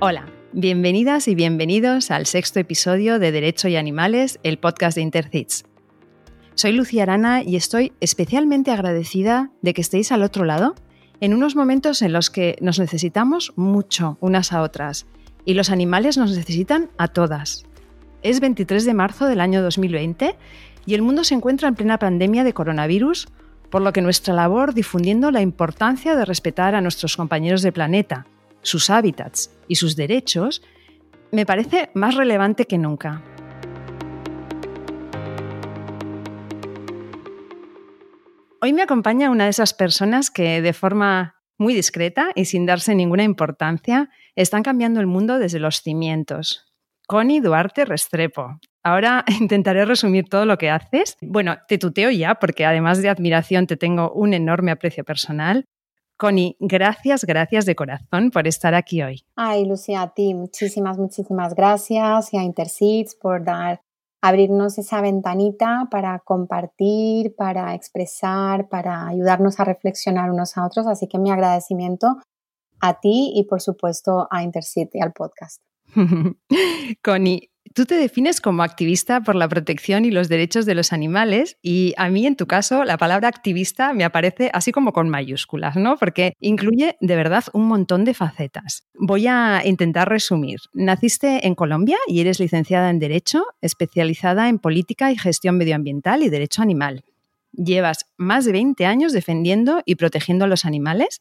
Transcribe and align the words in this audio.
Hola, 0.00 0.26
bienvenidas 0.52 1.28
y 1.28 1.36
bienvenidos 1.36 2.10
al 2.10 2.26
sexto 2.26 2.58
episodio 2.58 3.20
de 3.20 3.30
Derecho 3.30 3.68
y 3.68 3.76
Animales, 3.76 4.40
el 4.42 4.58
podcast 4.58 4.96
de 4.96 5.02
Intercits. 5.02 5.64
Soy 6.56 6.72
Lucía 6.72 7.04
Arana 7.04 7.42
y 7.44 7.54
estoy 7.54 7.92
especialmente 8.00 8.72
agradecida 8.72 9.52
de 9.62 9.72
que 9.72 9.80
estéis 9.80 10.10
al 10.10 10.24
otro 10.24 10.44
lado 10.44 10.74
en 11.20 11.32
unos 11.32 11.54
momentos 11.54 12.02
en 12.02 12.12
los 12.12 12.28
que 12.28 12.56
nos 12.60 12.80
necesitamos 12.80 13.52
mucho 13.54 14.18
unas 14.20 14.52
a 14.52 14.62
otras 14.62 15.06
y 15.44 15.54
los 15.54 15.70
animales 15.70 16.18
nos 16.18 16.36
necesitan 16.36 16.90
a 16.98 17.06
todas. 17.08 17.64
Es 18.22 18.40
23 18.40 18.84
de 18.84 18.94
marzo 18.94 19.26
del 19.26 19.40
año 19.40 19.62
2020 19.62 20.34
y 20.86 20.94
el 20.94 21.02
mundo 21.02 21.22
se 21.22 21.34
encuentra 21.34 21.68
en 21.68 21.76
plena 21.76 22.00
pandemia 22.00 22.42
de 22.42 22.52
coronavirus, 22.52 23.28
por 23.70 23.80
lo 23.80 23.92
que 23.92 24.02
nuestra 24.02 24.34
labor 24.34 24.74
difundiendo 24.74 25.30
la 25.30 25.40
importancia 25.40 26.16
de 26.16 26.24
respetar 26.24 26.74
a 26.74 26.80
nuestros 26.80 27.16
compañeros 27.16 27.62
de 27.62 27.72
planeta, 27.72 28.26
sus 28.64 28.90
hábitats 28.90 29.56
y 29.68 29.76
sus 29.76 29.94
derechos, 29.94 30.62
me 31.30 31.46
parece 31.46 31.90
más 31.94 32.16
relevante 32.16 32.64
que 32.64 32.78
nunca. 32.78 33.22
Hoy 38.60 38.72
me 38.72 38.82
acompaña 38.82 39.30
una 39.30 39.44
de 39.44 39.50
esas 39.50 39.74
personas 39.74 40.30
que 40.30 40.62
de 40.62 40.72
forma 40.72 41.36
muy 41.58 41.74
discreta 41.74 42.30
y 42.34 42.46
sin 42.46 42.66
darse 42.66 42.94
ninguna 42.94 43.22
importancia 43.22 44.10
están 44.34 44.62
cambiando 44.62 45.00
el 45.00 45.06
mundo 45.06 45.38
desde 45.38 45.60
los 45.60 45.82
cimientos. 45.82 46.72
Connie 47.06 47.40
Duarte 47.40 47.84
Restrepo. 47.84 48.58
Ahora 48.82 49.24
intentaré 49.40 49.84
resumir 49.84 50.28
todo 50.28 50.46
lo 50.46 50.56
que 50.56 50.70
haces. 50.70 51.16
Bueno, 51.20 51.58
te 51.68 51.78
tuteo 51.78 52.10
ya 52.10 52.36
porque 52.36 52.64
además 52.64 53.02
de 53.02 53.10
admiración 53.10 53.66
te 53.66 53.76
tengo 53.76 54.10
un 54.12 54.32
enorme 54.32 54.70
aprecio 54.70 55.04
personal 55.04 55.66
Connie, 56.16 56.56
gracias, 56.60 57.24
gracias 57.24 57.66
de 57.66 57.74
corazón 57.74 58.30
por 58.30 58.46
estar 58.46 58.74
aquí 58.74 59.02
hoy. 59.02 59.24
Ay, 59.36 59.64
Lucía, 59.64 60.02
a 60.02 60.14
ti 60.14 60.34
muchísimas, 60.34 60.96
muchísimas 60.96 61.54
gracias 61.54 62.32
y 62.32 62.36
a 62.36 62.42
Interseeds 62.42 63.16
por 63.16 63.44
dar, 63.44 63.80
abrirnos 64.22 64.78
esa 64.78 65.00
ventanita 65.00 65.88
para 65.90 66.20
compartir, 66.20 67.34
para 67.34 67.74
expresar, 67.74 68.68
para 68.68 69.08
ayudarnos 69.08 69.58
a 69.58 69.64
reflexionar 69.64 70.30
unos 70.30 70.56
a 70.56 70.66
otros. 70.66 70.86
Así 70.86 71.08
que 71.08 71.18
mi 71.18 71.30
agradecimiento 71.30 72.18
a 72.80 73.00
ti 73.00 73.32
y 73.34 73.44
por 73.44 73.60
supuesto 73.60 74.28
a 74.30 74.42
Interseeds 74.42 74.94
y 74.94 75.00
al 75.00 75.12
podcast. 75.12 75.60
Connie, 77.02 77.50
Tú 77.74 77.86
te 77.86 77.96
defines 77.96 78.40
como 78.40 78.62
activista 78.62 79.20
por 79.22 79.34
la 79.34 79.48
protección 79.48 80.04
y 80.04 80.12
los 80.12 80.28
derechos 80.28 80.64
de 80.64 80.76
los 80.76 80.92
animales 80.92 81.56
y 81.60 81.92
a 81.96 82.08
mí 82.08 82.24
en 82.24 82.36
tu 82.36 82.46
caso 82.46 82.84
la 82.84 82.98
palabra 82.98 83.26
activista 83.26 83.92
me 83.92 84.04
aparece 84.04 84.48
así 84.54 84.70
como 84.70 84.92
con 84.92 85.08
mayúsculas, 85.08 85.74
¿no? 85.74 85.96
Porque 85.96 86.34
incluye 86.38 86.96
de 87.00 87.16
verdad 87.16 87.42
un 87.52 87.66
montón 87.66 88.04
de 88.04 88.14
facetas. 88.14 88.84
Voy 88.94 89.26
a 89.26 89.60
intentar 89.64 90.08
resumir. 90.08 90.60
Naciste 90.72 91.48
en 91.48 91.56
Colombia 91.56 91.98
y 92.06 92.20
eres 92.20 92.38
licenciada 92.38 92.90
en 92.90 93.00
Derecho, 93.00 93.44
especializada 93.60 94.48
en 94.48 94.60
política 94.60 95.10
y 95.10 95.18
gestión 95.18 95.58
medioambiental 95.58 96.22
y 96.22 96.28
derecho 96.28 96.62
animal. 96.62 97.02
Llevas 97.50 98.06
más 98.16 98.44
de 98.44 98.52
20 98.52 98.86
años 98.86 99.12
defendiendo 99.12 99.82
y 99.84 99.96
protegiendo 99.96 100.44
a 100.44 100.48
los 100.48 100.64
animales 100.64 101.20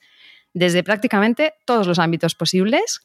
desde 0.54 0.84
prácticamente 0.84 1.56
todos 1.66 1.88
los 1.88 1.98
ámbitos 1.98 2.36
posibles 2.36 3.02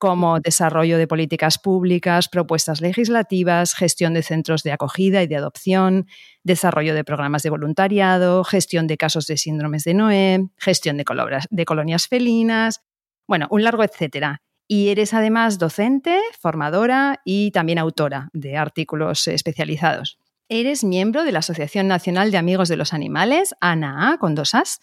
como 0.00 0.40
desarrollo 0.40 0.96
de 0.98 1.06
políticas 1.06 1.58
públicas, 1.58 2.28
propuestas 2.28 2.80
legislativas, 2.80 3.74
gestión 3.74 4.14
de 4.14 4.22
centros 4.22 4.62
de 4.62 4.72
acogida 4.72 5.22
y 5.22 5.26
de 5.26 5.36
adopción, 5.36 6.06
desarrollo 6.42 6.94
de 6.94 7.04
programas 7.04 7.42
de 7.42 7.50
voluntariado, 7.50 8.42
gestión 8.42 8.86
de 8.86 8.96
casos 8.96 9.26
de 9.26 9.36
síndromes 9.36 9.84
de 9.84 9.94
Noé, 9.94 10.48
gestión 10.56 10.96
de, 10.96 11.64
colonias 11.64 12.08
felinas, 12.08 12.80
bueno, 13.28 13.46
un 13.50 13.62
largo 13.62 13.84
etcétera. 13.84 14.42
Y 14.66 14.88
eres 14.88 15.12
además 15.12 15.58
docente, 15.58 16.18
formadora 16.40 17.20
y 17.24 17.50
también 17.50 17.78
autora 17.78 18.30
de 18.32 18.56
artículos 18.56 19.28
especializados. 19.28 20.18
Eres 20.48 20.82
miembro 20.82 21.24
de 21.24 21.32
la 21.32 21.40
Asociación 21.40 21.88
Nacional 21.88 22.30
de 22.30 22.38
Amigos 22.38 22.70
de 22.70 22.76
los 22.76 22.94
Animales, 22.94 23.54
ANAA, 23.60 24.16
con 24.18 24.34
dos 24.34 24.54
As, 24.54 24.80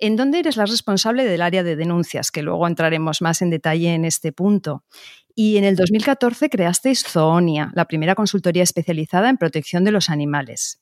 en 0.00 0.16
dónde 0.16 0.38
eres 0.38 0.56
la 0.56 0.66
responsable 0.66 1.24
del 1.24 1.42
área 1.42 1.62
de 1.62 1.76
denuncias, 1.76 2.30
que 2.30 2.42
luego 2.42 2.66
entraremos 2.66 3.22
más 3.22 3.42
en 3.42 3.50
detalle 3.50 3.94
en 3.94 4.04
este 4.04 4.32
punto. 4.32 4.84
Y 5.34 5.56
en 5.56 5.64
el 5.64 5.76
2014 5.76 6.50
creasteis 6.50 7.04
Zoonia, 7.04 7.70
la 7.74 7.86
primera 7.86 8.14
consultoría 8.14 8.62
especializada 8.62 9.28
en 9.28 9.36
protección 9.36 9.84
de 9.84 9.92
los 9.92 10.10
animales. 10.10 10.80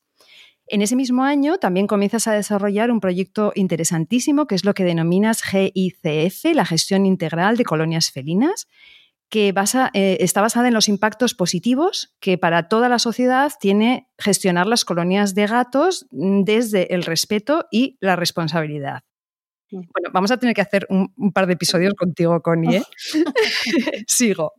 En 0.66 0.82
ese 0.82 0.96
mismo 0.96 1.24
año 1.24 1.58
también 1.58 1.86
comienzas 1.86 2.26
a 2.28 2.32
desarrollar 2.32 2.90
un 2.90 3.00
proyecto 3.00 3.52
interesantísimo 3.54 4.46
que 4.46 4.54
es 4.54 4.64
lo 4.64 4.74
que 4.74 4.84
denominas 4.84 5.42
GICF, 5.42 6.44
la 6.54 6.66
gestión 6.66 7.06
integral 7.06 7.56
de 7.56 7.64
colonias 7.64 8.10
felinas, 8.10 8.68
que 9.30 9.54
eh, 9.94 10.16
está 10.20 10.40
basada 10.40 10.68
en 10.68 10.74
los 10.74 10.88
impactos 10.88 11.34
positivos 11.34 12.14
que 12.20 12.38
para 12.38 12.68
toda 12.68 12.88
la 12.88 12.98
sociedad 12.98 13.52
tiene 13.60 14.08
gestionar 14.18 14.66
las 14.66 14.84
colonias 14.84 15.34
de 15.34 15.46
gatos 15.46 16.06
mm, 16.10 16.42
desde 16.44 16.94
el 16.94 17.02
respeto 17.02 17.66
y 17.70 17.96
la 18.00 18.16
responsabilidad. 18.16 19.04
Bueno, 19.70 20.10
vamos 20.12 20.30
a 20.30 20.38
tener 20.38 20.54
que 20.54 20.60
hacer 20.60 20.86
un, 20.88 21.32
par 21.32 21.46
de 21.46 21.54
episodios 21.54 21.94
contigo, 21.94 22.40
Connie. 22.40 22.76
¿eh? 22.76 22.82
Sigo. 24.06 24.52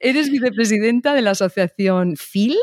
Eres 0.00 0.30
vicepresidenta 0.30 1.14
de 1.14 1.22
la 1.22 1.32
asociación 1.32 2.16
FIL, 2.16 2.56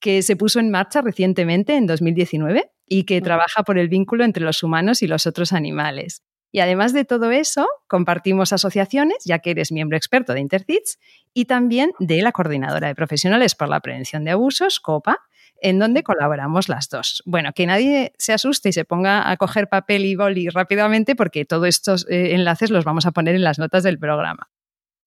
que 0.00 0.22
se 0.22 0.36
puso 0.36 0.60
en 0.60 0.70
marcha 0.70 1.02
recientemente, 1.02 1.76
en 1.76 1.86
2019, 1.86 2.70
y 2.86 3.04
que 3.04 3.20
trabaja 3.20 3.62
por 3.62 3.78
el 3.78 3.88
vínculo 3.88 4.24
entre 4.24 4.44
los 4.44 4.62
humanos 4.62 5.02
y 5.02 5.06
los 5.06 5.26
otros 5.26 5.52
animales. 5.52 6.22
Y 6.52 6.58
además 6.58 6.92
de 6.92 7.04
todo 7.04 7.30
eso, 7.30 7.68
compartimos 7.86 8.52
asociaciones, 8.52 9.18
ya 9.24 9.38
que 9.38 9.52
eres 9.52 9.70
miembro 9.70 9.96
experto 9.96 10.34
de 10.34 10.40
Intercits, 10.40 10.98
y 11.32 11.44
también 11.44 11.92
de 12.00 12.22
la 12.22 12.32
Coordinadora 12.32 12.88
de 12.88 12.94
Profesionales 12.96 13.54
por 13.54 13.68
la 13.68 13.80
Prevención 13.80 14.24
de 14.24 14.32
Abusos, 14.32 14.80
COPA, 14.80 15.18
en 15.62 15.78
donde 15.78 16.02
colaboramos 16.02 16.68
las 16.68 16.88
dos. 16.88 17.22
Bueno, 17.26 17.52
que 17.54 17.66
nadie 17.66 18.12
se 18.18 18.32
asuste 18.32 18.70
y 18.70 18.72
se 18.72 18.84
ponga 18.84 19.30
a 19.30 19.36
coger 19.36 19.68
papel 19.68 20.04
y 20.04 20.16
boli 20.16 20.48
rápidamente 20.48 21.14
porque 21.14 21.44
todos 21.44 21.68
estos 21.68 22.06
eh, 22.08 22.34
enlaces 22.34 22.70
los 22.70 22.84
vamos 22.84 23.06
a 23.06 23.12
poner 23.12 23.34
en 23.34 23.44
las 23.44 23.58
notas 23.58 23.82
del 23.82 23.98
programa. 23.98 24.50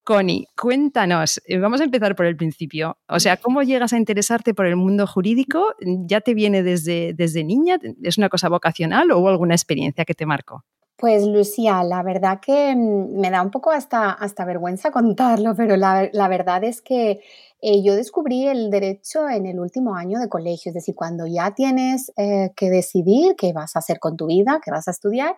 Connie, 0.04 0.48
cuéntanos, 0.58 1.42
eh, 1.46 1.60
vamos 1.60 1.80
a 1.80 1.86
empezar 1.86 2.14
por 2.16 2.26
el 2.26 2.36
principio. 2.36 2.98
O 3.08 3.22
sea, 3.22 3.38
¿cómo 3.38 3.64
llegas 3.64 3.94
a 3.94 3.98
interesarte 3.98 4.54
por 4.54 4.66
el 4.66 4.76
mundo 4.76 5.08
jurídico? 5.08 5.76
¿Ya 5.80 6.20
te 6.20 6.34
viene 6.34 6.62
desde, 6.62 7.14
desde 7.14 7.46
niña? 7.46 7.78
¿Es 8.04 8.18
una 8.18 8.28
cosa 8.28 8.50
vocacional 8.50 9.12
o 9.12 9.20
hubo 9.20 9.30
alguna 9.30 9.56
experiencia 9.56 10.04
que 10.04 10.14
te 10.14 10.26
marcó? 10.26 10.66
Pues 10.98 11.26
Lucía, 11.26 11.84
la 11.84 12.04
verdad 12.04 12.40
que 12.40 12.76
mm, 12.76 13.20
me 13.20 13.30
da 13.32 13.42
un 13.42 13.52
poco 13.52 13.72
hasta, 13.72 14.12
hasta 14.12 14.46
vergüenza 14.46 14.92
contarlo, 14.92 15.56
pero 15.58 15.76
la, 15.78 16.10
la 16.14 16.28
verdad 16.28 16.64
es 16.64 16.82
que 16.82 17.22
eh, 17.62 17.84
yo 17.84 17.96
descubrí 17.96 18.48
el 18.48 18.70
derecho 18.70 19.28
en 19.30 19.46
el 19.46 19.60
último 19.60 19.96
año 19.96 20.20
de 20.20 20.30
colegio, 20.30 20.70
es 20.70 20.76
decir, 20.76 20.96
cuando 20.96 21.26
ya 21.28 21.54
tienes 21.56 22.12
eh, 22.18 22.52
que 22.56 22.70
decidir 22.70 23.36
qué 23.38 23.54
vas 23.54 23.76
a 23.76 23.80
hacer 23.80 24.00
con 24.00 24.18
tu 24.18 24.28
vida, 24.28 24.60
qué 24.64 24.72
vas 24.72 24.88
a 24.88 24.92
estudiar. 24.92 25.38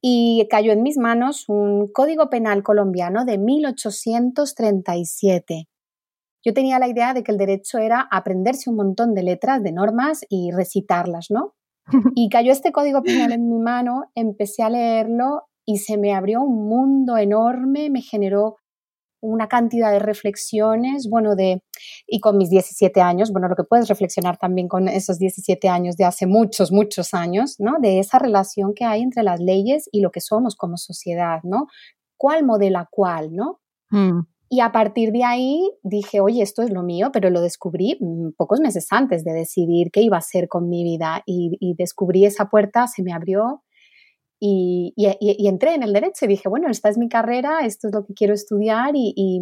Y 0.00 0.46
cayó 0.50 0.72
en 0.72 0.82
mis 0.82 0.98
manos 0.98 1.48
un 1.48 1.88
código 1.88 2.28
penal 2.30 2.62
colombiano 2.62 3.24
de 3.24 3.38
1837. 3.38 5.68
Yo 6.44 6.52
tenía 6.54 6.78
la 6.78 6.88
idea 6.88 7.14
de 7.14 7.22
que 7.24 7.32
el 7.32 7.38
derecho 7.38 7.78
era 7.78 8.06
aprenderse 8.10 8.70
un 8.70 8.76
montón 8.76 9.14
de 9.14 9.22
letras, 9.22 9.62
de 9.62 9.72
normas 9.72 10.24
y 10.28 10.50
recitarlas, 10.52 11.30
¿no? 11.30 11.54
Y 12.16 12.28
cayó 12.28 12.52
este 12.52 12.72
código 12.72 13.02
penal 13.02 13.32
en 13.32 13.48
mi 13.48 13.58
mano, 13.58 14.10
empecé 14.14 14.62
a 14.62 14.70
leerlo 14.70 15.42
y 15.66 15.78
se 15.78 15.96
me 15.96 16.14
abrió 16.14 16.42
un 16.42 16.68
mundo 16.68 17.16
enorme, 17.16 17.90
me 17.90 18.02
generó 18.02 18.56
una 19.24 19.48
cantidad 19.48 19.90
de 19.90 20.00
reflexiones, 20.00 21.08
bueno, 21.08 21.34
de, 21.34 21.62
y 22.06 22.20
con 22.20 22.36
mis 22.36 22.50
17 22.50 23.00
años, 23.00 23.32
bueno, 23.32 23.48
lo 23.48 23.56
que 23.56 23.64
puedes 23.64 23.88
reflexionar 23.88 24.36
también 24.36 24.68
con 24.68 24.86
esos 24.86 25.18
17 25.18 25.66
años 25.68 25.96
de 25.96 26.04
hace 26.04 26.26
muchos, 26.26 26.70
muchos 26.72 27.14
años, 27.14 27.56
¿no? 27.58 27.76
De 27.80 28.00
esa 28.00 28.18
relación 28.18 28.74
que 28.74 28.84
hay 28.84 29.00
entre 29.00 29.22
las 29.22 29.40
leyes 29.40 29.88
y 29.92 30.02
lo 30.02 30.10
que 30.10 30.20
somos 30.20 30.56
como 30.56 30.76
sociedad, 30.76 31.40
¿no? 31.42 31.68
¿Cuál 32.18 32.44
modela 32.44 32.86
cuál, 32.90 33.34
no? 33.34 33.60
Mm. 33.90 34.26
Y 34.48 34.60
a 34.60 34.72
partir 34.72 35.10
de 35.10 35.24
ahí 35.24 35.70
dije, 35.82 36.20
oye, 36.20 36.42
esto 36.42 36.62
es 36.62 36.70
lo 36.70 36.82
mío, 36.82 37.10
pero 37.12 37.30
lo 37.30 37.40
descubrí 37.40 37.96
mm, 38.00 38.32
pocos 38.36 38.60
meses 38.60 38.86
antes 38.90 39.24
de 39.24 39.32
decidir 39.32 39.90
qué 39.90 40.02
iba 40.02 40.16
a 40.16 40.20
hacer 40.20 40.48
con 40.48 40.68
mi 40.68 40.84
vida 40.84 41.22
y, 41.26 41.56
y 41.60 41.74
descubrí 41.74 42.24
esa 42.24 42.48
puerta, 42.48 42.86
se 42.86 43.02
me 43.02 43.12
abrió 43.12 43.62
y, 44.46 45.46
entré 45.48 45.74
en 45.74 45.82
el 45.82 45.92
derecho 45.92 46.26
y 46.26 46.28
dije, 46.28 46.48
bueno, 46.48 46.68
esta 46.68 46.88
es 46.88 46.98
mi 46.98 47.08
carrera, 47.08 47.60
esto 47.64 47.88
es 47.88 47.94
lo 47.94 48.04
que 48.04 48.14
quiero 48.14 48.34
estudiar 48.34 48.92
y, 48.94 49.40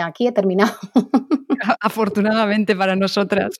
aquí 0.00 0.26
he 0.26 0.32
terminado. 0.32 0.72
Afortunadamente 1.80 2.74
para 2.76 2.96
nosotras. 2.96 3.56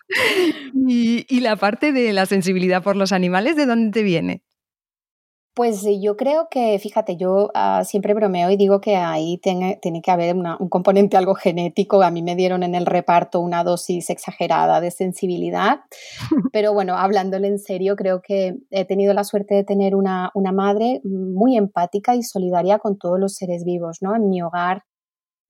Y, 0.75 1.41
la 1.41 1.56
parte 1.56 1.93
de 1.93 2.12
la 2.12 2.26
sensibilidad 2.26 2.82
por 2.82 2.97
los 2.97 3.12
animales, 3.12 3.56
¿de 3.56 3.67
dónde 3.67 3.91
te 3.91 4.03
viene? 4.03 4.43
Pues 5.56 5.87
yo 6.03 6.17
creo 6.17 6.49
que, 6.51 6.77
fíjate, 6.81 7.17
yo 7.17 7.53
ah, 7.55 7.85
siempre 7.85 8.12
bromeo 8.12 8.51
y 8.51 8.56
digo 8.56 8.81
que 8.81 8.97
ahí 8.97 9.39
tiene, 9.39 9.79
tiene 9.81 10.03
que 10.03 10.11
haber 10.11 10.35
un 10.35 10.69
componente 10.69 11.17
algo 11.17 11.37
genético. 11.37 12.03
A 12.03 12.11
mí 12.11 12.25
me 12.25 12.35
dieron 12.35 12.65
en 12.65 12.75
el 12.75 12.87
reparto 12.87 13.39
una 13.39 13.62
dosis 13.62 14.11
exagerada 14.11 14.81
de 14.81 14.91
sensibilidad, 14.91 15.79
pero 16.53 16.73
bueno, 16.73 16.97
hablándole 16.97 17.47
en 17.47 17.61
serio, 17.61 17.95
creo 17.95 18.21
que 18.21 18.56
he 18.71 18.85
tenido 18.85 19.15
la 19.15 19.23
suerte 19.23 19.55
de 19.55 19.62
tener 19.62 19.95
una, 19.95 20.33
una 20.35 20.51
madre 20.51 21.01
muy 21.05 21.57
empática 21.57 22.17
y 22.17 22.25
solidaria 22.25 22.81
con 22.81 22.99
todos 22.99 23.21
los 23.21 23.35
seres 23.35 23.62
vivos, 23.65 23.99
¿no? 24.00 24.17
En 24.17 24.29
mi 24.29 24.43
hogar, 24.43 24.83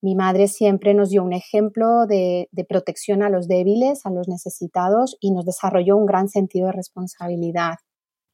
mi 0.02 0.16
madre 0.16 0.48
siempre 0.48 0.92
nos 0.92 1.08
dio 1.08 1.22
un 1.22 1.32
ejemplo 1.32 2.04
de, 2.06 2.50
de 2.52 2.64
protección 2.66 3.22
a 3.22 3.30
los 3.30 3.48
débiles, 3.48 4.04
a 4.04 4.10
los 4.10 4.28
necesitados 4.28 5.16
y 5.18 5.30
nos 5.30 5.46
desarrolló 5.46 5.96
un 5.96 6.04
gran 6.04 6.28
sentido 6.28 6.66
de 6.66 6.72
responsabilidad. 6.72 7.76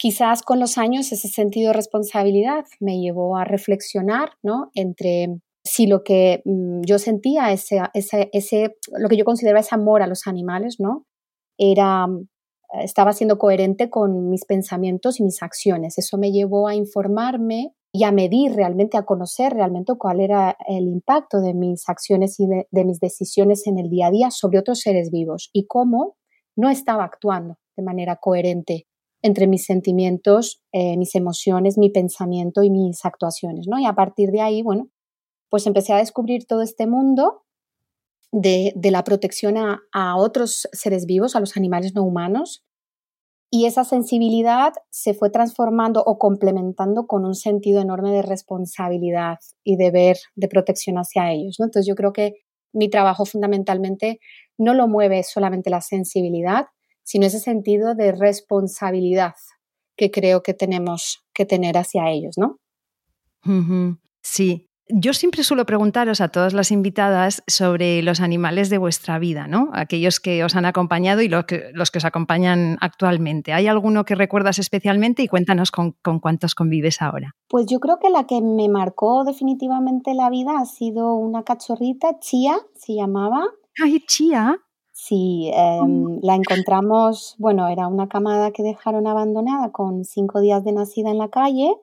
Quizás 0.01 0.41
con 0.41 0.59
los 0.61 0.79
años 0.79 1.13
ese 1.13 1.29
sentido 1.29 1.69
de 1.69 1.73
responsabilidad 1.75 2.65
me 2.81 2.99
llevó 2.99 3.37
a 3.37 3.45
reflexionar 3.45 4.31
¿no? 4.43 4.71
entre 4.73 5.43
si 5.63 5.87
lo 5.87 6.05
que 6.05 6.41
mm, 6.47 6.81
yo 6.87 6.99
sentía, 6.99 7.53
ese, 7.53 7.83
ese, 7.93 8.31
ese, 8.33 8.79
lo 8.97 9.11
que 9.11 9.19
yo 9.19 9.27
consideraba 9.27 9.61
ese 9.61 9.75
amor 9.75 10.01
a 10.01 10.07
los 10.07 10.27
animales, 10.27 10.77
¿no? 10.79 11.05
Era, 11.59 12.07
mm, 12.07 12.29
estaba 12.83 13.13
siendo 13.13 13.37
coherente 13.37 13.91
con 13.91 14.31
mis 14.31 14.47
pensamientos 14.47 15.21
y 15.21 15.23
mis 15.23 15.43
acciones. 15.43 15.99
Eso 15.99 16.17
me 16.17 16.33
llevó 16.33 16.67
a 16.67 16.75
informarme 16.75 17.75
y 17.93 18.05
a 18.05 18.11
medir 18.11 18.55
realmente, 18.55 18.97
a 18.97 19.03
conocer 19.03 19.53
realmente 19.53 19.93
cuál 19.99 20.21
era 20.21 20.57
el 20.67 20.89
impacto 20.89 21.43
de 21.43 21.53
mis 21.53 21.87
acciones 21.91 22.41
y 22.41 22.47
de, 22.47 22.67
de 22.71 22.85
mis 22.87 23.01
decisiones 23.01 23.67
en 23.67 23.79
el 23.79 23.91
día 23.91 24.07
a 24.07 24.11
día 24.11 24.31
sobre 24.31 24.59
otros 24.59 24.81
seres 24.81 25.11
vivos 25.11 25.51
y 25.53 25.67
cómo 25.67 26.17
no 26.57 26.71
estaba 26.71 27.05
actuando 27.05 27.59
de 27.77 27.83
manera 27.83 28.17
coherente 28.17 28.87
entre 29.23 29.47
mis 29.47 29.65
sentimientos, 29.65 30.63
eh, 30.73 30.97
mis 30.97 31.15
emociones, 31.15 31.79
mi 31.79 31.91
pensamiento 31.91 32.63
y 32.63 32.71
mis 32.71 33.05
actuaciones, 33.05 33.67
¿no? 33.69 33.79
Y 33.79 33.87
a 33.87 33.95
partir 33.95 34.31
de 34.31 34.41
ahí, 34.41 34.63
bueno, 34.63 34.89
pues 35.51 35.67
empecé 35.67 35.93
a 35.93 35.99
descubrir 35.99 36.47
todo 36.47 36.63
este 36.63 36.87
mundo 36.87 37.43
de, 38.33 38.73
la 38.91 39.05
protección 39.05 39.57
a, 39.59 40.17
otros 40.17 40.69
seres 40.73 41.07
vivos, 41.07 41.35
a 41.35 41.41
los 41.41 41.57
animales 41.57 41.95
no 41.95 42.03
humanos, 42.03 42.65
y 43.53 43.67
esa 43.67 43.83
sensibilidad 43.83 44.73
se 44.91 45.13
fue 45.13 45.29
transformando 45.29 46.05
o 46.05 46.19
complementando 46.19 47.09
con 47.09 47.25
un 47.25 47.35
sentido 47.35 47.81
enorme 47.81 48.13
de 48.13 48.23
responsabilidad 48.23 49.39
y 49.65 49.77
deber 49.77 50.19
de 50.37 50.47
protección 50.47 50.97
hacia 50.99 51.33
ellos, 51.33 51.57
¿no? 51.59 51.65
Entonces 51.65 51.89
yo 51.89 51.97
creo 51.97 52.13
que 52.13 52.35
mi 52.73 52.89
trabajo 52.89 53.25
fundamentalmente 53.25 54.21
no 54.57 54.73
lo 54.73 54.87
mueve 54.87 55.25
solamente 55.25 55.69
la 55.69 55.81
sensibilidad, 55.81 56.67
sino 57.11 57.27
ese 57.27 57.41
sentido 57.41 57.97
de 57.97 58.13
responsabilidad 58.13 59.35
que 59.97 60.13
creo 60.13 60.45
que 60.45 60.55
tenemos 60.55 61.19
que 61.35 61.45
tener 61.45 61.77
hacia 61.77 62.09
ellos, 62.09 62.37
¿no? 62.39 62.59
Sí. 64.23 64.69
Yo 64.87 65.13
siempre 65.13 65.43
suelo 65.43 65.67
preguntaros 65.67 66.21
a 66.21 66.29
todas 66.29 66.53
las 66.53 66.71
invitadas 66.71 67.43
sobre 67.49 68.01
los 68.03 68.21
animales 68.21 68.71
de 68.71 68.79
vuestra 68.79 69.19
vida, 69.19 69.49
¿no? 69.49 69.71
Aquellos 69.73 70.21
que 70.21 70.45
os 70.45 70.55
han 70.55 70.67
acompañado 70.67 71.21
y 71.21 71.29
los 71.29 71.47
que, 71.47 71.73
los 71.75 71.91
que 71.91 71.99
os 71.99 72.05
acompañan 72.05 72.79
actualmente. 72.81 73.53
¿Hay 73.53 73.67
alguno 73.67 74.05
que 74.05 74.15
recuerdas 74.15 74.61
especialmente 74.61 75.25
y 75.25 75.29
cuéntanos 75.29 75.73
con, 75.73 75.97
con 76.03 76.21
cuántos 76.21 76.55
convives 76.55 77.03
ahora? 77.03 77.35
Pues 77.49 77.67
yo 77.67 77.81
creo 77.81 77.99
que 77.99 78.11
la 78.11 78.25
que 78.29 78.41
me 78.41 78.69
marcó 78.69 79.25
definitivamente 79.25 80.15
la 80.15 80.31
vida 80.31 80.61
ha 80.61 80.65
sido 80.65 81.15
una 81.15 81.43
cachorrita, 81.43 82.21
Chía, 82.21 82.57
se 82.77 82.95
llamaba. 82.95 83.47
¡Ay, 83.83 83.99
Chía! 84.07 84.61
Sí, 85.03 85.51
em, 85.55 86.21
la 86.23 86.35
encontramos, 86.35 87.35
bueno, 87.39 87.69
era 87.69 87.89
una 87.89 88.07
camada 88.07 88.51
que 88.51 88.63
dejaron 88.63 89.07
abandonada 89.07 89.73
con 89.73 90.05
cinco 90.05 90.43
días 90.43 90.63
de 90.63 90.73
nacida 90.73 91.11
en 91.11 91.17
la 91.17 91.31
calle. 91.31 91.75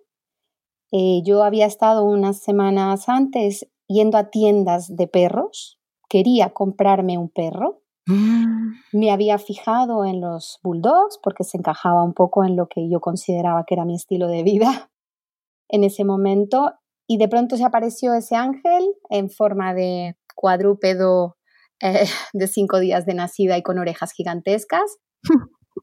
Eh, 0.91 1.23
yo 1.25 1.43
había 1.43 1.65
estado 1.65 2.05
unas 2.05 2.37
semanas 2.37 3.09
antes 3.09 3.67
yendo 3.87 4.19
a 4.19 4.29
tiendas 4.29 4.95
de 4.95 5.07
perros, 5.07 5.79
quería 6.07 6.51
comprarme 6.51 7.17
un 7.17 7.29
perro. 7.29 7.81
Mm. 8.05 8.73
Me 8.93 9.09
había 9.09 9.39
fijado 9.39 10.05
en 10.05 10.21
los 10.21 10.59
bulldogs 10.61 11.19
porque 11.23 11.43
se 11.43 11.57
encajaba 11.57 12.03
un 12.03 12.13
poco 12.13 12.45
en 12.45 12.55
lo 12.55 12.67
que 12.67 12.87
yo 12.87 13.01
consideraba 13.01 13.65
que 13.65 13.73
era 13.73 13.83
mi 13.83 13.95
estilo 13.95 14.27
de 14.27 14.43
vida 14.43 14.91
en 15.69 15.83
ese 15.83 16.05
momento 16.05 16.73
y 17.07 17.17
de 17.17 17.27
pronto 17.27 17.57
se 17.57 17.65
apareció 17.65 18.13
ese 18.13 18.35
ángel 18.35 18.85
en 19.09 19.31
forma 19.31 19.73
de 19.73 20.15
cuadrúpedo 20.35 21.36
eh, 21.81 22.05
de 22.33 22.47
cinco 22.47 22.79
días 22.79 23.05
de 23.05 23.13
nacida 23.13 23.57
y 23.57 23.63
con 23.63 23.77
orejas 23.79 24.11
gigantescas. 24.11 24.97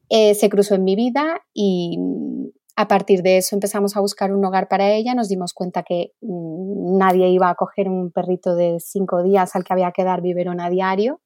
Eh, 0.09 0.35
se 0.35 0.49
cruzó 0.49 0.75
en 0.75 0.83
mi 0.83 0.95
vida 0.95 1.41
y 1.53 1.97
mm, 1.97 2.49
a 2.75 2.87
partir 2.87 3.23
de 3.23 3.37
eso 3.37 3.55
empezamos 3.55 3.95
a 3.95 4.01
buscar 4.01 4.33
un 4.33 4.43
hogar 4.43 4.67
para 4.67 4.91
ella. 4.91 5.15
Nos 5.15 5.29
dimos 5.29 5.53
cuenta 5.53 5.83
que 5.83 6.11
mm, 6.21 6.97
nadie 6.97 7.29
iba 7.29 7.49
a 7.49 7.55
coger 7.55 7.87
un 7.87 8.11
perrito 8.11 8.55
de 8.55 8.77
cinco 8.79 9.23
días 9.23 9.55
al 9.55 9.63
que 9.63 9.73
había 9.73 9.91
que 9.91 10.03
dar 10.03 10.21
biberón 10.21 10.59
a 10.59 10.69
diario. 10.69 11.21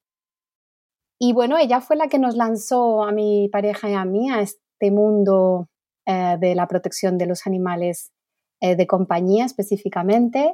Y 1.19 1.33
bueno, 1.33 1.57
ella 1.57 1.81
fue 1.81 1.98
la 1.98 2.07
que 2.07 2.19
nos 2.19 2.36
lanzó 2.38 3.04
a 3.04 3.12
mi 3.12 3.50
pareja 3.50 3.89
y 3.89 3.94
a 3.95 4.06
mí 4.06 4.31
a 4.31 4.42
este 4.42 4.92
mundo 4.92 5.68
eh, 6.06 6.38
de 6.39 6.56
la 6.56 6.68
protección 6.68 7.18
de 7.18 7.25
los 7.25 7.45
animales 7.45 8.12
de 8.62 8.88
compañía 8.88 9.45
específicamente 9.45 10.54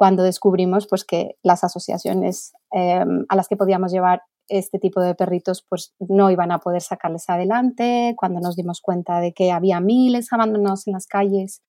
cuando 0.00 0.22
descubrimos 0.22 0.86
pues, 0.86 1.04
que 1.04 1.36
las 1.42 1.62
asociaciones 1.62 2.54
em, 2.72 3.26
a 3.28 3.36
las 3.36 3.48
que 3.48 3.58
podíamos 3.58 3.92
llevar 3.92 4.22
este 4.48 4.78
tipo 4.78 5.02
de 5.02 5.14
perritos 5.14 5.62
pues 5.68 5.94
no 5.98 6.30
iban 6.30 6.52
a 6.52 6.58
poder 6.58 6.80
sacarles 6.80 7.28
adelante, 7.28 8.14
cuando 8.16 8.40
nos 8.40 8.56
dimos 8.56 8.80
cuenta 8.80 9.20
de 9.20 9.34
que 9.34 9.52
había 9.52 9.78
miles 9.78 10.32
abandonados 10.32 10.86
en 10.86 10.94
las 10.94 11.06
calles 11.06 11.60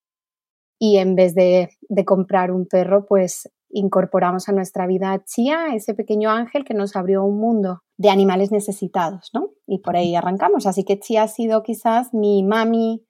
y 0.79 0.99
en 0.99 1.15
vez 1.15 1.35
de, 1.35 1.71
de 1.89 2.05
comprar 2.05 2.51
un 2.51 2.67
perro 2.67 3.05
pues 3.05 3.51
incorporamos 3.69 4.47
a 4.47 4.53
nuestra 4.53 4.87
vida 4.87 5.11
a 5.11 5.25
Chia, 5.25 5.75
ese 5.75 5.93
pequeño 5.93 6.29
ángel 6.29 6.63
que 6.63 6.73
nos 6.73 6.95
abrió 6.95 7.25
un 7.25 7.37
mundo 7.37 7.81
de 7.97 8.11
animales 8.11 8.49
necesitados, 8.49 9.29
¿no? 9.33 9.49
Y 9.67 9.79
por 9.79 9.97
ahí 9.97 10.15
arrancamos. 10.15 10.67
Así 10.67 10.85
que 10.85 10.97
Chia 10.97 11.23
ha 11.23 11.27
sido 11.27 11.63
quizás 11.63 12.13
mi 12.13 12.43
mami 12.43 13.05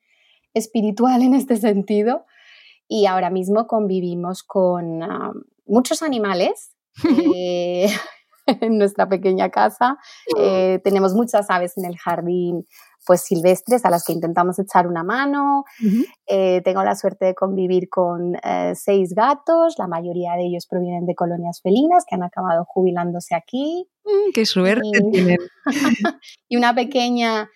espiritual 0.56 1.21
en 1.21 1.35
este 1.35 1.57
sentido 1.57 2.25
y 2.91 3.05
ahora 3.05 3.29
mismo 3.29 3.67
convivimos 3.67 4.43
con 4.43 5.01
ah, 5.01 5.31
muchos 5.65 6.01
animales 6.01 6.73
eh, 7.35 7.88
en 8.45 8.77
nuestra 8.77 9.07
pequeña 9.07 9.49
casa. 9.49 9.97
Eh, 10.38 10.81
tenemos 10.83 11.13
muchas 11.13 11.49
aves 11.49 11.77
en 11.77 11.85
el 11.85 11.97
jardín 11.97 12.65
pues 13.07 13.21
silvestres 13.21 13.83
a 13.85 13.89
las 13.89 14.03
que 14.05 14.13
intentamos 14.13 14.59
echar 14.59 14.88
una 14.88 15.03
mano. 15.03 15.63
Eh, 16.27 16.61
tengo 16.63 16.83
la 16.83 16.95
suerte 16.95 17.25
de 17.25 17.33
convivir 17.33 17.89
con 17.89 18.33
seis 18.75 19.15
gatos, 19.15 19.73
la 19.79 19.88
mayoría 19.88 20.33
de 20.33 20.45
ellos 20.45 20.67
provienen 20.69 21.07
de 21.07 21.15
colonias 21.15 21.61
felinas 21.63 22.03
que 22.07 22.13
han 22.13 22.21
acabado 22.21 22.63
jubilándose 22.67 23.33
aquí. 23.33 23.89
Mm, 24.05 24.33
¡Qué 24.35 24.45
suerte 24.45 24.88
tienen! 25.11 25.39
y 26.47 26.57
una 26.57 26.75
pequeña 26.75 27.49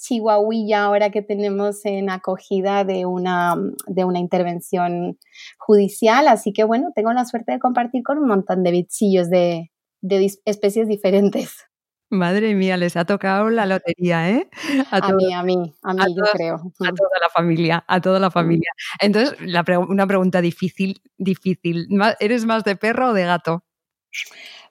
chihuahuilla 0.00 0.84
ahora 0.84 1.10
que 1.10 1.22
tenemos 1.22 1.84
en 1.84 2.10
acogida 2.10 2.84
de 2.84 3.06
una, 3.06 3.56
de 3.86 4.04
una 4.04 4.18
intervención 4.18 5.18
judicial. 5.58 6.28
Así 6.28 6.52
que 6.52 6.64
bueno, 6.64 6.90
tengo 6.94 7.12
la 7.12 7.24
suerte 7.24 7.52
de 7.52 7.58
compartir 7.58 8.02
con 8.02 8.18
un 8.18 8.28
montón 8.28 8.62
de 8.62 8.70
bichillos 8.70 9.30
de, 9.30 9.70
de 10.00 10.30
especies 10.44 10.88
diferentes. 10.88 11.66
Madre 12.12 12.56
mía, 12.56 12.76
les 12.76 12.96
ha 12.96 13.04
tocado 13.04 13.50
la 13.50 13.66
lotería, 13.66 14.30
¿eh? 14.30 14.50
A, 14.90 15.12
mí, 15.12 15.32
a 15.32 15.44
mí, 15.44 15.72
a 15.84 15.94
mí, 15.94 16.02
yo 16.16 16.24
creo. 16.32 16.56
A 16.56 16.92
toda 16.92 17.20
la 17.20 17.28
familia, 17.32 17.84
a 17.86 18.00
toda 18.00 18.18
la 18.18 18.32
familia. 18.32 18.72
Entonces, 18.98 19.36
la 19.40 19.64
una 19.88 20.08
pregunta 20.08 20.40
difícil, 20.40 21.00
difícil. 21.18 21.86
¿Eres 22.18 22.46
más 22.46 22.64
de 22.64 22.74
perro 22.74 23.10
o 23.10 23.12
de 23.12 23.26
gato? 23.26 23.62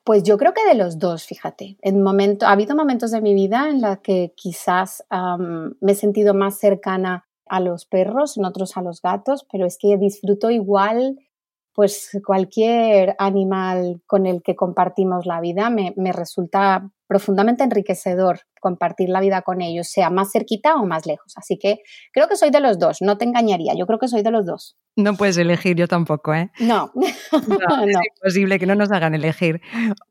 Pues 0.04 0.24
yo 0.24 0.38
creo 0.38 0.54
que 0.54 0.66
de 0.66 0.76
los 0.76 0.98
dos, 0.98 1.26
fíjate. 1.26 1.78
En 1.82 2.02
momento, 2.02 2.48
ha 2.48 2.52
habido 2.52 2.76
momentos 2.76 3.12
de 3.12 3.22
mi 3.22 3.34
vida 3.34 3.70
en 3.70 3.82
los 3.82 4.00
que 4.00 4.34
quizás 4.36 5.04
me 5.82 5.92
he 5.92 5.96
sentido 5.96 6.34
más 6.34 6.58
cercana 6.58 7.28
a 7.46 7.60
los 7.60 7.86
perros, 7.86 8.38
en 8.38 8.46
otros 8.46 8.78
a 8.78 8.82
los 8.82 9.02
gatos, 9.02 9.46
pero 9.52 9.66
es 9.66 9.78
que 9.78 9.98
disfruto 9.98 10.50
igual 10.50 11.18
pues 11.74 12.10
cualquier 12.26 13.16
animal 13.20 14.02
con 14.06 14.26
el 14.26 14.42
que 14.44 14.56
compartimos 14.56 15.26
la 15.26 15.40
vida 15.40 15.70
me, 15.70 15.94
me 15.96 16.12
resulta 16.12 16.92
profundamente 17.10 17.64
enriquecedor 17.64 18.42
compartir 18.62 19.10
la 19.10 19.20
vida 19.20 19.42
con 19.42 19.62
ellos, 19.62 19.88
sea 19.90 20.12
más 20.12 20.32
cerquita 20.32 20.76
o 20.76 20.86
más 20.86 21.08
lejos. 21.08 21.34
Así 21.38 21.58
que 21.58 21.80
creo 22.14 22.28
que 22.28 22.36
soy 22.36 22.52
de 22.52 22.60
los 22.60 22.78
dos, 22.78 22.98
no 23.02 23.18
te 23.18 23.26
engañaría, 23.26 23.74
yo 23.76 23.88
creo 23.88 23.98
que 23.98 24.08
soy 24.08 24.22
de 24.22 24.30
los 24.30 24.46
dos. 24.46 24.78
No 24.96 25.16
puedes 25.16 25.38
elegir, 25.38 25.76
yo 25.76 25.88
tampoco, 25.88 26.36
¿eh? 26.36 26.52
No. 26.60 26.92
no, 27.48 27.84
Es 27.84 27.98
imposible 28.16 28.60
que 28.60 28.68
no 28.68 28.76
nos 28.76 28.92
hagan 28.92 29.16
elegir. 29.16 29.60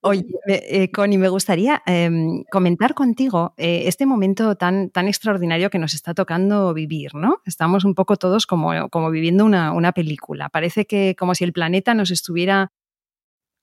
Oye, 0.00 0.26
eh, 0.48 0.90
Connie, 0.90 1.18
me 1.18 1.28
gustaría 1.28 1.82
em, 1.86 2.42
comentar 2.50 2.94
contigo 2.94 3.54
eh, 3.58 3.82
este 3.86 4.04
momento 4.04 4.56
tan, 4.56 4.90
tan 4.90 5.06
extraordinario 5.06 5.70
que 5.70 5.78
nos 5.78 5.94
está 5.94 6.14
tocando 6.14 6.74
vivir, 6.74 7.14
¿no? 7.14 7.42
Estamos 7.44 7.84
un 7.84 7.94
poco 7.94 8.16
todos 8.16 8.46
como, 8.46 8.88
como 8.88 9.10
viviendo 9.10 9.44
una, 9.44 9.72
una 9.72 9.92
película. 9.92 10.48
Parece 10.48 10.84
que 10.86 11.14
como 11.16 11.36
si 11.36 11.44
el 11.44 11.52
planeta 11.52 11.94
nos 11.94 12.10
estuviera 12.10 12.72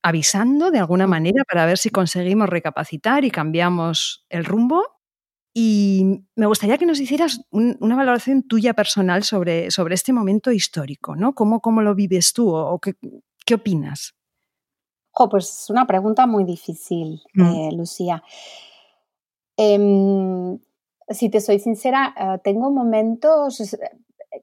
avisando 0.06 0.70
de 0.70 0.78
alguna 0.78 1.08
manera 1.08 1.44
para 1.46 1.66
ver 1.66 1.80
si 1.80 1.90
conseguimos 1.90 2.48
recapacitar 2.48 3.26
y 3.26 3.32
cambiamos 3.32 4.24
el 4.30 4.46
rumbo. 4.46 4.84
Y 5.52 6.22
me 6.36 6.46
gustaría 6.46 6.78
que 6.78 6.86
nos 6.86 7.00
hicieras 7.00 7.42
una 7.50 7.96
valoración 7.96 8.44
tuya 8.44 8.76
personal 8.76 9.24
sobre, 9.24 9.72
sobre 9.72 9.96
este 9.96 10.14
momento 10.14 10.52
histórico, 10.52 11.16
¿no? 11.16 11.34
¿Cómo, 11.34 11.60
cómo 11.60 11.82
lo 11.82 11.96
vives 11.96 12.34
tú 12.34 12.54
o 12.54 12.78
qué, 12.78 12.94
qué 13.48 13.56
opinas? 13.56 14.14
Oh, 15.12 15.28
pues 15.28 15.62
es 15.64 15.70
una 15.72 15.88
pregunta 15.88 16.28
muy 16.28 16.44
difícil, 16.44 17.22
mm. 17.34 17.42
eh, 17.42 17.70
Lucía. 17.76 18.22
Em, 19.58 20.60
si 21.10 21.30
te 21.32 21.42
soy 21.42 21.58
sincera, 21.58 22.14
eh, 22.16 22.40
tengo 22.44 22.70
momentos 22.70 23.76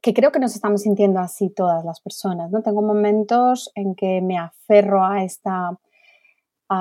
que 0.02 0.12
creo 0.12 0.32
que 0.32 0.40
nos 0.40 0.54
estamos 0.54 0.82
sintiendo 0.82 1.20
así 1.20 1.50
todas 1.50 1.84
las 1.84 2.00
personas, 2.00 2.50
¿no? 2.50 2.60
Tengo 2.62 2.82
momentos 2.82 3.70
en 3.76 3.94
que 3.94 4.20
me 4.20 4.36
aferro 4.36 5.04
a 5.04 5.22
esta 5.22 5.78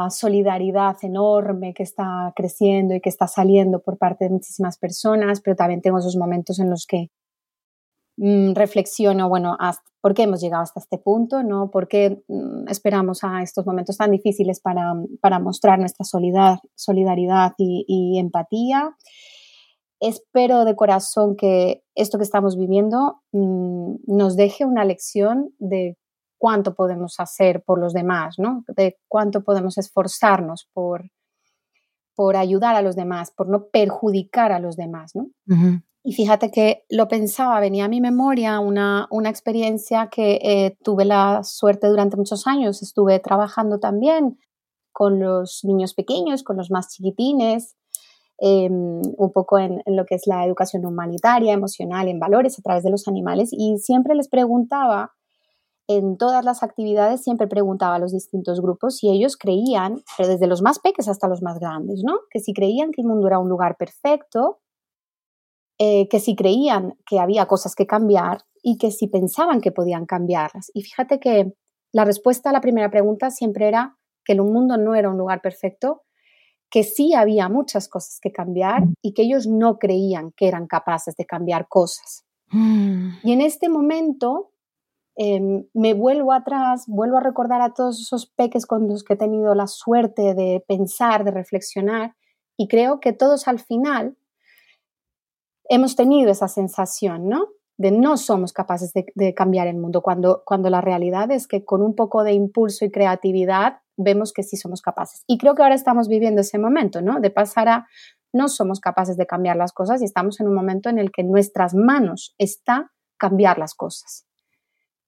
solidaridad 0.09 0.95
enorme 1.01 1.73
que 1.73 1.83
está 1.83 2.31
creciendo 2.35 2.95
y 2.95 3.01
que 3.01 3.09
está 3.09 3.27
saliendo 3.27 3.81
por 3.81 3.97
parte 3.97 4.25
de 4.25 4.31
muchísimas 4.31 4.77
personas, 4.77 5.41
pero 5.41 5.55
también 5.55 5.81
tengo 5.81 5.99
esos 5.99 6.15
momentos 6.15 6.59
en 6.59 6.69
los 6.69 6.85
que 6.85 7.09
mm, 8.17 8.53
reflexiono, 8.53 9.27
bueno, 9.27 9.57
por 9.99 10.13
qué 10.13 10.23
hemos 10.23 10.41
llegado 10.41 10.63
hasta 10.63 10.79
este 10.79 10.97
punto, 10.97 11.43
¿no? 11.43 11.69
¿Por 11.69 11.89
qué 11.89 12.23
mm, 12.27 12.69
esperamos 12.69 13.23
a 13.23 13.41
estos 13.43 13.65
momentos 13.65 13.97
tan 13.97 14.11
difíciles 14.11 14.61
para, 14.61 14.93
para 15.19 15.39
mostrar 15.39 15.77
nuestra 15.77 16.05
solidaridad 16.05 17.53
y 17.57 18.17
empatía? 18.17 18.95
Espero 20.01 20.65
de 20.65 20.75
corazón 20.75 21.35
que 21.37 21.83
esto 21.95 22.17
que 22.17 22.23
estamos 22.23 22.57
viviendo 22.57 23.21
mm, 23.31 23.95
nos 24.07 24.35
deje 24.35 24.65
una 24.65 24.83
lección 24.83 25.53
de 25.59 25.97
cuánto 26.37 26.73
podemos 26.73 27.19
hacer 27.19 27.63
por 27.63 27.79
los 27.79 27.93
demás, 27.93 28.39
¿no? 28.39 28.65
De 28.75 28.97
cuánto 29.07 29.43
podemos 29.43 29.77
esforzarnos 29.77 30.67
por, 30.73 31.11
por 32.15 32.35
ayudar 32.35 32.75
a 32.75 32.81
los 32.81 32.95
demás, 32.95 33.31
por 33.31 33.47
no 33.47 33.67
perjudicar 33.67 34.51
a 34.51 34.59
los 34.59 34.75
demás, 34.75 35.11
¿no? 35.13 35.27
Y 36.03 36.13
fíjate 36.13 36.49
que 36.49 36.83
lo 36.89 37.07
pensaba, 37.07 37.59
venía 37.59 37.85
a 37.85 37.89
mi 37.89 38.01
memoria 38.01 38.59
una, 38.59 39.07
una 39.11 39.29
experiencia 39.29 40.09
que 40.11 40.39
eh, 40.41 40.77
tuve 40.83 41.05
la 41.05 41.43
suerte 41.43 41.87
durante 41.87 42.17
muchos 42.17 42.47
años, 42.47 42.81
estuve 42.81 43.19
trabajando 43.19 43.79
también 43.79 44.39
con 44.91 45.19
los 45.19 45.61
niños 45.63 45.93
pequeños, 45.93 46.41
con 46.41 46.57
los 46.57 46.71
más 46.71 46.89
chiquitines, 46.89 47.75
Em, 48.43 49.03
un 49.17 49.31
poco 49.31 49.59
en, 49.59 49.83
lo 49.85 50.03
que 50.05 50.15
es 50.15 50.25
la 50.25 50.43
educación 50.47 50.83
humanitaria, 50.83 51.53
emocional, 51.53 52.07
en 52.07 52.19
valores 52.19 52.57
a 52.57 52.63
través 52.63 52.83
de 52.83 52.89
los 52.89 53.07
animales 53.07 53.51
y 53.51 53.77
siempre 53.77 54.15
les 54.15 54.29
preguntaba, 54.29 55.13
en 55.87 56.17
todas 56.17 56.43
las 56.43 56.63
actividades, 56.63 57.21
siempre 57.21 57.47
preguntaba 57.47 57.95
a 57.95 57.99
los 57.99 58.11
distintos 58.13 58.59
grupos 58.59 58.97
si 58.97 59.11
ellos 59.11 59.37
creían, 59.37 60.01
pero 60.17 60.27
desde 60.27 60.47
los 60.47 60.63
más 60.63 60.79
pequeños 60.79 61.07
hasta 61.07 61.27
los 61.27 61.43
más 61.43 61.59
grandes, 61.59 62.01
¿no? 62.03 62.17
Que 62.31 62.39
si 62.39 62.53
creían 62.53 62.91
que 62.91 63.01
el 63.01 63.07
mundo 63.07 63.27
era 63.27 63.37
un 63.37 63.47
lugar 63.47 63.77
perfecto, 63.77 64.59
eh, 65.77 66.07
que 66.09 66.19
si 66.19 66.35
creían 66.35 66.97
que 67.05 67.19
había 67.19 67.45
cosas 67.45 67.75
que 67.75 67.85
cambiar 67.85 68.39
y 68.63 68.79
que 68.79 68.89
si 68.89 69.05
pensaban 69.05 69.61
que 69.61 69.71
podían 69.71 70.07
cambiarlas. 70.07 70.71
Y 70.73 70.81
fíjate 70.81 71.19
que 71.19 71.53
la 71.91 72.05
respuesta 72.05 72.49
a 72.49 72.53
la 72.53 72.61
primera 72.61 72.89
pregunta 72.89 73.29
siempre 73.29 73.67
era 73.67 73.99
que 74.25 74.33
el 74.33 74.41
mundo 74.41 74.77
no 74.77 74.95
era 74.95 75.09
un 75.11 75.17
lugar 75.17 75.41
perfecto, 75.41 76.01
que 76.71 76.83
sí 76.83 77.13
había 77.13 77.49
muchas 77.49 77.89
cosas 77.89 78.19
que 78.19 78.31
cambiar 78.31 78.85
mm. 78.85 78.93
y 79.01 79.13
que 79.13 79.23
ellos 79.23 79.45
no 79.45 79.77
creían 79.77 80.31
que 80.31 80.47
eran 80.47 80.65
capaces 80.67 81.15
de 81.17 81.25
cambiar 81.25 81.67
cosas. 81.67 82.23
Mm. 82.49 83.09
Y 83.23 83.33
en 83.33 83.41
este 83.41 83.67
momento 83.67 84.51
em, 85.15 85.65
me 85.73 85.93
vuelvo 85.93 86.31
atrás, 86.31 86.85
vuelvo 86.87 87.17
a 87.17 87.21
recordar 87.21 87.61
a 87.61 87.73
todos 87.73 87.99
esos 87.99 88.25
peques 88.25 88.65
con 88.65 88.87
los 88.87 89.03
que 89.03 89.13
he 89.13 89.17
tenido 89.17 89.53
la 89.53 89.67
suerte 89.67 90.33
de 90.33 90.63
pensar, 90.65 91.25
de 91.25 91.31
reflexionar, 91.31 92.15
y 92.57 92.67
creo 92.67 93.01
que 93.01 93.11
todos 93.11 93.47
al 93.47 93.59
final 93.59 94.17
hemos 95.65 95.95
tenido 95.95 96.31
esa 96.31 96.47
sensación, 96.47 97.27
¿no? 97.27 97.49
De 97.77 97.91
no 97.91 98.15
somos 98.15 98.53
capaces 98.53 98.93
de, 98.93 99.05
de 99.15 99.33
cambiar 99.33 99.67
el 99.67 99.77
mundo, 99.77 100.01
cuando, 100.01 100.43
cuando 100.45 100.69
la 100.69 100.81
realidad 100.81 101.31
es 101.31 101.47
que 101.47 101.65
con 101.65 101.81
un 101.81 101.95
poco 101.95 102.23
de 102.23 102.33
impulso 102.33 102.85
y 102.85 102.91
creatividad 102.91 103.79
vemos 104.03 104.33
que 104.33 104.43
sí 104.43 104.57
somos 104.57 104.81
capaces. 104.81 105.23
Y 105.27 105.37
creo 105.37 105.55
que 105.55 105.63
ahora 105.63 105.75
estamos 105.75 106.07
viviendo 106.07 106.41
ese 106.41 106.57
momento, 106.57 107.01
¿no? 107.01 107.19
De 107.19 107.29
pasar 107.29 107.69
a 107.69 107.87
no 108.33 108.47
somos 108.47 108.79
capaces 108.79 109.17
de 109.17 109.27
cambiar 109.27 109.57
las 109.57 109.73
cosas 109.73 110.01
y 110.01 110.05
estamos 110.05 110.39
en 110.39 110.47
un 110.47 110.55
momento 110.55 110.89
en 110.89 110.99
el 110.99 111.11
que 111.11 111.21
en 111.21 111.31
nuestras 111.31 111.73
manos 111.73 112.33
está 112.37 112.91
cambiar 113.17 113.57
las 113.57 113.75
cosas. 113.75 114.25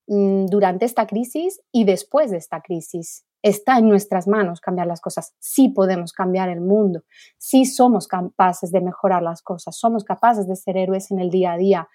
Mm, 0.07 0.47
durante 0.47 0.85
esta 0.85 1.07
crisis 1.07 1.61
y 1.71 1.85
después 1.85 2.31
de 2.31 2.37
esta 2.37 2.61
crisis, 2.61 3.25
está 3.43 3.77
en 3.77 3.89
nuestras 3.89 4.27
manos 4.27 4.61
cambiar 4.61 4.87
las 4.87 5.01
cosas. 5.01 5.35
Sí 5.39 5.69
podemos 5.69 6.13
cambiar 6.13 6.49
el 6.49 6.61
mundo, 6.61 7.03
sí 7.37 7.65
somos 7.65 8.07
capaces 8.07 8.71
de 8.71 8.81
mejorar 8.81 9.21
las 9.21 9.41
cosas, 9.41 9.77
somos 9.77 10.03
capaces 10.03 10.47
de 10.47 10.55
ser 10.55 10.77
héroes 10.77 11.11
en 11.11 11.19
el 11.19 11.29
día 11.29 11.51
a 11.51 11.57
día, 11.57 11.89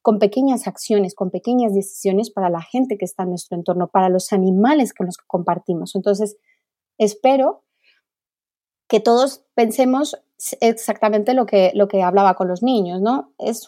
con 0.00 0.18
pequeñas 0.18 0.66
acciones, 0.66 1.14
con 1.14 1.30
pequeñas 1.30 1.74
decisiones 1.74 2.30
para 2.30 2.48
la 2.48 2.62
gente 2.62 2.96
que 2.96 3.04
está 3.04 3.24
en 3.24 3.30
nuestro 3.30 3.58
entorno, 3.58 3.88
para 3.88 4.08
los 4.08 4.32
animales 4.32 4.94
con 4.94 5.06
los 5.06 5.16
que 5.16 5.26
compartimos. 5.26 5.94
Entonces, 5.96 6.36
espero 6.98 7.64
que 8.88 9.00
todos 9.00 9.44
pensemos 9.54 10.22
exactamente 10.60 11.34
lo 11.34 11.46
que, 11.46 11.72
lo 11.74 11.88
que 11.88 12.02
hablaba 12.02 12.34
con 12.34 12.46
los 12.48 12.62
niños, 12.62 13.00
¿no? 13.00 13.32
¿Es 13.38 13.66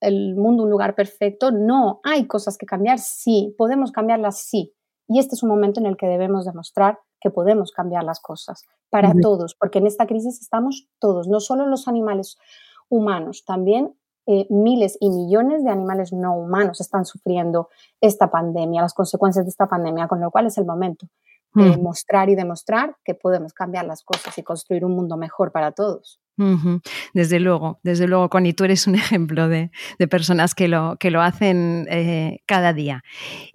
el 0.00 0.34
mundo 0.34 0.64
un 0.64 0.70
lugar 0.70 0.94
perfecto? 0.94 1.50
No, 1.52 2.00
hay 2.02 2.26
cosas 2.26 2.56
que 2.56 2.66
cambiar, 2.66 2.98
sí, 2.98 3.54
podemos 3.56 3.92
cambiarlas, 3.92 4.38
sí. 4.38 4.74
Y 5.12 5.18
este 5.18 5.34
es 5.34 5.42
un 5.42 5.48
momento 5.48 5.80
en 5.80 5.86
el 5.86 5.96
que 5.96 6.06
debemos 6.06 6.44
demostrar 6.44 7.00
que 7.20 7.30
podemos 7.30 7.72
cambiar 7.72 8.04
las 8.04 8.20
cosas 8.20 8.62
para 8.90 9.12
todos, 9.20 9.56
porque 9.56 9.78
en 9.78 9.88
esta 9.88 10.06
crisis 10.06 10.40
estamos 10.40 10.88
todos, 11.00 11.26
no 11.26 11.40
solo 11.40 11.66
los 11.66 11.88
animales 11.88 12.38
humanos, 12.88 13.44
también 13.44 13.96
eh, 14.26 14.46
miles 14.50 14.96
y 15.00 15.10
millones 15.10 15.64
de 15.64 15.70
animales 15.70 16.12
no 16.12 16.36
humanos 16.36 16.80
están 16.80 17.04
sufriendo 17.06 17.70
esta 18.00 18.30
pandemia, 18.30 18.82
las 18.82 18.94
consecuencias 18.94 19.44
de 19.44 19.50
esta 19.50 19.66
pandemia, 19.66 20.06
con 20.06 20.20
lo 20.20 20.30
cual 20.30 20.46
es 20.46 20.56
el 20.58 20.64
momento 20.64 21.08
de 21.54 21.76
mm. 21.76 21.82
mostrar 21.82 22.28
y 22.28 22.34
demostrar 22.34 22.96
que 23.04 23.14
podemos 23.14 23.52
cambiar 23.52 23.84
las 23.84 24.02
cosas 24.02 24.36
y 24.38 24.42
construir 24.42 24.84
un 24.84 24.94
mundo 24.94 25.16
mejor 25.16 25.52
para 25.52 25.72
todos. 25.72 26.20
Desde 27.12 27.38
luego, 27.38 27.80
desde 27.82 28.06
luego, 28.06 28.30
Connie, 28.30 28.54
tú 28.54 28.64
eres 28.64 28.86
un 28.86 28.94
ejemplo 28.96 29.48
de, 29.48 29.70
personas 30.08 30.54
que 30.54 30.68
lo, 30.68 30.96
que 30.98 31.10
lo 31.10 31.22
hacen 31.22 31.86
eh, 31.90 32.40
cada 32.46 32.72
día. 32.72 33.02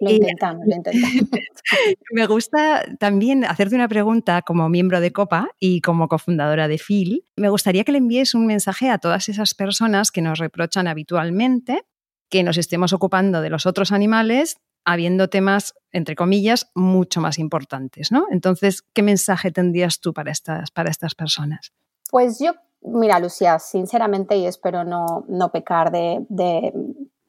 Lo 0.00 0.10
intentamos, 0.10 0.64
lo 0.66 0.76
intentamos. 0.76 1.28
Me 2.12 2.26
gusta 2.26 2.84
también 2.98 3.44
hacerte 3.44 3.74
una 3.74 3.88
pregunta 3.88 4.42
como 4.42 4.68
miembro 4.68 5.00
de 5.00 5.12
COPA 5.12 5.48
y 5.58 5.80
como 5.80 6.08
cofundadora 6.08 6.68
de 6.68 6.78
FIL. 6.78 7.24
Me 7.36 7.48
gustaría 7.48 7.84
que 7.84 7.92
le 7.92 7.98
envíes 7.98 8.34
un 8.34 8.46
mensaje 8.46 8.90
a 8.90 8.98
todas 8.98 9.28
esas 9.28 9.54
personas 9.54 10.10
que 10.10 10.22
nos 10.22 10.38
reprochan 10.38 10.86
habitualmente 10.86 11.82
que 12.28 12.42
nos 12.42 12.58
estemos 12.58 12.92
ocupando 12.92 13.40
de 13.40 13.50
los 13.50 13.66
otros 13.66 13.92
animales 13.92 14.56
habiendo 14.86 15.28
temas, 15.28 15.74
entre 15.90 16.14
comillas, 16.14 16.70
mucho 16.74 17.20
más 17.20 17.38
importantes, 17.38 18.12
¿no? 18.12 18.26
Entonces, 18.30 18.82
¿qué 18.94 19.02
mensaje 19.02 19.50
tendrías 19.50 20.00
tú 20.00 20.14
para 20.14 20.30
estas, 20.30 20.70
para 20.70 20.90
estas 20.90 21.14
personas? 21.14 21.72
Pues 22.08 22.38
yo, 22.38 22.52
mira, 22.82 23.18
Lucía, 23.18 23.58
sinceramente, 23.58 24.36
y 24.36 24.46
espero 24.46 24.84
no, 24.84 25.24
no 25.28 25.50
pecar 25.50 25.90
de, 25.90 26.24
de, 26.28 26.72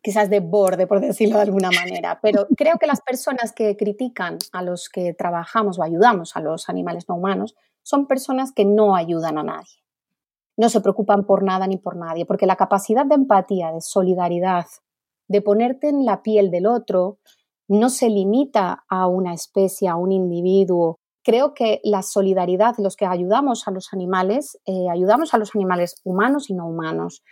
quizás 0.03 0.29
de 0.29 0.39
borde, 0.39 0.85
por 0.85 1.01
decirlo 1.01 1.37
de 1.37 1.43
alguna 1.43 1.71
manera, 1.71 2.19
pero 2.21 2.45
creo 2.55 2.77
que 2.77 2.85
las 2.85 3.01
personas 3.01 3.51
que 3.53 3.75
critican 3.75 4.37
a 4.53 4.61
los 4.61 4.87
que 4.87 5.15
trabajamos 5.15 5.79
o 5.79 5.83
ayudamos 5.83 6.35
a 6.35 6.41
los 6.41 6.69
animales 6.69 7.09
no 7.09 7.15
humanos 7.15 7.55
son 7.81 8.05
personas 8.05 8.51
que 8.51 8.65
no 8.65 8.95
ayudan 8.95 9.39
a 9.39 9.43
nadie. 9.43 9.83
No 10.57 10.69
se 10.69 10.81
preocupan 10.81 11.25
por 11.25 11.43
nada 11.43 11.65
ni 11.65 11.77
por 11.77 11.95
nadie, 11.95 12.25
porque 12.25 12.45
la 12.45 12.55
capacidad 12.55 13.05
de 13.05 13.15
empatía, 13.15 13.71
de 13.71 13.81
solidaridad, 13.81 14.65
de 15.27 15.41
ponerte 15.41 15.89
en 15.89 16.05
la 16.05 16.21
piel 16.21 16.51
del 16.51 16.67
otro, 16.67 17.19
no 17.67 17.89
se 17.89 18.09
limita 18.09 18.85
a 18.89 19.07
una 19.07 19.33
especie, 19.33 19.87
a 19.87 19.95
un 19.95 20.11
individuo. 20.11 20.99
Creo 21.23 21.53
que 21.53 21.81
la 21.83 22.03
solidaridad, 22.03 22.75
los 22.77 22.95
que 22.95 23.05
ayudamos 23.05 23.67
a 23.67 23.71
los 23.71 23.91
animales, 23.91 24.57
eh, 24.65 24.89
ayudamos 24.89 25.33
a 25.33 25.37
los 25.37 25.53
animales 25.55 25.95
humanos 26.05 26.49
y 26.49 26.53
no 26.53 26.65
humanos. 26.67 27.23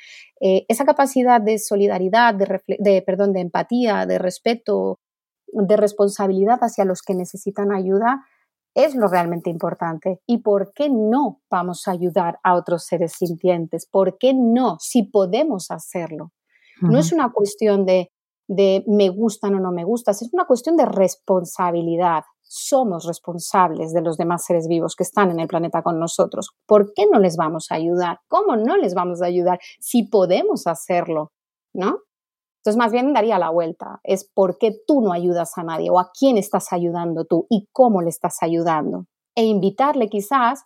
Eh, 0.42 0.66
esa 0.68 0.84
capacidad 0.84 1.40
de 1.40 1.58
solidaridad, 1.60 2.36
de, 2.36 3.02
perdón, 3.04 3.32
de 3.32 3.40
empatía, 3.40 4.06
de 4.06 4.20
respeto, 4.20 5.00
de 5.48 5.78
responsabilidad 5.78 6.60
hacia 6.62 6.84
los 6.84 7.02
que 7.02 7.16
necesitan 7.16 7.72
ayuda, 7.72 8.26
es 8.74 8.94
lo 8.94 9.08
realmente 9.08 9.50
importante. 9.50 10.20
¿Y 10.28 10.40
por 10.40 10.74
qué 10.74 10.90
no 10.90 11.42
vamos 11.50 11.88
a 11.88 11.92
ayudar 11.92 12.40
a 12.44 12.56
otros 12.56 12.84
seres 12.84 13.14
sintientes? 13.14 13.88
¿Por 13.90 14.18
qué 14.18 14.34
no? 14.34 14.76
Si 14.82 15.04
podemos 15.04 15.72
hacerlo. 15.72 16.34
No 16.82 17.00
es 17.00 17.14
una 17.14 17.32
cuestión 17.32 17.86
de 17.86 18.12
de 18.48 18.84
me 18.88 19.10
gustan 19.10 19.56
o 19.56 19.60
no 19.60 19.72
me 19.72 19.84
gustas, 19.84 20.22
es 20.22 20.34
una 20.34 20.46
cuestión 20.46 20.76
de 20.78 20.86
responsabilidad. 20.86 22.24
Somos 22.42 23.06
responsables 23.06 23.92
de 23.92 24.02
los 24.02 24.18
demás 24.18 24.46
seres 24.46 24.68
vivos 24.68 24.96
que 24.96 25.04
están 25.04 25.32
en 25.32 25.40
el 25.40 25.48
planeta 25.48 25.82
con 25.82 26.00
nosotros. 26.00 26.52
¿Por 26.68 26.94
qué 26.94 27.06
no 27.12 27.20
les 27.20 27.38
vamos 27.38 27.68
a 27.72 27.76
ayudar? 27.76 28.20
¿Cómo 28.28 28.56
no 28.56 28.78
les 28.78 28.94
vamos 28.94 29.22
a 29.22 29.26
ayudar 29.26 29.60
si 29.80 30.04
podemos 30.04 30.68
hacerlo? 30.68 31.32
¿No? 31.74 32.00
Entonces, 32.66 32.78
más 32.80 32.92
bien 32.92 33.14
daría 33.14 33.38
la 33.38 33.52
vuelta. 33.52 34.00
Es 34.04 34.28
por 34.34 34.58
qué 34.58 34.76
tú 34.88 35.02
no 35.02 35.14
ayudas 35.14 35.58
a 35.58 35.64
nadie 35.64 35.92
o 35.92 36.00
a 36.00 36.12
quién 36.18 36.38
estás 36.38 36.74
ayudando 36.74 37.26
tú 37.26 37.46
y 37.48 37.68
cómo 37.72 38.02
le 38.02 38.10
estás 38.10 38.38
ayudando. 38.42 39.06
E 39.36 39.44
invitarle 39.44 40.10
quizás 40.10 40.64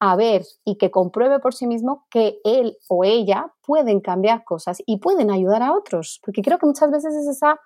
a 0.00 0.16
ver 0.16 0.44
y 0.64 0.76
que 0.76 0.90
compruebe 0.90 1.40
por 1.40 1.54
sí 1.54 1.66
mismo 1.66 2.06
que 2.10 2.40
él 2.44 2.76
o 2.88 3.04
ella 3.04 3.52
pueden 3.64 4.00
cambiar 4.00 4.44
cosas 4.44 4.82
y 4.86 4.98
pueden 4.98 5.30
ayudar 5.30 5.62
a 5.62 5.72
otros. 5.72 6.20
Porque 6.24 6.42
creo 6.42 6.58
que 6.58 6.66
muchas 6.66 6.90
veces 6.90 7.14
es 7.14 7.28
esa 7.28 7.60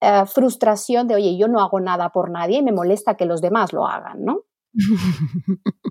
eh, 0.00 0.24
frustración 0.26 1.08
de, 1.08 1.14
oye, 1.14 1.38
yo 1.38 1.48
no 1.48 1.60
hago 1.60 1.80
nada 1.80 2.10
por 2.10 2.30
nadie 2.30 2.58
y 2.58 2.62
me 2.62 2.72
molesta 2.72 3.16
que 3.16 3.26
los 3.26 3.40
demás 3.40 3.72
lo 3.72 3.86
hagan, 3.86 4.24
¿no? 4.24 4.42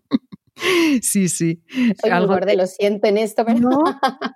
Sí, 1.01 1.27
sí. 1.27 1.61
Soy 2.01 2.11
Algo 2.11 2.37
muy 2.37 2.55
lo 2.55 2.65
siento 2.65 3.07
en 3.07 3.17
esto, 3.17 3.43
pero... 3.45 3.59
No, 3.59 3.83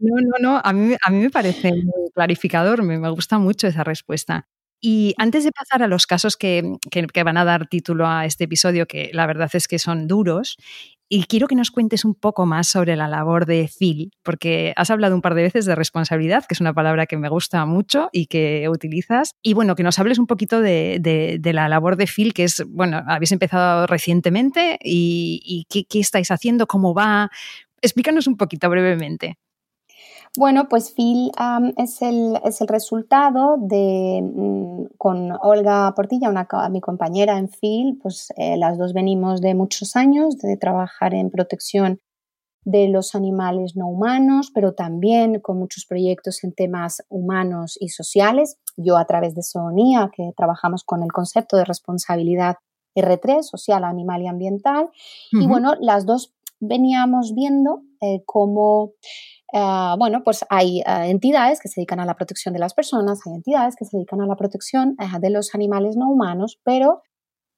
no, 0.01 0.37
no, 0.41 0.61
A, 0.61 0.73
mí, 0.73 0.93
a 1.01 1.11
mí 1.11 1.17
me 1.17 1.29
parece 1.29 1.71
muy 1.71 2.11
clarificador, 2.13 2.83
me, 2.83 2.99
me 2.99 3.09
gusta 3.09 3.39
mucho 3.39 3.67
esa 3.67 3.85
respuesta. 3.85 4.45
Y 4.81 5.13
antes 5.17 5.43
de 5.43 5.51
pasar 5.51 5.83
a 5.83 5.87
los 5.87 6.07
casos 6.07 6.37
que, 6.37 6.77
que, 6.89 7.23
van 7.23 7.37
a 7.37 7.43
dar 7.45 7.67
título 7.67 8.07
a 8.07 8.25
este 8.25 8.45
episodio, 8.45 8.85
que 8.85 9.09
la 9.13 9.27
verdad 9.27 9.49
es 9.53 9.67
que 9.67 9.77
son 9.77 10.07
duros, 10.07 10.57
y 11.09 11.23
quiero 11.23 11.47
que 11.47 11.55
nos 11.55 11.71
cuentes 11.71 12.05
un 12.05 12.13
poco 12.13 12.45
más 12.45 12.67
sobre 12.67 12.95
la 12.95 13.07
labor 13.07 13.47
de 13.47 13.67
Phil, 13.67 14.11
porque 14.23 14.73
has 14.75 14.91
hablado 14.91 15.15
un 15.15 15.21
par 15.21 15.33
de 15.33 15.41
veces 15.41 15.65
de 15.65 15.73
responsabilidad, 15.73 16.45
que 16.45 16.53
es 16.53 16.61
una 16.61 16.73
palabra 16.73 17.07
que 17.07 17.17
me 17.17 17.29
gusta 17.29 17.65
mucho 17.65 18.09
y 18.13 18.27
que 18.27 18.69
utilizas. 18.69 19.33
Y 19.41 19.55
bueno, 19.55 19.75
que 19.75 19.81
nos 19.81 19.97
hables 19.97 20.19
un 20.19 20.27
poquito 20.27 20.61
de, 20.61 21.41
la 21.43 21.67
labor 21.67 21.95
de 21.95 22.05
Phil, 22.05 22.33
que 22.33 22.43
es, 22.43 22.63
bueno, 22.67 23.03
habéis 23.07 23.31
empezado 23.31 23.87
recientemente 23.87 24.77
y, 24.83 25.65
qué, 25.67 25.85
qué 25.85 25.99
estáis 25.99 26.29
haciendo, 26.29 26.67
cómo 26.67 26.93
va. 26.93 27.31
Explícanos 27.81 28.27
un 28.27 28.37
poquito 28.37 28.69
brevemente. 28.69 29.39
Bueno, 30.37 30.69
pues 30.69 30.91
Phil 30.91 31.31
es, 31.77 32.01
el, 32.01 32.39
es, 32.43 32.61
el, 32.61 32.67
resultado 32.67 33.57
de, 33.59 34.21
mm, 34.21 34.97
con 34.97 35.31
Olga 35.41 35.93
Portilla, 35.95 36.29
una, 36.29 36.47
mi 36.69 36.81
compañera 36.81 37.37
en 37.37 37.49
Phil, 37.49 37.99
pues 38.01 38.31
eh, 38.37 38.57
las 38.57 38.77
dos 38.77 38.93
venimos 38.93 39.41
de 39.41 39.55
muchos 39.55 39.95
años 39.95 40.37
de 40.37 40.55
trabajar 40.57 41.13
en 41.13 41.31
protección 41.31 41.99
de 42.63 42.87
los 42.89 43.15
animales 43.15 43.75
no 43.75 43.87
humanos, 43.87 44.51
pero 44.53 44.73
también 44.73 45.39
con 45.39 45.57
muchos 45.57 45.85
proyectos 45.85 46.43
en 46.43 46.53
temas 46.53 47.03
humanos 47.09 47.77
y 47.79 47.89
sociales. 47.89 48.57
Yo 48.77 48.97
a 48.97 49.05
través 49.05 49.33
de 49.33 49.41
SONIA, 49.41 50.11
que 50.15 50.31
trabajamos 50.37 50.83
con 50.83 51.01
el 51.01 51.11
concepto 51.11 51.57
de 51.57 51.65
responsabilidad 51.65 52.57
R3, 52.95 53.43
social, 53.43 53.83
animal 53.83 54.21
y 54.21 54.27
ambiental. 54.27 54.89
Y 55.31 55.47
bueno, 55.47 55.75
las 55.79 56.05
dos 56.05 56.33
veníamos 56.59 57.33
viendo 57.33 57.81
eh, 58.01 58.21
cómo 58.25 58.93
Ah, 59.53 59.95
bueno, 59.97 60.23
pues 60.23 60.45
hay 60.49 60.81
ah, 60.85 61.07
entidades 61.07 61.59
que 61.59 61.69
se 61.69 61.81
dedican 61.81 61.99
a 61.99 62.05
la 62.05 62.15
protección 62.15 62.53
de 62.53 62.59
las 62.59 62.73
personas, 62.73 63.19
hay 63.25 63.33
entidades 63.33 63.75
que 63.75 63.85
se 63.85 63.97
dedican 63.97 64.21
a 64.21 64.27
la 64.27 64.35
protección 64.35 64.95
ah, 64.99 65.19
de 65.19 65.31
los 65.31 65.55
animales 65.55 65.95
no 65.97 66.09
humanos, 66.09 66.59
pero 66.63 67.01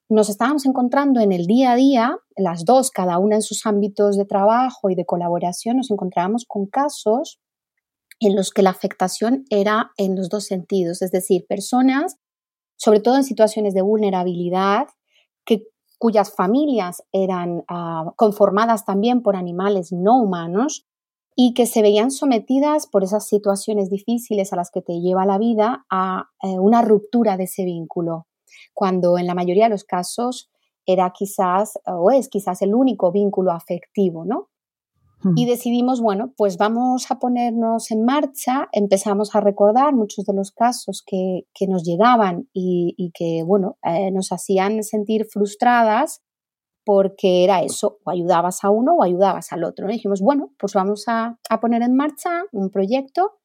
nos 0.08 0.30
estábamos 0.30 0.64
encontrando 0.64 1.20
en 1.20 1.32
el 1.32 1.46
día 1.46 1.72
a 1.72 1.76
día, 1.76 2.16
las 2.36 2.64
dos, 2.64 2.90
cada 2.90 3.18
una 3.18 3.36
en 3.36 3.42
sus 3.42 3.66
ámbitos 3.66 4.16
de 4.16 4.24
trabajo 4.24 4.90
y 4.90 4.94
de 4.94 5.04
colaboración, 5.04 5.76
nos 5.76 5.90
encontrábamos 5.90 6.44
con 6.46 6.66
casos 6.66 7.40
en 8.20 8.36
los 8.36 8.52
que 8.52 8.62
la 8.62 8.70
afectación 8.70 9.44
era 9.50 9.90
en 9.96 10.16
los 10.16 10.28
dos 10.28 10.44
sentidos, 10.44 11.02
es 11.02 11.10
decir, 11.10 11.44
personas, 11.48 12.16
sobre 12.76 13.00
todo 13.00 13.16
en 13.16 13.24
situaciones 13.24 13.74
de 13.74 13.82
vulnerabilidad, 13.82 14.86
que, 15.44 15.64
cuyas 15.98 16.34
familias 16.34 17.02
eran 17.12 17.62
conformadas 18.16 18.84
también 18.84 19.22
por 19.22 19.36
animales 19.36 19.92
no 19.92 20.20
humanos, 20.20 20.86
y 21.34 21.54
que 21.54 21.66
se 21.66 21.82
veían 21.82 22.10
sometidas 22.10 22.86
por 22.86 23.04
esas 23.04 23.26
situaciones 23.26 23.90
difíciles 23.90 24.52
a 24.52 24.56
las 24.56 24.70
que 24.70 24.82
te 24.82 25.00
lleva 25.00 25.26
la 25.26 25.38
vida 25.38 25.84
a 25.90 26.28
eh, 26.42 26.58
una 26.58 26.82
ruptura 26.82 27.36
de 27.36 27.44
ese 27.44 27.64
vínculo, 27.64 28.26
cuando 28.74 29.18
en 29.18 29.26
la 29.26 29.34
mayoría 29.34 29.64
de 29.64 29.70
los 29.70 29.84
casos 29.84 30.50
era 30.86 31.10
quizás 31.10 31.78
o 31.86 32.10
es 32.10 32.28
quizás 32.28 32.60
el 32.62 32.74
único 32.74 33.12
vínculo 33.12 33.52
afectivo, 33.52 34.24
¿no? 34.24 34.48
Y 35.36 35.46
decidimos, 35.46 36.00
bueno, 36.00 36.32
pues 36.36 36.56
vamos 36.56 37.08
a 37.10 37.20
ponernos 37.20 37.92
en 37.92 38.04
marcha, 38.04 38.68
empezamos 38.72 39.36
a 39.36 39.40
recordar 39.40 39.94
muchos 39.94 40.24
de 40.24 40.34
los 40.34 40.50
casos 40.50 41.04
que, 41.06 41.44
nos 41.68 41.84
llegaban 41.84 42.48
y, 42.52 43.12
que, 43.14 43.44
bueno, 43.44 43.78
eh, 43.84 44.10
nos 44.10 44.32
hacían 44.32 44.82
sentir 44.82 45.26
frustradas 45.26 46.22
porque 46.84 47.44
era 47.44 47.62
eso, 47.62 47.98
o 48.04 48.10
ayudabas 48.10 48.64
a 48.64 48.70
uno 48.70 48.96
o 48.96 49.02
ayudabas 49.02 49.52
al 49.52 49.64
otro. 49.64 49.88
Y 49.88 49.94
dijimos, 49.94 50.20
bueno, 50.20 50.52
pues 50.58 50.74
vamos 50.74 51.04
a, 51.06 51.38
poner 51.60 51.82
en 51.82 51.96
marcha 51.96 52.44
un 52.52 52.70
proyecto 52.70 53.38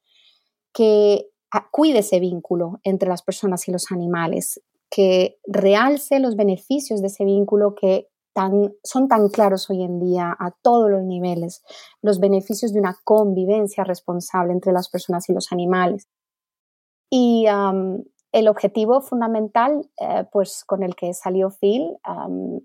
que 0.74 1.28
cuide 1.72 2.00
ese 2.00 2.20
vínculo 2.20 2.80
entre 2.84 3.10
las 3.10 3.22
personas 3.22 3.68
y 3.68 3.72
los 3.72 3.92
animales, 3.92 4.62
que 4.90 5.38
realce 5.46 6.20
los 6.20 6.36
beneficios 6.36 7.02
de 7.02 7.08
ese 7.08 7.26
vínculo 7.26 7.76
que 7.76 8.08
tan, 8.34 8.74
son 8.84 9.08
tan 9.08 9.30
claros 9.30 9.70
hoy 9.70 9.84
en 9.84 10.00
día 10.00 10.36
a 10.38 10.52
todos 10.62 10.90
los 10.90 11.04
niveles, 11.04 11.64
los 12.02 12.20
beneficios 12.20 12.74
de 12.74 12.80
una 12.80 12.98
convivencia 13.04 13.84
responsable 13.84 14.54
entre 14.54 14.74
las 14.74 14.90
personas 14.90 15.28
y 15.30 15.34
los 15.34 15.52
animales. 15.52 16.08
Y 17.10 17.46
el 18.38 18.48
objetivo 18.48 19.02
fundamental, 19.02 19.90
eh, 20.00 20.26
pues 20.32 20.64
con 20.64 20.84
el 20.84 20.96
que 20.96 21.14
salió 21.16 21.50
Phil, 21.50 21.98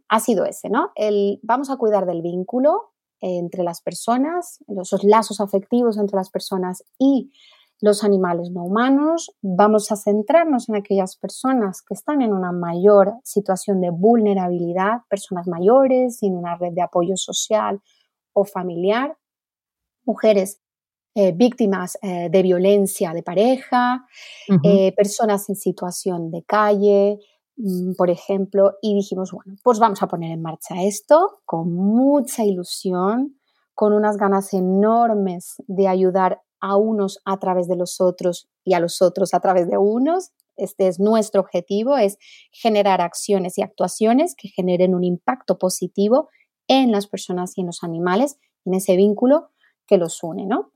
ha 0.09 0.21
sido 0.21 0.45
ese, 0.45 0.69
¿no? 0.69 0.91
El 0.95 1.41
vamos 1.43 1.71
a 1.71 1.77
cuidar 1.77 2.05
del 2.05 2.21
vínculo 2.21 2.93
entre 3.21 3.63
las 3.63 3.81
personas, 3.81 4.59
esos 4.69 5.03
lazos 5.03 5.41
afectivos 5.41 5.97
entre 5.97 6.17
las 6.17 6.29
personas 6.29 6.85
y 6.99 7.33
los 7.81 8.05
animales 8.05 8.51
no 8.51 8.65
humanos. 8.65 9.35
Vamos 9.41 9.91
a 9.91 9.97
centrarnos 9.97 10.69
en 10.69 10.77
aquellas 10.77 11.17
personas 11.17 11.83
que 11.83 11.95
están 11.95 12.21
en 12.21 12.33
una 12.33 12.53
mayor 12.53 13.15
situación 13.25 13.81
de 13.81 13.91
vulnerabilidad, 13.91 15.03
personas 15.09 15.49
mayores, 15.49 16.19
sin 16.19 16.37
una 16.37 16.57
red 16.57 16.73
de 16.73 16.83
apoyo 16.83 17.17
social 17.17 17.81
o 18.35 18.45
familiar, 18.45 19.17
mujeres 20.05 20.62
eh, 21.15 21.33
víctimas 21.33 21.99
eh, 22.01 22.29
de 22.31 22.43
violencia 22.43 23.13
de 23.13 23.23
pareja, 23.23 24.07
eh, 24.63 24.93
personas 24.97 25.47
en 25.51 25.57
situación 25.57 26.31
de 26.31 26.43
calle, 26.43 27.19
mm, 27.57 27.93
por 27.99 28.09
ejemplo, 28.09 28.79
y 28.81 28.95
dijimos, 28.95 29.31
bueno, 29.31 29.57
pues 29.63 29.79
vamos 29.79 30.03
a 30.03 30.09
poner 30.09 30.33
en 30.33 30.41
marcha 30.41 30.83
esto 30.83 31.43
con 31.45 31.71
mucha 31.75 32.45
ilusión, 32.45 33.39
con 33.75 33.93
unas 33.93 34.17
ganas 34.17 34.55
enormes 34.55 35.57
de 35.67 35.87
ayudar 35.87 36.41
a 36.61 36.77
unos 36.77 37.21
a 37.27 37.39
través 37.39 37.69
de 37.69 37.77
los 37.77 38.01
otros 38.01 38.49
y 38.65 38.73
a 38.73 38.81
los 38.81 39.03
otros 39.03 39.35
a 39.35 39.41
través 39.41 39.69
de 39.69 39.77
unos. 39.77 40.31
Este 40.57 40.89
es 40.89 40.99
nuestro 40.99 41.43
objetivo, 41.43 41.99
es 41.99 42.17
generar 42.53 43.03
acciones 43.03 43.59
y 43.59 43.63
actuaciones 43.63 44.35
que 44.35 44.49
generen 44.49 44.95
un 44.95 45.05
impacto 45.05 45.59
positivo 45.59 46.31
en 46.69 46.91
las 46.91 47.07
personas 47.07 47.53
y 47.59 47.61
en 47.61 47.67
los 47.67 47.83
animales, 47.83 48.39
en 48.65 48.73
ese 48.75 48.97
vínculo 48.97 49.51
que 49.87 49.99
los 49.99 50.23
une, 50.23 50.47
¿no? 50.47 50.73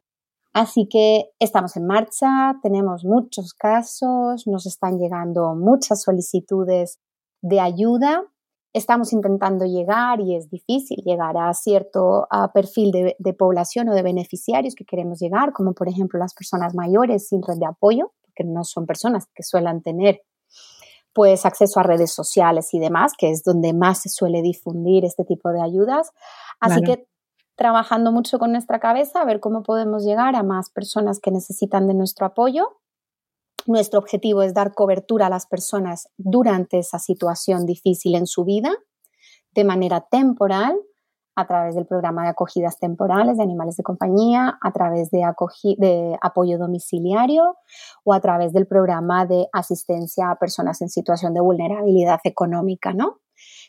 Así 0.56 0.88
que 0.88 1.26
estamos 1.38 1.76
en 1.76 1.86
marcha, 1.86 2.54
tenemos 2.62 3.04
muchos 3.04 3.52
casos, 3.52 4.46
nos 4.46 4.64
están 4.64 4.98
llegando 4.98 5.54
muchas 5.54 6.00
solicitudes 6.00 6.98
de 7.42 7.60
ayuda. 7.60 8.24
Estamos 8.72 9.12
intentando 9.12 9.66
llegar 9.66 10.18
y 10.22 10.34
es 10.34 10.48
difícil 10.48 11.02
llegar 11.04 11.36
a 11.36 11.52
cierto 11.52 12.26
perfil 12.54 12.90
de, 13.18 13.34
población 13.34 13.90
o 13.90 13.94
de 13.94 14.02
beneficiarios 14.02 14.74
que 14.74 14.86
queremos 14.86 15.18
llegar, 15.20 15.52
como 15.52 15.74
por 15.74 15.90
ejemplo 15.90 16.18
las 16.18 16.32
personas 16.32 16.74
mayores 16.74 17.28
sin 17.28 17.42
red 17.42 17.58
de 17.58 17.66
apoyo, 17.66 18.14
porque 18.22 18.44
no 18.44 18.64
son 18.64 18.86
personas 18.86 19.26
que 19.34 19.42
suelen 19.42 19.82
tener 19.82 20.22
pues 21.12 21.44
acceso 21.44 21.80
a 21.80 21.82
redes 21.82 22.14
sociales 22.14 22.72
y 22.72 22.78
demás, 22.78 23.12
que 23.18 23.30
es 23.30 23.44
donde 23.44 23.74
más 23.74 24.00
se 24.00 24.08
suele 24.08 24.40
difundir 24.40 25.04
este 25.04 25.26
tipo 25.26 25.50
de 25.50 25.60
ayudas. 25.60 26.12
Así 26.60 26.80
que 26.80 27.06
trabajando 27.56 28.12
mucho 28.12 28.38
con 28.38 28.52
nuestra 28.52 28.78
cabeza 28.78 29.20
a 29.20 29.24
ver 29.24 29.40
cómo 29.40 29.62
podemos 29.62 30.04
llegar 30.04 30.36
a 30.36 30.42
más 30.42 30.70
personas 30.70 31.18
que 31.18 31.30
necesitan 31.30 31.88
de 31.88 31.94
nuestro 31.94 32.26
apoyo. 32.26 32.80
Nuestro 33.66 33.98
objetivo 33.98 34.42
es 34.42 34.54
dar 34.54 34.74
cobertura 34.74 35.26
a 35.26 35.30
las 35.30 35.46
personas 35.46 36.08
durante 36.16 36.78
esa 36.78 36.98
situación 36.98 37.66
difícil 37.66 38.14
en 38.14 38.26
su 38.26 38.44
vida, 38.44 38.70
de 39.52 39.64
manera 39.64 40.02
temporal, 40.02 40.76
a 41.36 41.46
través 41.46 41.74
del 41.74 41.86
programa 41.86 42.22
de 42.22 42.30
acogidas 42.30 42.78
temporales 42.78 43.36
de 43.36 43.42
animales 43.42 43.76
de 43.76 43.82
compañía, 43.82 44.58
a 44.60 44.72
través 44.72 45.10
de, 45.10 45.22
apoyo 46.22 46.58
domiciliario 46.58 47.56
o 48.04 48.14
a 48.14 48.20
través 48.20 48.52
del 48.54 48.66
programa 48.66 49.26
de 49.26 49.46
asistencia 49.52 50.30
a 50.30 50.38
personas 50.38 50.80
en 50.80 50.88
situación 50.88 51.34
de 51.34 51.40
vulnerabilidad 51.40 52.20
económica, 52.24 52.94
¿no? 52.94 53.20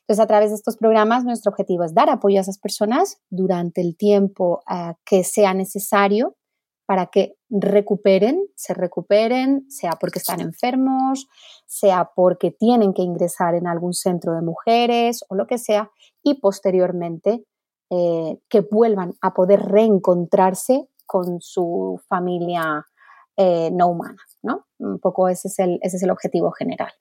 Entonces, 0.08 0.24
a 0.24 0.28
través 0.28 0.52
de 0.52 0.56
estos 0.56 0.78
programas, 0.78 1.26
nuestro 1.26 1.50
objetivo 1.50 1.84
es 1.84 1.94
dar 1.94 2.10
apoyo 2.10 2.38
a 2.38 2.42
esas 2.42 2.60
personas 2.60 3.18
durante 3.30 3.82
el 3.82 3.98
tiempo 3.98 4.62
eh, 4.72 4.94
que 5.04 5.26
sea 5.26 5.54
necesario 5.54 6.38
para 6.86 7.08
que 7.08 7.36
recuperen, 7.50 8.48
se 8.56 8.74
recuperen, 8.74 9.70
sea 9.70 9.98
porque 10.00 10.20
están 10.20 10.40
enfermos, 10.40 11.28
sea 11.66 12.12
porque 12.16 12.52
tienen 12.52 12.94
que 12.94 13.02
ingresar 13.02 13.56
en 13.56 13.68
algún 13.68 13.94
centro 13.94 14.34
de 14.34 14.42
mujeres 14.42 15.26
o 15.28 15.36
lo 15.36 15.46
que 15.46 15.58
sea, 15.58 15.92
y 16.24 16.36
posteriormente 16.36 17.44
eh, 17.90 18.40
que 18.48 18.62
vuelvan 18.62 19.14
a 19.20 19.34
poder 19.34 19.60
reencontrarse 19.60 20.88
con 21.06 21.42
su 21.42 22.00
familia 22.08 22.86
eh, 23.36 23.70
no 23.74 23.88
humana. 23.88 24.22
¿no? 24.42 24.66
Un 24.80 25.00
poco 25.00 25.28
ese 25.28 25.50
es 25.50 25.60
el, 25.60 25.80
ese 25.82 25.98
es 25.98 26.04
el 26.04 26.12
objetivo 26.12 26.52
general. 26.52 26.94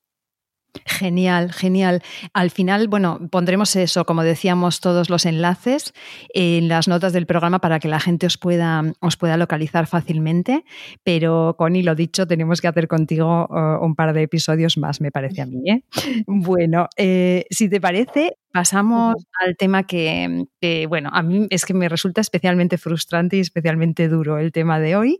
Genial, 0.85 1.51
genial. 1.53 2.01
Al 2.33 2.51
final, 2.51 2.87
bueno, 2.87 3.19
pondremos 3.31 3.75
eso, 3.75 4.05
como 4.05 4.23
decíamos, 4.23 4.79
todos 4.79 5.09
los 5.09 5.25
enlaces 5.25 5.93
en 6.33 6.67
las 6.67 6.87
notas 6.87 7.13
del 7.13 7.25
programa 7.25 7.59
para 7.59 7.79
que 7.79 7.87
la 7.87 7.99
gente 7.99 8.25
os 8.25 8.37
pueda, 8.37 8.83
os 8.99 9.17
pueda 9.17 9.37
localizar 9.37 9.87
fácilmente. 9.87 10.63
Pero, 11.03 11.55
Connie, 11.57 11.83
lo 11.83 11.95
dicho, 11.95 12.27
tenemos 12.27 12.61
que 12.61 12.67
hacer 12.67 12.87
contigo 12.87 13.47
uh, 13.49 13.83
un 13.83 13.95
par 13.95 14.13
de 14.13 14.23
episodios 14.23 14.77
más, 14.77 15.01
me 15.01 15.11
parece 15.11 15.41
a 15.41 15.45
mí. 15.45 15.61
¿eh? 15.69 15.83
Bueno, 16.27 16.87
eh, 16.97 17.45
si 17.49 17.69
te 17.69 17.81
parece, 17.81 18.37
pasamos 18.51 19.15
al 19.43 19.55
tema 19.57 19.83
que, 19.83 20.45
que, 20.61 20.87
bueno, 20.87 21.09
a 21.13 21.21
mí 21.21 21.47
es 21.49 21.65
que 21.65 21.73
me 21.73 21.89
resulta 21.89 22.21
especialmente 22.21 22.77
frustrante 22.77 23.37
y 23.37 23.41
especialmente 23.41 24.07
duro 24.07 24.37
el 24.37 24.51
tema 24.51 24.79
de 24.79 24.95
hoy, 24.95 25.19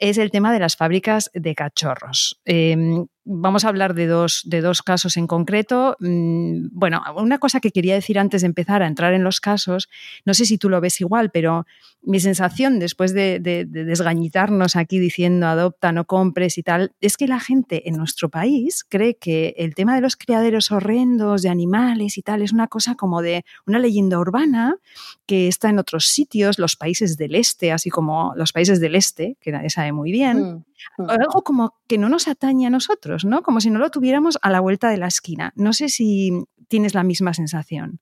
es 0.00 0.18
el 0.18 0.30
tema 0.30 0.52
de 0.52 0.58
las 0.58 0.76
fábricas 0.76 1.30
de 1.34 1.54
cachorros. 1.54 2.40
Em, 2.44 3.06
vamos 3.32 3.64
a 3.64 3.68
hablar 3.68 3.94
de 3.94 4.06
dos, 4.06 4.42
de 4.44 4.60
dos 4.60 4.82
casos 4.82 5.16
en 5.16 5.26
concreto. 5.26 5.96
Mm, 6.00 6.68
bueno, 6.72 7.02
una 7.16 7.38
cosa 7.38 7.60
que 7.60 7.70
quería 7.70 7.94
decir 7.94 8.18
antes 8.18 8.42
de 8.42 8.46
empezar 8.46 8.82
a 8.82 8.86
entrar 8.86 9.14
en 9.14 9.22
los 9.22 9.40
casos, 9.40 9.88
no 10.24 10.34
sé 10.34 10.44
si 10.44 10.58
tú 10.58 10.68
lo 10.68 10.80
ves 10.80 11.00
igual, 11.00 11.30
pero 11.30 11.64
mi 12.02 12.18
sensación 12.18 12.78
después 12.78 13.12
de, 13.12 13.38
desgañitarnos 13.40 14.74
aquí 14.74 14.98
diciendo 14.98 15.46
adopta, 15.46 15.92
no 15.92 16.06
compres 16.06 16.58
y 16.58 16.62
tal, 16.62 16.92
es 17.00 17.16
que 17.16 17.28
la 17.28 17.40
gente 17.40 17.88
en 17.88 17.96
nuestro 17.96 18.30
país 18.30 18.84
cree 18.88 19.16
que 19.16 19.54
el 19.58 19.74
tema 19.74 19.94
de 19.94 20.00
los 20.00 20.16
criaderos 20.16 20.70
horrendos 20.72 21.42
de 21.42 21.50
animales 21.50 22.16
y 22.16 22.22
tal 22.22 22.42
es 22.42 22.52
una 22.52 22.68
cosa 22.68 22.94
como 22.94 23.22
de 23.22 23.44
una 23.66 23.78
leyenda 23.78 24.18
urbana 24.18 24.76
que 25.26 25.46
está 25.46 25.68
en 25.68 25.78
otros 25.78 26.06
sitios, 26.06 26.58
los 26.58 26.76
países 26.76 27.16
del 27.16 27.34
este, 27.34 27.70
así 27.70 27.90
como 27.90 28.32
los 28.34 28.52
países 28.52 28.80
del 28.80 28.94
este, 28.94 29.36
que 29.40 29.52
nadie 29.52 29.70
sabe 29.70 29.92
muy 29.92 30.10
bien. 30.10 30.40
Mm. 30.40 30.64
Mm. 30.98 31.10
Algo 31.10 31.42
como 31.42 31.74
que 31.86 31.98
no 31.98 32.08
nos 32.08 32.28
atañe 32.28 32.66
a 32.66 32.70
nosotros, 32.70 33.19
¿no? 33.24 33.42
Como 33.42 33.60
si 33.60 33.70
no 33.70 33.78
lo 33.78 33.90
tuviéramos 33.90 34.38
a 34.42 34.50
la 34.50 34.60
vuelta 34.60 34.88
de 34.90 34.98
la 34.98 35.06
esquina. 35.06 35.52
No 35.56 35.72
sé 35.72 35.88
si 35.88 36.44
tienes 36.68 36.94
la 36.94 37.02
misma 37.02 37.34
sensación. 37.34 38.00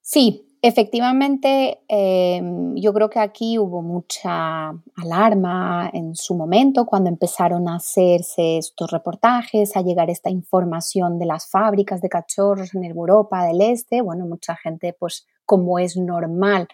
Sí, 0.00 0.46
Efectivamente, 0.68 1.82
em, 1.86 2.74
yo 2.74 2.92
creo 2.92 3.08
que 3.08 3.20
aquí 3.20 3.56
hubo 3.56 3.82
mucha 3.82 4.70
alarma 4.96 5.88
en 5.92 6.16
su 6.16 6.34
momento 6.34 6.86
cuando 6.86 7.08
empezaron 7.08 7.68
a 7.68 7.76
hacerse 7.76 8.58
estos 8.58 8.90
reportajes, 8.90 9.76
a 9.76 9.82
llegar 9.82 10.10
esta 10.10 10.28
información 10.28 11.20
de 11.20 11.26
las 11.26 11.48
fábricas 11.48 12.00
de 12.00 12.08
cachorros 12.08 12.74
en 12.74 12.82
Europa 12.82 13.44
del 13.44 13.60
Este. 13.60 14.00
Bueno, 14.00 14.26
mucha 14.26 14.56
gente, 14.56 14.92
pues 14.98 15.26
como 15.44 15.78
es 15.78 15.96
normal, 15.96 16.66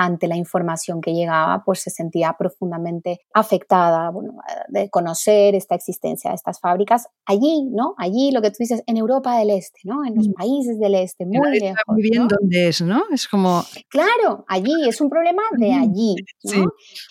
ante 0.00 0.28
la 0.28 0.36
información 0.36 1.00
que 1.00 1.12
llegaba, 1.12 1.64
pues 1.64 1.80
se 1.80 1.90
sentía 1.90 2.36
profundamente 2.38 3.18
afectada 3.34 4.10
bueno, 4.10 4.34
de 4.68 4.88
conocer 4.90 5.56
esta 5.56 5.74
existencia 5.74 6.30
de 6.30 6.36
estas 6.36 6.60
fábricas 6.60 7.08
allí, 7.26 7.68
¿no? 7.72 7.96
Allí, 7.98 8.30
lo 8.30 8.40
que 8.40 8.50
tú 8.50 8.58
dices, 8.60 8.84
en 8.86 8.96
Europa 8.96 9.36
del 9.36 9.50
Este, 9.50 9.80
¿no? 9.82 10.04
En 10.06 10.14
los 10.14 10.28
mm. 10.28 10.32
países 10.34 10.78
del 10.78 10.94
Este, 10.94 11.26
muy 11.26 11.58
lejos. 11.58 11.82
Muy 11.88 12.02
bien 12.02 12.28
dónde 12.28 12.68
es, 12.68 12.80
¿no? 12.80 13.02
Es 13.10 13.26
como... 13.26 13.64
Claro, 13.88 14.44
allí, 14.46 14.88
es 14.88 15.00
un 15.00 15.10
problema 15.10 15.42
de 15.56 15.72
allí, 15.72 16.14
¿no? 16.44 16.66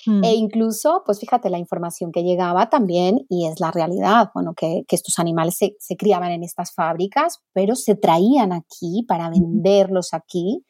Mm. 0.05 0.23
E 0.23 0.33
incluso, 0.35 1.03
pues 1.05 1.19
fíjate, 1.19 1.49
la 1.49 1.59
información 1.59 2.13
que 2.13 2.23
llegaba 2.23 2.69
también, 2.69 3.25
y 3.27 3.47
es 3.47 3.59
la 3.59 3.71
realidad, 3.71 4.29
bueno, 4.33 4.53
que, 4.55 4.83
que 4.87 4.95
estos 4.95 5.19
animales 5.19 5.57
se, 5.57 5.75
se 5.77 5.97
criaban 5.97 6.31
en 6.31 6.43
estas 6.43 6.73
fábricas, 6.73 7.41
pero 7.51 7.75
se 7.75 7.95
traían 7.95 8.53
aquí 8.53 9.03
para 9.05 9.29
venderlos 9.29 10.13
aquí 10.13 10.63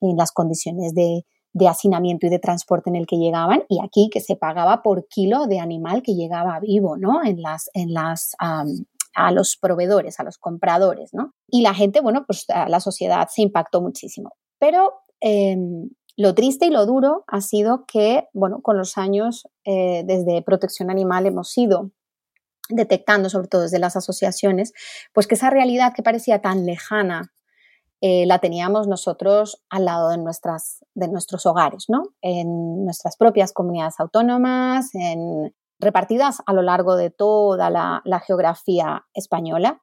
en 0.00 0.16
las 0.16 0.32
condiciones 0.32 0.94
de, 0.94 1.26
de 1.52 1.68
hacinamiento 1.68 2.26
y 2.26 2.30
de 2.30 2.38
transporte 2.38 2.90
en 2.90 2.96
el 2.96 3.06
que 3.06 3.16
llegaban 3.16 3.64
y 3.68 3.80
aquí 3.84 4.08
que 4.12 4.20
se 4.20 4.36
pagaba 4.36 4.82
por 4.82 5.08
kilo 5.08 5.46
de 5.46 5.58
animal 5.58 6.02
que 6.02 6.14
llegaba 6.14 6.60
vivo, 6.60 6.96
¿no? 6.96 7.24
En 7.24 7.42
las, 7.42 7.70
en 7.74 7.92
las, 7.92 8.36
a 8.38 9.32
los 9.32 9.56
proveedores, 9.60 10.20
a 10.20 10.24
los 10.24 10.38
compradores, 10.38 11.10
¿no? 11.12 11.34
Y 11.48 11.62
la 11.62 11.74
gente, 11.74 12.00
bueno, 12.00 12.24
pues 12.26 12.46
la 12.48 12.80
sociedad 12.80 13.28
se 13.30 13.42
impactó 13.42 13.80
muchísimo. 13.80 14.32
Pero 14.58 14.92
em, 15.20 15.90
lo 16.16 16.34
triste 16.34 16.66
y 16.66 16.70
lo 16.70 16.86
duro 16.86 17.24
ha 17.26 17.40
sido 17.40 17.84
que, 17.86 18.28
bueno, 18.32 18.60
con 18.62 18.76
los 18.76 18.98
años 18.98 19.48
eh, 19.64 20.02
desde 20.04 20.42
protección 20.42 20.90
animal 20.90 21.26
hemos 21.26 21.56
ido 21.56 21.90
detectando, 22.68 23.28
sobre 23.28 23.48
todo 23.48 23.62
desde 23.62 23.78
las 23.78 23.96
asociaciones, 23.96 24.72
pues 25.12 25.26
que 25.26 25.34
esa 25.34 25.50
realidad 25.50 25.92
que 25.94 26.02
parecía 26.02 26.40
tan 26.40 26.66
lejana 26.66 27.32
eh, 28.02 28.24
la 28.26 28.38
teníamos 28.38 28.88
nosotros 28.88 29.62
al 29.68 29.84
lado 29.84 30.08
de, 30.08 30.18
nuestras, 30.18 30.84
de 30.94 31.08
nuestros 31.08 31.44
hogares, 31.44 31.86
¿no? 31.88 32.02
En 32.22 32.84
nuestras 32.84 33.16
propias 33.16 33.52
comunidades 33.52 34.00
autónomas, 34.00 34.94
en, 34.94 35.54
repartidas 35.80 36.42
a 36.46 36.52
lo 36.52 36.62
largo 36.62 36.96
de 36.96 37.10
toda 37.10 37.70
la, 37.70 38.22
geografía 38.26 39.06
española. 39.14 39.82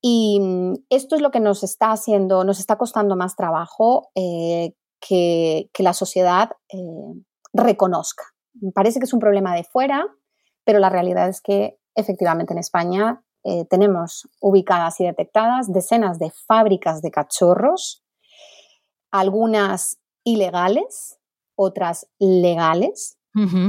Y 0.00 0.38
mm, 0.40 0.74
esto 0.90 1.16
es 1.16 1.22
lo 1.22 1.30
que 1.30 1.40
nos 1.40 1.64
está 1.64 1.90
haciendo, 1.92 2.44
nos 2.44 2.60
está 2.60 2.76
costando 2.76 3.16
más 3.16 3.34
trabajo 3.34 4.10
eh, 4.14 4.74
que, 5.00 5.68
la 5.78 5.92
sociedad 5.92 6.52
eh, 6.72 6.78
reconozca. 7.52 8.24
Parece 8.74 9.00
que 9.00 9.04
es 9.04 9.12
un 9.12 9.20
problema 9.20 9.54
de 9.54 9.64
fuera, 9.64 10.06
pero 10.64 10.78
la 10.78 10.90
realidad 10.90 11.28
es 11.28 11.40
que 11.40 11.78
efectivamente 11.94 12.52
en 12.52 12.58
España 12.58 13.22
eh, 13.44 13.64
tenemos 13.66 14.28
ubicadas 14.40 15.00
y 15.00 15.04
detectadas 15.04 15.72
decenas 15.72 16.18
de 16.18 16.30
fábricas 16.30 17.02
de 17.02 17.10
cachorros, 17.10 18.04
algunas 19.10 19.98
ilegales, 20.24 21.18
otras 21.56 22.08
legales, 22.18 23.16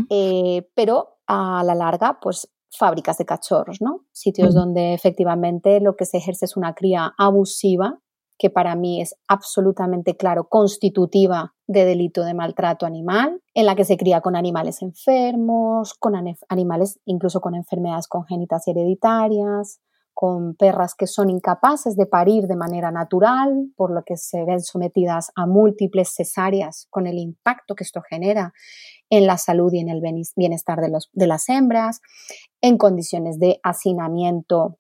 eh, 0.10 0.68
pero 0.74 1.20
a 1.28 1.64
la 1.64 1.76
larga, 1.76 2.20
pues 2.20 2.52
fábricas 2.72 3.18
de 3.20 3.26
cachorros, 3.26 3.82
¿no? 3.82 4.06
Sitios 4.12 4.56
donde 4.56 4.94
efectivamente 4.94 5.80
lo 5.80 5.96
que 5.96 6.06
se 6.06 6.18
ejerce 6.18 6.46
es 6.46 6.58
una 6.58 6.74
cría 6.74 7.14
abusiva 7.18 8.00
que 8.39 8.49
para 8.49 8.73
mí 8.75 9.02
es 9.02 9.15
absolutamente 9.28 10.15
claro, 10.15 10.47
constitutiva 10.47 11.54
de 11.67 11.84
delito 11.84 12.23
de 12.23 12.34
maltrato 12.34 12.86
animal, 12.86 13.41
en 13.54 13.65
la 13.65 13.75
que 13.75 13.84
se 13.84 13.97
cría 13.97 14.21
con 14.21 14.38
animales 14.38 14.82
enfermos, 14.82 15.93
con 15.93 16.13
animales 16.47 16.99
incluso 17.06 17.41
con 17.41 17.54
enfermedades 17.54 18.08
congénitas 18.08 18.65
y 18.65 18.71
hereditarias, 18.71 19.82
con 20.13 20.56
perras 20.56 20.95
que 20.95 21.06
son 21.06 21.30
incapaces 21.30 21.95
de 21.95 22.06
parir 22.06 22.47
de 22.47 22.56
manera 22.56 22.91
natural, 22.91 23.71
por 23.75 23.91
lo 23.91 24.04
que 24.04 24.15
se 24.17 24.43
ven 24.45 24.62
sometidas 24.62 25.32
a 25.36 25.45
múltiples 25.45 26.13
cesáreas 26.15 26.88
con 26.89 27.08
el 27.08 27.17
impacto 27.17 27.75
que 27.75 27.84
esto 27.84 28.02
genera 28.02 28.54
en 29.10 29.28
la 29.28 29.38
salud 29.38 29.71
y 29.73 29.80
en 29.80 29.89
el 29.89 30.02
bienestar 30.36 30.80
de, 30.80 30.91
de 31.12 31.28
las 31.28 31.49
hembras, 31.49 32.02
en 32.62 32.78
condiciones 32.78 33.38
de 33.38 33.60
hacinamiento 33.63 34.78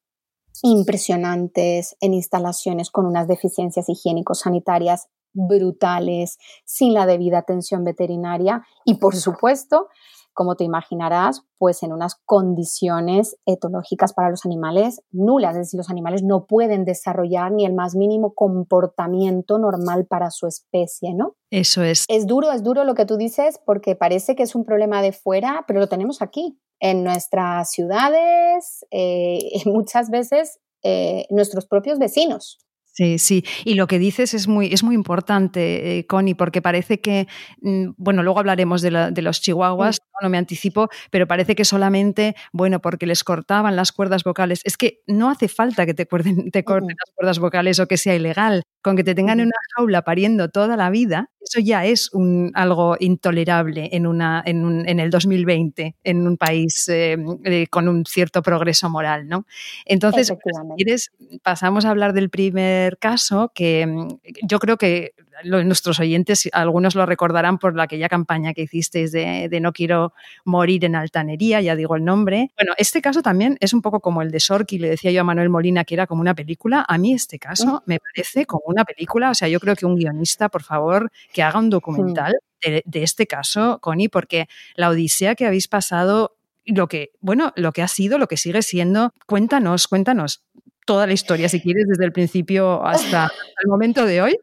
impresionantes 0.61 1.95
en 2.01 2.13
instalaciones 2.13 2.89
con 2.89 3.05
unas 3.05 3.27
deficiencias 3.27 3.89
higiénico-sanitarias 3.89 5.07
brutales, 5.33 6.37
sin 6.65 6.93
la 6.93 7.05
debida 7.05 7.39
atención 7.39 7.83
veterinaria 7.83 8.63
y, 8.85 8.95
por 8.95 9.15
supuesto, 9.15 9.87
como 10.33 10.55
te 10.55 10.63
imaginarás, 10.63 11.43
pues 11.57 11.83
en 11.83 11.91
unas 11.91 12.15
condiciones 12.25 13.37
etológicas 13.45 14.13
para 14.13 14.29
los 14.29 14.45
animales 14.45 15.01
nulas, 15.11 15.51
es 15.51 15.67
decir, 15.67 15.77
los 15.77 15.89
animales 15.89 16.23
no 16.23 16.45
pueden 16.45 16.85
desarrollar 16.85 17.51
ni 17.51 17.65
el 17.65 17.73
más 17.73 17.95
mínimo 17.95 18.33
comportamiento 18.33 19.59
normal 19.59 20.05
para 20.05 20.31
su 20.31 20.47
especie, 20.47 21.13
¿no? 21.13 21.35
Eso 21.51 21.83
es. 21.83 22.05
Es 22.07 22.25
duro, 22.25 22.51
es 22.51 22.63
duro 22.63 22.85
lo 22.85 22.95
que 22.95 23.05
tú 23.05 23.17
dices 23.17 23.59
porque 23.65 23.95
parece 23.97 24.35
que 24.35 24.43
es 24.43 24.55
un 24.55 24.63
problema 24.63 25.01
de 25.01 25.11
fuera, 25.11 25.65
pero 25.67 25.81
lo 25.81 25.89
tenemos 25.89 26.21
aquí 26.21 26.57
en 26.79 27.03
nuestras 27.03 27.71
ciudades, 27.71 28.85
eh, 28.91 29.39
muchas 29.65 30.09
veces 30.09 30.59
eh, 30.83 31.25
nuestros 31.29 31.65
propios 31.65 31.99
vecinos. 31.99 32.57
Sí, 32.99 33.17
sí. 33.17 33.45
Y 33.63 33.75
lo 33.75 33.87
que 33.87 33.97
dices 33.97 34.33
es 34.33 34.49
muy, 34.49 34.73
es 34.73 34.83
muy 34.83 34.93
importante, 34.93 35.99
eh, 35.99 36.05
Connie, 36.05 36.35
porque 36.35 36.61
parece 36.61 36.99
que, 36.99 37.27
mm, 37.61 37.91
bueno, 37.95 38.23
luego 38.23 38.39
hablaremos 38.39 38.81
de, 38.81 38.91
los 38.91 39.39
chihuahuas, 39.39 39.99
no 40.21 40.29
me 40.29 40.37
anticipo, 40.37 40.89
pero 41.09 41.25
parece 41.25 41.55
que 41.55 41.63
solamente, 41.63 42.35
bueno, 42.51 42.81
porque 42.81 43.05
les 43.05 43.23
cortaban 43.23 43.77
las 43.77 43.93
cuerdas 43.93 44.25
vocales. 44.25 44.59
Es 44.65 44.75
que 44.75 45.01
no 45.07 45.29
hace 45.29 45.47
falta 45.47 45.85
que 45.85 45.93
te, 45.93 46.05
te 46.05 46.63
corten 46.65 46.95
las 46.97 47.15
cuerdas 47.15 47.39
vocales 47.39 47.79
o 47.79 47.87
que 47.87 47.95
sea 47.95 48.15
ilegal. 48.15 48.63
Con 48.81 48.97
que 48.97 49.05
te 49.05 49.15
tengan 49.15 49.39
en 49.39 49.45
una 49.45 49.57
jaula 49.77 50.01
pariendo 50.01 50.49
toda 50.49 50.75
la 50.75 50.89
vida, 50.89 51.29
eso 51.49 51.59
ya 51.59 51.83
es 51.83 52.13
un, 52.13 52.51
algo 52.53 52.95
intolerable 52.99 53.89
en, 53.91 54.05
una, 54.05 54.43
en, 54.45 54.87
en 54.87 54.99
el 54.99 55.09
2020, 55.09 55.95
en 56.03 56.27
un 56.27 56.37
país 56.37 56.87
eh, 56.89 57.17
eh, 57.43 57.65
con 57.67 57.87
un 57.87 58.05
cierto 58.05 58.43
progreso 58.43 58.87
moral, 58.89 59.27
¿no? 59.27 59.47
Entonces, 59.85 60.27
si 60.27 60.35
quieres, 60.77 61.11
pasamos 61.41 61.85
a 61.85 61.89
hablar 61.89 62.13
del 62.13 62.29
primer 62.29 62.99
caso, 62.99 63.51
que 63.55 63.87
mm, 63.87 64.07
yo 64.43 64.59
creo 64.59 64.77
que 64.77 65.13
nuestros 65.43 65.99
oyentes, 65.99 66.49
algunos 66.51 66.95
lo 66.95 67.05
recordarán 67.05 67.57
por 67.57 67.79
aquella 67.79 68.09
campaña 68.09 68.53
que 68.53 68.63
hicisteis 68.63 69.11
de, 69.11 69.47
de, 69.49 69.59
No 69.59 69.73
quiero 69.73 70.13
morir 70.45 70.85
en 70.85 70.95
altanería, 70.95 71.61
ya 71.61 71.75
digo 71.75 71.95
el 71.95 72.05
nombre. 72.05 72.51
Bueno, 72.57 72.73
este 72.77 73.01
caso 73.01 73.21
también 73.21 73.57
es 73.59 73.73
un 73.73 73.81
poco 73.81 73.99
como 73.99 74.21
el 74.21 74.31
de 74.31 74.39
Sorki, 74.39 74.79
le 74.79 74.89
decía 74.89 75.11
yo 75.11 75.21
a 75.21 75.23
Manuel 75.23 75.49
Molina 75.49 75.83
que 75.83 75.95
era 75.95 76.07
como 76.07 76.21
una 76.21 76.35
película. 76.35 76.85
A 76.87 76.97
mí 76.97 77.13
este 77.13 77.39
caso 77.39 77.83
me 77.85 77.99
parece 77.99 78.45
como 78.45 78.63
una 78.67 78.85
película, 78.85 79.29
o 79.31 79.33
sea, 79.33 79.47
yo 79.47 79.59
creo 79.59 79.75
que 79.75 79.85
un 79.85 79.95
guionista, 79.95 80.49
por 80.49 80.63
favor, 80.63 81.11
que 81.33 81.43
haga 81.43 81.59
un 81.59 81.69
documental 81.69 82.35
de, 82.61 83.03
este 83.03 83.27
caso, 83.27 83.79
Connie, 83.81 84.09
porque 84.09 84.47
la 84.75 84.89
odisea 84.89 85.35
que 85.35 85.45
habéis 85.45 85.67
pasado 85.67 86.35
lo 86.65 86.87
que, 86.87 87.11
bueno, 87.19 87.53
lo 87.55 87.71
que 87.71 87.81
ha 87.81 87.87
sido, 87.87 88.17
lo 88.17 88.27
que 88.27 88.37
sigue 88.37 88.61
siendo. 88.61 89.13
Cuéntanos, 89.25 89.87
cuéntanos 89.87 90.43
toda 90.89 91.05
la 91.05 91.13
historia, 91.13 91.47
si 91.47 91.61
quieres, 91.61 91.85
desde 91.87 92.03
el 92.03 92.11
principio 92.11 92.83
hasta 92.83 93.29
el 93.63 93.69
momento 93.69 94.07
de 94.07 94.23
hoy. 94.23 94.39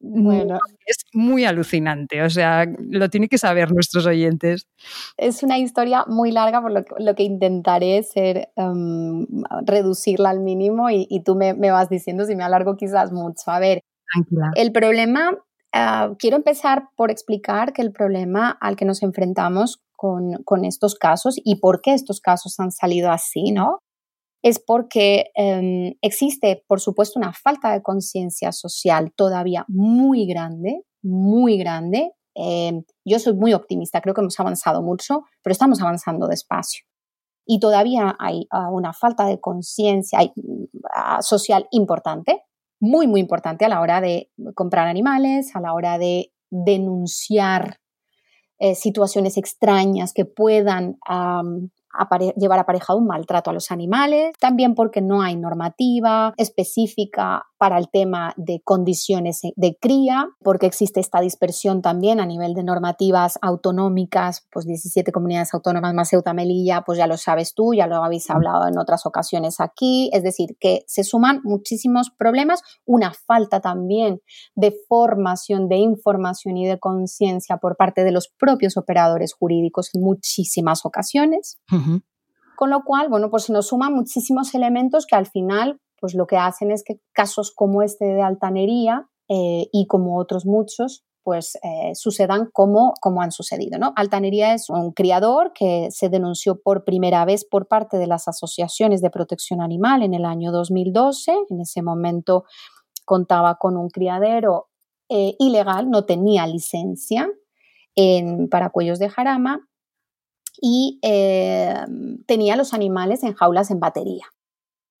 Bueno. 0.00 0.58
Es 0.84 0.98
muy 1.14 1.46
alucinante, 1.46 2.22
o 2.22 2.28
sea, 2.28 2.66
lo 2.78 3.08
tienen 3.08 3.30
que 3.30 3.38
saber 3.38 3.72
nuestros 3.72 4.04
oyentes. 4.04 4.68
Es 5.16 5.42
una 5.42 5.56
historia 5.56 6.04
muy 6.06 6.30
larga, 6.30 6.60
por 6.60 6.72
lo 6.72 7.14
que, 7.14 7.22
intentaré 7.22 8.02
ser 8.02 8.50
em, 8.56 9.26
reducirla 9.64 10.28
al 10.28 10.40
mínimo 10.40 10.90
y, 10.90 11.22
tú 11.24 11.36
me, 11.36 11.54
vas 11.54 11.88
diciendo 11.88 12.26
si 12.26 12.36
me 12.36 12.44
alargo 12.44 12.76
quizás 12.76 13.10
mucho. 13.10 13.50
A 13.50 13.58
ver, 13.58 13.80
Tranquila. 14.12 14.50
el 14.56 14.72
problema, 14.72 15.38
ah, 15.72 16.10
quiero 16.18 16.36
empezar 16.36 16.88
por 16.96 17.10
explicar 17.10 17.72
que 17.72 17.80
el 17.80 17.92
problema 17.92 18.50
al 18.60 18.76
que 18.76 18.84
nos 18.84 19.02
enfrentamos 19.02 19.80
con, 19.96 20.42
con, 20.44 20.66
estos 20.66 20.96
casos 20.96 21.40
y 21.42 21.56
por 21.60 21.80
qué 21.80 21.94
estos 21.94 22.20
casos 22.20 22.60
han 22.60 22.72
salido 22.72 23.10
así, 23.10 23.52
¿no? 23.52 23.78
Es 24.48 24.58
porque 24.58 25.30
em, 25.34 25.94
existe, 26.00 26.64
por 26.66 26.80
supuesto, 26.80 27.18
una 27.18 27.32
falta 27.32 27.72
de 27.72 27.82
conciencia 27.82 28.52
social 28.52 29.12
todavía 29.14 29.64
muy 29.68 30.26
grande, 30.26 30.82
muy 31.02 31.58
grande. 31.58 32.12
Em, 32.34 32.84
yo 33.04 33.18
soy 33.18 33.34
muy 33.34 33.52
optimista, 33.52 34.00
creo 34.00 34.14
que 34.14 34.20
hemos 34.20 34.38
avanzado 34.40 34.82
mucho, 34.82 35.24
pero 35.42 35.52
estamos 35.52 35.80
avanzando 35.80 36.26
despacio. 36.28 36.84
Y 37.46 37.60
todavía 37.60 38.16
hay 38.18 38.46
ah, 38.50 38.70
una 38.70 38.92
falta 38.92 39.26
de 39.26 39.40
conciencia 39.40 40.20
ah, 40.94 41.22
social 41.22 41.66
importante, 41.70 42.42
muy, 42.80 43.06
muy 43.06 43.20
importante 43.20 43.64
a 43.64 43.68
la 43.68 43.80
hora 43.80 44.00
de 44.00 44.30
comprar 44.54 44.86
animales, 44.86 45.54
a 45.56 45.60
la 45.60 45.72
hora 45.72 45.98
de 45.98 46.32
denunciar 46.50 47.80
eh, 48.58 48.74
situaciones 48.74 49.36
extrañas 49.36 50.12
que 50.12 50.24
puedan 50.24 50.98
llevar 52.36 52.58
aparejado 52.58 52.98
un 52.98 53.06
maltrato 53.06 53.50
a 53.50 53.52
los 53.52 53.70
animales, 53.70 54.32
también 54.38 54.74
porque 54.74 55.00
no 55.00 55.22
hay 55.22 55.36
normativa 55.36 56.34
específica 56.36 57.46
para 57.58 57.78
el 57.78 57.88
tema 57.90 58.32
de 58.36 58.60
condiciones 58.64 59.40
de 59.56 59.76
cría, 59.80 60.28
porque 60.42 60.66
existe 60.66 61.00
esta 61.00 61.20
dispersión 61.20 61.82
también 61.82 62.20
a 62.20 62.26
nivel 62.26 62.54
de 62.54 62.62
normativas 62.62 63.38
autonómicas, 63.42 64.46
pues 64.52 64.64
17 64.66 65.10
comunidades 65.10 65.52
autónomas 65.54 65.92
más 65.92 66.10
Ceuta 66.10 66.32
Melilla, 66.32 66.82
pues 66.86 66.98
ya 66.98 67.06
lo 67.06 67.16
sabes 67.16 67.54
tú, 67.54 67.74
ya 67.74 67.86
lo 67.86 67.96
habéis 68.04 68.30
hablado 68.30 68.68
en 68.68 68.78
otras 68.78 69.06
ocasiones 69.06 69.60
aquí, 69.60 70.08
es 70.12 70.22
decir, 70.22 70.56
que 70.60 70.84
se 70.86 71.02
suman 71.02 71.40
muchísimos 71.42 72.10
problemas, 72.16 72.62
una 72.86 73.12
falta 73.12 73.60
también 73.60 74.20
de 74.54 74.74
formación, 74.88 75.68
de 75.68 75.76
información 75.76 76.56
y 76.56 76.66
de 76.66 76.78
conciencia 76.78 77.56
por 77.56 77.76
parte 77.76 78.04
de 78.04 78.12
los 78.12 78.28
propios 78.28 78.76
operadores 78.76 79.34
jurídicos 79.34 79.90
en 79.94 80.02
muchísimas 80.02 80.84
ocasiones. 80.84 81.58
Con 82.56 82.70
lo 82.70 82.82
cual, 82.82 83.08
bueno, 83.08 83.30
pues 83.30 83.44
se 83.44 83.52
nos 83.52 83.68
suman 83.68 83.94
muchísimos 83.94 84.54
elementos 84.54 85.06
que 85.06 85.16
al 85.16 85.26
final, 85.26 85.80
pues 86.00 86.14
lo 86.14 86.26
que 86.26 86.36
hacen 86.36 86.70
es 86.72 86.82
que 86.84 87.00
casos 87.12 87.52
como 87.54 87.82
este 87.82 88.04
de 88.04 88.22
altanería 88.22 89.08
eh, 89.28 89.68
y 89.72 89.86
como 89.86 90.18
otros 90.18 90.44
muchos, 90.44 91.04
pues 91.28 91.56
eh, 91.62 91.94
sucedan 91.94 92.48
como, 92.52 92.94
como 93.02 93.20
han 93.20 93.32
sucedido. 93.32 93.78
¿no? 93.78 93.92
Altanería 93.96 94.54
es 94.54 94.70
un 94.70 94.92
criador 94.92 95.52
que 95.54 95.88
se 95.90 96.08
denunció 96.08 96.58
por 96.60 96.84
primera 96.84 97.24
vez 97.26 97.44
por 97.44 97.68
parte 97.68 97.98
de 97.98 98.06
las 98.06 98.28
asociaciones 98.28 99.02
de 99.02 99.10
protección 99.10 99.60
animal 99.60 100.02
en 100.02 100.14
el 100.14 100.24
año 100.24 100.52
2012. 100.52 101.32
En 101.50 101.60
ese 101.60 101.82
momento 101.82 102.44
contaba 103.04 103.56
con 103.56 103.76
un 103.76 103.90
criadero 103.90 104.68
eh, 105.10 105.34
ilegal, 105.38 105.90
no 105.90 106.06
tenía 106.06 106.46
licencia 106.46 107.28
en 107.94 108.48
Paracuellos 108.48 108.98
de 108.98 109.10
Jarama 109.10 109.68
y 110.60 110.98
eh, 111.02 111.74
tenía 112.26 112.56
los 112.56 112.74
animales 112.74 113.22
en 113.22 113.34
jaulas 113.34 113.70
en 113.70 113.80
batería. 113.80 114.26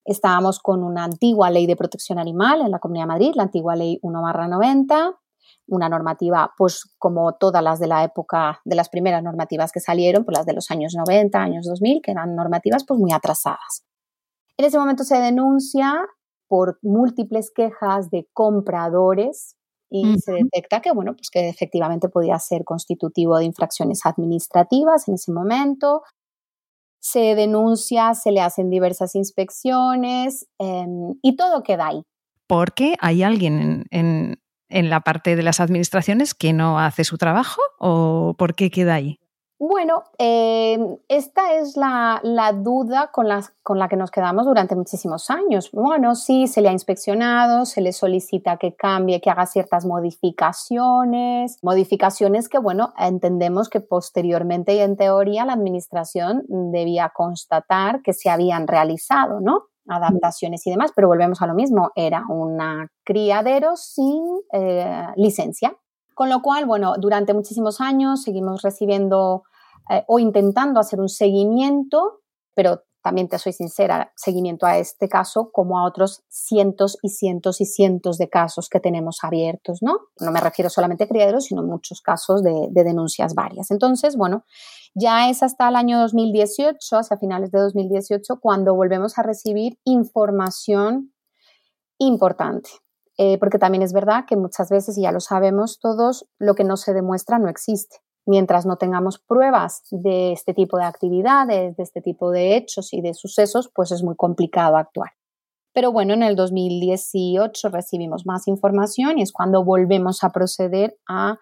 Estábamos 0.04 0.58
con 0.58 0.82
una 0.82 1.04
antigua 1.04 1.50
ley 1.50 1.66
de 1.66 1.76
protección 1.76 2.18
animal 2.18 2.62
en 2.62 2.70
la 2.70 2.78
Comunidad 2.78 3.04
de 3.04 3.08
Madrid, 3.08 3.32
la 3.34 3.42
antigua 3.42 3.76
ley 3.76 3.98
1-90, 4.02 5.16
una 5.66 5.88
normativa, 5.88 6.52
pues 6.56 6.94
como 6.98 7.34
todas 7.34 7.62
las 7.62 7.78
de 7.78 7.88
la 7.88 8.04
época, 8.04 8.60
de 8.64 8.74
las 8.74 8.88
primeras 8.88 9.22
normativas 9.22 9.70
que 9.70 9.80
salieron, 9.80 10.24
pues 10.24 10.38
las 10.38 10.46
de 10.46 10.54
los 10.54 10.70
años 10.70 10.94
90, 10.96 11.38
años 11.38 11.66
2000, 11.66 12.00
que 12.02 12.12
eran 12.12 12.34
normativas 12.34 12.84
pues 12.86 12.98
muy 12.98 13.12
atrasadas. 13.12 13.84
En 14.56 14.64
ese 14.64 14.78
momento 14.78 15.04
se 15.04 15.18
denuncia 15.18 16.06
por 16.48 16.78
múltiples 16.82 17.52
quejas 17.54 18.10
de 18.10 18.26
compradores 18.32 19.57
y 19.90 20.18
se 20.18 20.32
detecta 20.32 20.80
que, 20.80 20.92
bueno, 20.92 21.14
pues 21.14 21.30
que 21.30 21.48
efectivamente 21.48 22.08
podía 22.08 22.38
ser 22.38 22.64
constitutivo 22.64 23.38
de 23.38 23.44
infracciones 23.44 24.04
administrativas 24.04 25.08
en 25.08 25.14
ese 25.14 25.32
momento. 25.32 26.02
Se 27.00 27.34
denuncia, 27.34 28.14
se 28.14 28.32
le 28.32 28.40
hacen 28.40 28.70
diversas 28.70 29.14
inspecciones 29.14 30.46
em, 30.58 31.14
y 31.22 31.36
todo 31.36 31.62
queda 31.62 31.88
ahí. 31.88 32.02
Porque 32.46 32.96
hay 33.00 33.22
alguien 33.22 33.86
en, 33.90 34.38
en 34.68 34.90
la 34.90 35.00
parte 35.00 35.36
de 35.36 35.42
las 35.42 35.60
administraciones 35.60 36.34
que 36.34 36.52
no 36.52 36.78
hace 36.78 37.04
su 37.04 37.18
trabajo 37.18 37.60
o 37.78 38.34
por 38.38 38.54
qué 38.54 38.70
queda 38.70 38.94
ahí? 38.94 39.18
Bueno, 39.60 40.04
eh, 40.18 40.78
esta 41.08 41.54
es 41.54 41.76
la, 41.76 42.20
duda 42.54 43.10
con, 43.10 43.26
con, 43.64 43.80
la 43.80 43.88
que 43.88 43.96
nos 43.96 44.12
quedamos 44.12 44.46
durante 44.46 44.76
muchísimos 44.76 45.30
años. 45.30 45.72
Bueno, 45.72 46.14
sí, 46.14 46.46
se 46.46 46.62
le 46.62 46.68
ha 46.68 46.72
inspeccionado, 46.72 47.64
se 47.64 47.80
le 47.80 47.92
solicita 47.92 48.56
que 48.56 48.76
cambie, 48.76 49.20
que 49.20 49.30
haga 49.30 49.46
ciertas 49.46 49.84
modificaciones, 49.84 51.58
modificaciones 51.60 52.48
que, 52.48 52.58
bueno, 52.58 52.94
entendemos 52.96 53.68
que 53.68 53.80
posteriormente 53.80 54.76
y 54.76 54.78
en 54.78 54.96
teoría 54.96 55.44
la 55.44 55.54
Administración 55.54 56.44
debía 56.46 57.10
constatar 57.12 58.02
que 58.02 58.12
se 58.12 58.30
habían 58.30 58.68
realizado, 58.68 59.40
¿no? 59.40 59.64
adaptaciones 59.88 60.66
y 60.66 60.70
demás, 60.70 60.92
pero 60.94 61.08
volvemos 61.08 61.40
a 61.40 61.46
lo 61.46 61.54
mismo, 61.54 61.90
era 61.96 62.22
un 62.28 62.58
criadero 63.04 63.74
sin 63.74 64.22
eh, 64.52 65.06
licencia. 65.16 65.74
Con 66.14 66.30
lo 66.30 66.42
cual, 66.42 66.66
bueno, 66.66 66.94
durante 66.98 67.32
muchísimos 67.32 67.80
años 67.80 68.22
seguimos 68.22 68.62
recibiendo 68.62 69.44
eh, 69.90 70.04
o 70.06 70.18
intentando 70.18 70.80
hacer 70.80 71.00
un 71.00 71.08
seguimiento, 71.08 72.20
pero 72.54 72.82
también 73.02 73.28
te 73.28 73.38
soy 73.38 73.52
sincera, 73.52 74.12
seguimiento 74.16 74.66
a 74.66 74.78
este 74.78 75.08
caso 75.08 75.50
como 75.52 75.78
a 75.78 75.86
otros 75.86 76.24
cientos 76.28 76.98
y 77.00 77.10
cientos 77.10 77.60
y 77.60 77.64
cientos 77.64 78.18
de 78.18 78.28
casos 78.28 78.68
que 78.68 78.80
tenemos 78.80 79.18
abiertos, 79.22 79.78
¿no? 79.82 79.98
No 80.20 80.32
me 80.32 80.40
refiero 80.40 80.68
solamente 80.68 81.04
a 81.04 81.08
criaderos, 81.08 81.44
sino 81.44 81.62
muchos 81.62 82.00
casos 82.00 82.42
de, 82.42 82.68
de 82.70 82.84
denuncias 82.84 83.34
varias. 83.34 83.70
Entonces, 83.70 84.16
bueno, 84.16 84.44
ya 84.94 85.30
es 85.30 85.42
hasta 85.42 85.68
el 85.68 85.76
año 85.76 86.00
2018, 86.00 86.96
hacia 86.96 87.16
finales 87.16 87.50
de 87.52 87.60
2018, 87.60 88.40
cuando 88.40 88.74
volvemos 88.74 89.16
a 89.18 89.22
recibir 89.22 89.78
información 89.84 91.12
importante. 91.98 92.70
Eh, 93.20 93.36
porque 93.38 93.58
también 93.58 93.82
es 93.82 93.92
verdad 93.92 94.24
que 94.26 94.36
muchas 94.36 94.70
veces, 94.70 94.96
y 94.96 95.02
ya 95.02 95.12
lo 95.12 95.20
sabemos 95.20 95.80
todos, 95.80 96.28
lo 96.38 96.54
que 96.54 96.62
no 96.62 96.76
se 96.76 96.94
demuestra 96.94 97.38
no 97.38 97.48
existe. 97.48 97.96
Mientras 98.28 98.66
no 98.66 98.76
tengamos 98.76 99.18
pruebas 99.18 99.84
de 99.90 100.32
este 100.32 100.52
tipo 100.52 100.76
de 100.76 100.84
actividades, 100.84 101.78
de 101.78 101.82
este 101.82 102.02
tipo 102.02 102.30
de 102.30 102.56
hechos 102.56 102.92
y 102.92 103.00
de 103.00 103.14
sucesos, 103.14 103.70
pues 103.74 103.90
es 103.90 104.02
muy 104.02 104.16
complicado 104.16 104.76
actuar. 104.76 105.12
Pero 105.72 105.92
bueno, 105.92 106.12
en 106.12 106.22
el 106.22 106.36
2018 106.36 107.70
recibimos 107.70 108.26
más 108.26 108.46
información 108.46 109.16
y 109.16 109.22
es 109.22 109.32
cuando 109.32 109.64
volvemos 109.64 110.22
a 110.24 110.30
proceder 110.30 110.98
a 111.08 111.38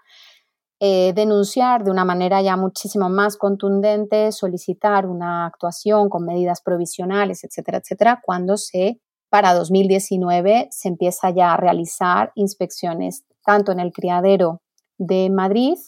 eh, 0.79 1.12
denunciar 1.12 1.83
de 1.83 1.90
una 1.90 2.05
manera 2.05 2.40
ya 2.40 2.57
muchísimo 2.57 3.09
más 3.09 3.37
contundente, 3.37 4.31
solicitar 4.31 5.07
una 5.07 5.46
actuación 5.46 6.09
con 6.09 6.25
medidas 6.25 6.61
provisionales, 6.62 7.42
etcétera, 7.42 7.79
etcétera, 7.79 8.22
cuando 8.25 8.57
se 8.57 9.01
para 9.29 9.55
2019 9.55 10.68
se 10.70 10.87
empieza 10.87 11.31
ya 11.31 11.53
a 11.53 11.57
realizar 11.57 12.31
inspecciones 12.37 13.25
tanto 13.44 13.72
en 13.72 13.81
el 13.81 13.92
criadero 13.92 14.62
de 14.99 15.31
Madrid, 15.31 15.79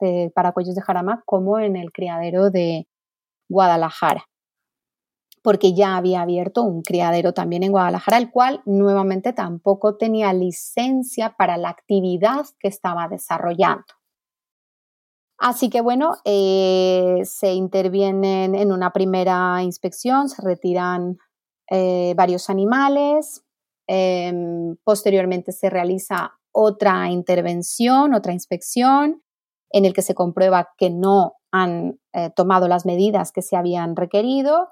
de 0.00 0.32
Paracuellos 0.34 0.74
de 0.74 0.82
Jarama, 0.82 1.22
como 1.26 1.58
en 1.58 1.76
el 1.76 1.92
criadero 1.92 2.50
de 2.50 2.86
Guadalajara, 3.48 4.24
porque 5.42 5.74
ya 5.74 5.96
había 5.96 6.22
abierto 6.22 6.62
un 6.62 6.82
criadero 6.82 7.34
también 7.34 7.62
en 7.62 7.72
Guadalajara, 7.72 8.18
el 8.18 8.30
cual 8.30 8.62
nuevamente 8.64 9.32
tampoco 9.32 9.96
tenía 9.96 10.32
licencia 10.32 11.36
para 11.36 11.56
la 11.56 11.68
actividad 11.68 12.46
que 12.58 12.68
estaba 12.68 13.08
desarrollando. 13.08 13.84
Así 15.38 15.68
que 15.68 15.80
bueno, 15.80 16.16
eh, 16.24 17.20
se 17.24 17.52
intervienen 17.52 18.54
en 18.54 18.72
una 18.72 18.92
primera 18.92 19.62
inspección, 19.62 20.28
se 20.28 20.40
retiran 20.42 21.18
eh, 21.70 22.14
varios 22.16 22.48
animales. 22.48 23.44
Em, 23.86 24.76
posteriormente 24.84 25.52
se 25.52 25.68
realiza 25.68 26.38
otra 26.52 27.10
intervención, 27.10 28.14
otra 28.14 28.32
inspección, 28.32 29.23
en 29.74 29.84
el 29.84 29.92
que 29.92 30.02
se 30.02 30.14
comprueba 30.14 30.68
que 30.78 30.88
no 30.88 31.34
han 31.50 31.98
eh, 32.12 32.30
tomado 32.30 32.68
las 32.68 32.86
medidas 32.86 33.32
que 33.32 33.42
se 33.42 33.56
habían 33.56 33.96
requerido 33.96 34.68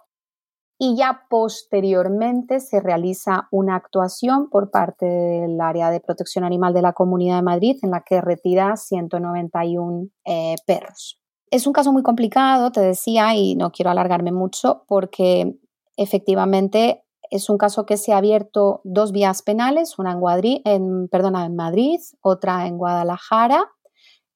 y 0.79 0.97
ya 0.97 1.23
posteriormente 1.29 2.61
se 2.61 2.81
realiza 2.81 3.49
una 3.51 3.75
actuación 3.75 4.49
por 4.49 4.71
parte 4.71 5.05
del 5.07 5.61
área 5.61 5.91
de 5.91 5.99
protección 5.99 6.45
animal 6.45 6.73
de 6.73 6.83
la 6.83 6.93
Comunidad 6.93 7.37
de 7.37 7.43
Madrid 7.43 7.77
en 7.83 7.91
la 7.91 8.03
que 8.03 8.21
retira 8.21 8.77
191 8.77 10.07
eh, 10.25 10.55
perros. 10.67 11.21
es 11.51 11.67
un 11.67 11.73
caso 11.73 11.93
muy 11.93 12.05
complicado, 12.05 12.71
te 12.71 12.81
decía, 12.81 13.35
y 13.35 13.57
no 13.57 13.73
quiero 13.73 13.91
alargarme 13.91 14.31
mucho, 14.31 14.85
porque 14.87 15.59
efectivamente 15.97 17.05
es 17.31 17.51
un 17.51 17.59
caso 17.59 17.87
que 17.87 17.97
se 17.97 18.13
ha 18.13 18.19
abierto 18.19 18.81
dos 18.85 19.11
vías 19.11 19.43
penales, 19.43 19.99
una 19.99 20.13
en, 20.13 20.63
en, 20.65 21.09
perdona, 21.09 21.45
en 21.45 21.57
Madrid, 21.57 21.99
otra 22.21 22.67
en 22.69 22.79
Guadalajara. 22.79 23.69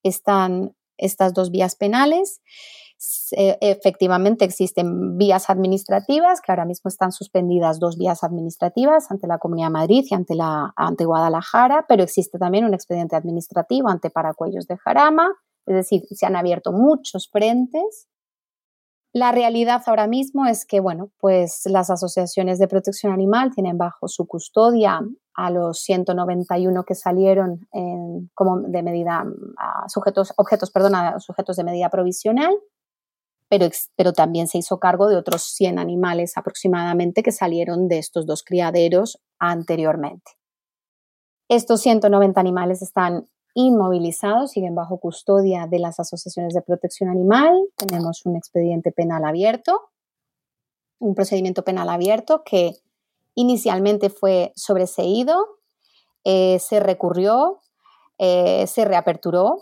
Están 0.07 0.75
estas 0.99 1.35
dos 1.35 1.51
vías 1.51 1.77
penales. 1.77 2.41
efectivamente 3.31 4.45
existen 4.45 5.19
vías 5.19 5.51
administrativas, 5.51 6.41
que 6.41 6.51
ahora 6.51 6.65
mismo 6.65 6.89
están 6.89 7.13
suspendidas 7.13 7.79
dos 7.79 7.99
vías 7.99 8.25
administrativas 8.25 9.11
ante 9.11 9.27
la 9.27 9.39
Comunidad 9.39 9.67
de 9.67 9.73
Madrid 9.73 10.05
y 10.11 10.15
ante, 10.15 10.35
la, 10.35 10.73
ante 10.77 11.05
Guadalajara, 11.05 11.85
pero 11.87 12.03
existe 12.03 12.39
también 12.39 12.65
un 12.65 12.73
expediente 12.73 13.15
administrativo 13.15 13.91
ante 13.91 14.09
Paracuellos 14.09 14.67
de 14.67 14.79
Jarama 14.79 15.31
es 15.67 15.75
decir, 15.75 16.03
se 16.11 16.27
han 16.27 16.37
abierto 16.37 16.73
muchos 16.73 17.29
frentes. 17.29 18.09
La 19.13 19.33
realidad 19.33 19.83
ahora 19.87 20.07
mismo 20.07 20.47
es 20.47 20.65
que, 20.65 20.81
bueno, 20.81 21.11
pues 21.19 21.63
las 21.67 21.91
asociaciones 21.91 22.59
de 22.59 22.69
protección 22.69 23.13
animal 23.13 23.53
tienen 23.53 23.77
bajo 23.77 24.09
su 24.09 24.27
custodia 24.27 25.01
a 25.37 25.51
los 25.51 25.81
191 25.81 26.85
que 26.85 26.95
salieron 26.95 27.69
como 28.35 28.61
de 28.61 28.83
medida 28.83 29.25
sujetos, 29.89 30.33
objetos, 30.37 30.71
perdona, 30.71 31.21
sujetos 31.21 31.57
de 31.57 31.65
medida 31.65 31.91
provisional, 31.91 32.55
pero, 33.49 33.69
pero 33.97 34.13
también 34.13 34.49
se 34.49 34.59
hizo 34.59 34.81
cargo 34.81 35.09
de 35.09 35.17
otros 35.17 35.43
100 35.43 35.79
animales 35.79 36.37
aproximadamente 36.37 37.23
que 37.23 37.33
salieron 37.33 37.87
de 37.87 37.99
estos 37.99 38.27
dos 38.27 38.43
criaderos 38.43 39.23
anteriormente. 39.39 40.33
Estos 41.49 41.81
190 41.83 42.41
animales 42.41 42.83
están 42.83 43.29
inmovilizados, 43.55 44.51
siguen 44.51 44.75
bajo 44.75 44.99
custodia 44.99 45.67
de 45.67 45.79
las 45.79 46.01
asociaciones 46.01 46.55
de 46.55 46.63
protección 46.63 47.09
animal. 47.09 47.53
Tenemos 47.77 48.27
un 48.27 48.37
expediente 48.37 48.91
penal 48.91 49.25
abierto, 49.25 49.91
un 50.99 51.15
procedimiento 51.15 51.63
penal 51.63 51.89
abierto 51.89 52.43
que 52.45 52.73
inicialmente 53.37 54.11
fue 54.11 54.53
sobreseído, 54.57 55.37
eh, 56.25 56.59
se 56.59 56.81
recurrió, 56.81 57.61
eh, 58.19 58.67
se 58.67 58.85
reaperturó, 58.85 59.61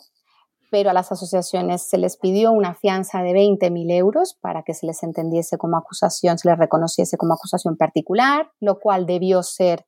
pero 0.70 0.90
a 0.90 0.92
las 0.94 1.12
asociaciones 1.12 1.82
se 1.82 1.98
les 1.98 2.16
pidió 2.16 2.50
una 2.50 2.74
fianza 2.74 3.22
de 3.22 3.32
20.000 3.32 3.92
euros 3.92 4.34
para 4.40 4.62
que 4.62 4.74
se 4.74 4.87
les 4.87 5.02
entendiese 5.02 5.58
como 5.58 5.76
acusación, 5.76 6.38
se 6.38 6.48
les 6.48 6.58
reconociese 6.58 7.16
como 7.16 7.34
acusación 7.34 7.76
particular, 7.76 8.50
lo 8.60 8.80
cual 8.80 9.06
debió 9.06 9.42
ser 9.42 9.87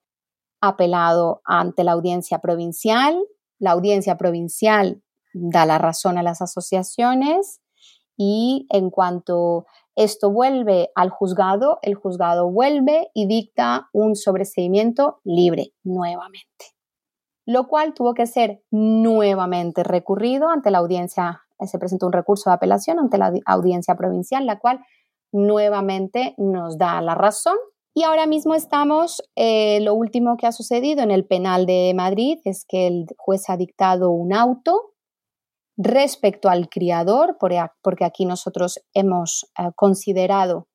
apelado 0.60 1.40
ante 1.44 1.82
la 1.82 1.92
audiencia 1.92 2.40
provincial. 2.40 3.20
La 3.58 3.72
audiencia 3.72 4.16
provincial 4.16 5.02
da 5.32 5.64
la 5.66 5.78
razón 5.78 6.18
a 6.18 6.22
las 6.22 6.42
asociaciones 6.42 7.60
y 8.16 8.66
en 8.70 8.90
cuanto 8.90 9.66
esto 9.96 10.30
vuelve 10.30 10.90
al 10.94 11.10
juzgado, 11.10 11.78
el 11.82 11.94
juzgado 11.94 12.50
vuelve 12.50 13.10
y 13.14 13.26
dicta 13.26 13.88
un 13.92 14.14
sobreseimiento 14.14 15.20
libre 15.24 15.72
nuevamente, 15.82 16.76
lo 17.46 17.66
cual 17.66 17.94
tuvo 17.94 18.12
que 18.12 18.26
ser 18.26 18.62
nuevamente 18.70 19.82
recurrido 19.82 20.50
ante 20.50 20.70
la 20.70 20.78
audiencia, 20.78 21.42
se 21.60 21.78
presentó 21.78 22.06
un 22.06 22.12
recurso 22.12 22.50
de 22.50 22.54
apelación 22.54 22.98
ante 22.98 23.16
la 23.16 23.32
audiencia 23.46 23.96
provincial, 23.96 24.44
la 24.44 24.58
cual 24.58 24.80
nuevamente 25.32 26.34
nos 26.36 26.76
da 26.76 27.00
la 27.00 27.14
razón. 27.14 27.56
Y 27.94 28.02
ahora 28.02 28.26
mismo 28.26 28.54
estamos, 28.54 29.22
eh, 29.36 29.80
lo 29.80 29.94
último 29.94 30.36
que 30.36 30.46
ha 30.46 30.52
sucedido 30.52 31.02
en 31.02 31.10
el 31.10 31.24
penal 31.24 31.64
de 31.64 31.94
Madrid 31.96 32.38
es 32.44 32.66
que 32.68 32.86
el 32.86 33.06
juez 33.16 33.48
ha 33.48 33.56
dictado 33.56 34.10
un 34.10 34.34
auto 34.34 34.95
respecto 35.76 36.48
al 36.48 36.68
criador, 36.68 37.36
porque 37.38 38.04
aquí 38.04 38.24
nosotros 38.24 38.80
hemos 38.94 39.50
eh, 39.58 39.70
considerado 39.74 40.68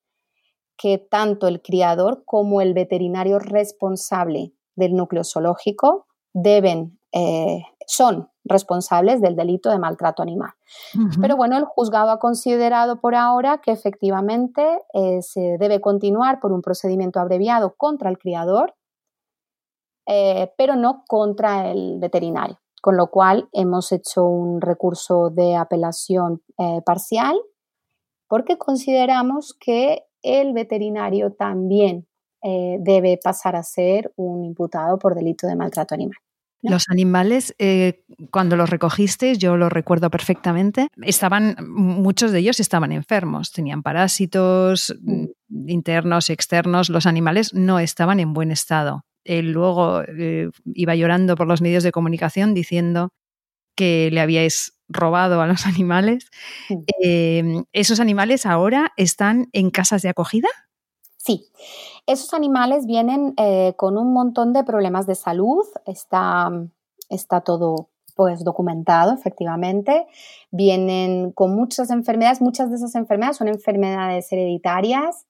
que 0.78 0.98
tanto 0.98 1.48
el 1.48 1.62
criador 1.62 2.24
como 2.26 2.62
el 2.62 2.74
veterinario 2.74 3.40
responsable 3.40 4.54
del 4.76 4.96
núcleo 4.96 5.24
zoológico 5.24 6.08
deben, 6.34 7.00
eh, 7.12 7.62
son 7.86 8.30
responsables 8.44 9.22
del 9.22 9.36
delito 9.36 9.70
de 9.70 9.78
maltrato 9.78 10.24
animal. 10.24 10.52
Pero 11.20 11.36
bueno, 11.36 11.58
el 11.58 11.66
juzgado 11.66 12.12
ha 12.12 12.20
considerado 12.20 13.00
por 13.00 13.14
ahora 13.14 13.60
que 13.60 13.72
efectivamente 13.72 14.80
eh, 14.94 15.22
se 15.22 15.58
debe 15.60 15.80
continuar 15.80 16.40
por 16.40 16.52
un 16.52 16.62
procedimiento 16.62 17.20
abreviado 17.20 17.76
contra 17.78 18.10
el 18.10 18.18
criador, 18.18 18.74
eh, 20.08 20.52
pero 20.58 20.76
no 20.76 21.04
contra 21.08 21.70
el 21.70 22.00
veterinario, 22.00 22.58
con 22.82 22.98
lo 22.98 23.08
cual 23.08 23.48
hemos 23.54 23.91
hecho 23.91 24.26
un 24.26 24.60
recurso 24.60 25.30
de 25.30 25.56
apelación 25.56 26.41
eh, 26.58 26.82
parcial 26.86 27.39
porque 28.28 28.58
consideramos 28.58 29.56
que 29.60 30.04
el 30.22 30.54
veterinario 30.54 31.34
también 31.34 32.08
debe 32.44 33.20
pasar 33.24 33.56
a 33.56 33.62
ser 33.62 34.12
un 34.15 34.44
imputado 34.44 34.98
por 34.98 35.13
delito 35.13 35.46
de 35.46 35.56
maltrato 35.56 35.94
animal. 35.94 36.17
Los 36.62 36.89
animales, 36.89 37.56
eh, 37.58 38.04
cuando 38.30 38.56
los 38.56 38.70
recogiste, 38.70 39.36
yo 39.36 39.58
lo 39.58 39.70
recuerdo 39.70 40.12
perfectamente, 40.12 40.89
estaban, 41.02 41.56
muchos 41.67 42.32
de 42.32 42.39
ellos 42.39 42.60
estaban 42.60 42.91
enfermos, 42.91 43.52
tenían 43.52 43.82
parásitos 43.82 44.96
mm, 45.02 45.26
internos 45.67 46.30
y 46.30 46.34
externos, 46.34 46.89
los 46.89 47.08
animales 47.08 47.54
no 47.56 47.80
estaban 47.80 48.20
en 48.20 48.34
buen 48.34 48.52
estado. 48.52 49.06
Él 49.24 49.52
luego 49.52 50.02
eh, 50.02 50.50
iba 50.74 50.96
llorando 50.96 51.36
por 51.36 51.48
los 51.48 51.62
medios 51.62 51.84
de 51.84 51.92
comunicación 51.92 52.54
diciendo 52.54 53.10
que 53.76 54.10
le 54.12 54.22
habíais 54.22 54.78
robado 54.88 55.42
a 55.42 55.48
los 55.48 55.66
animales. 55.66 56.30
Em, 57.02 57.64
¿Esos 57.74 58.00
animales 58.00 58.46
ahora 58.46 58.92
están 58.98 59.50
en 59.54 59.70
casas 59.70 60.02
de 60.02 60.10
acogida? 60.10 60.50
Sí, 61.18 61.52
esos 62.08 62.34
animales 62.34 62.88
vienen 62.88 63.34
eh, 63.38 63.74
con 63.78 63.98
un 63.98 64.12
montón 64.12 64.54
de 64.54 64.64
problemas 64.64 65.06
de 65.06 65.14
salud, 65.14 65.66
está, 65.86 66.50
está 67.10 67.42
todo 67.42 67.90
pues 68.16 68.44
documentado 68.44 69.14
efectivamente, 69.14 70.06
vienen 70.50 71.32
con 71.32 71.56
muchas 71.56 71.92
enfermedades, 71.92 72.42
muchas 72.42 72.70
de 72.70 72.76
esas 72.76 72.96
enfermedades 72.96 73.38
son 73.38 73.48
enfermedades 73.48 74.32
hereditarias, 74.32 75.26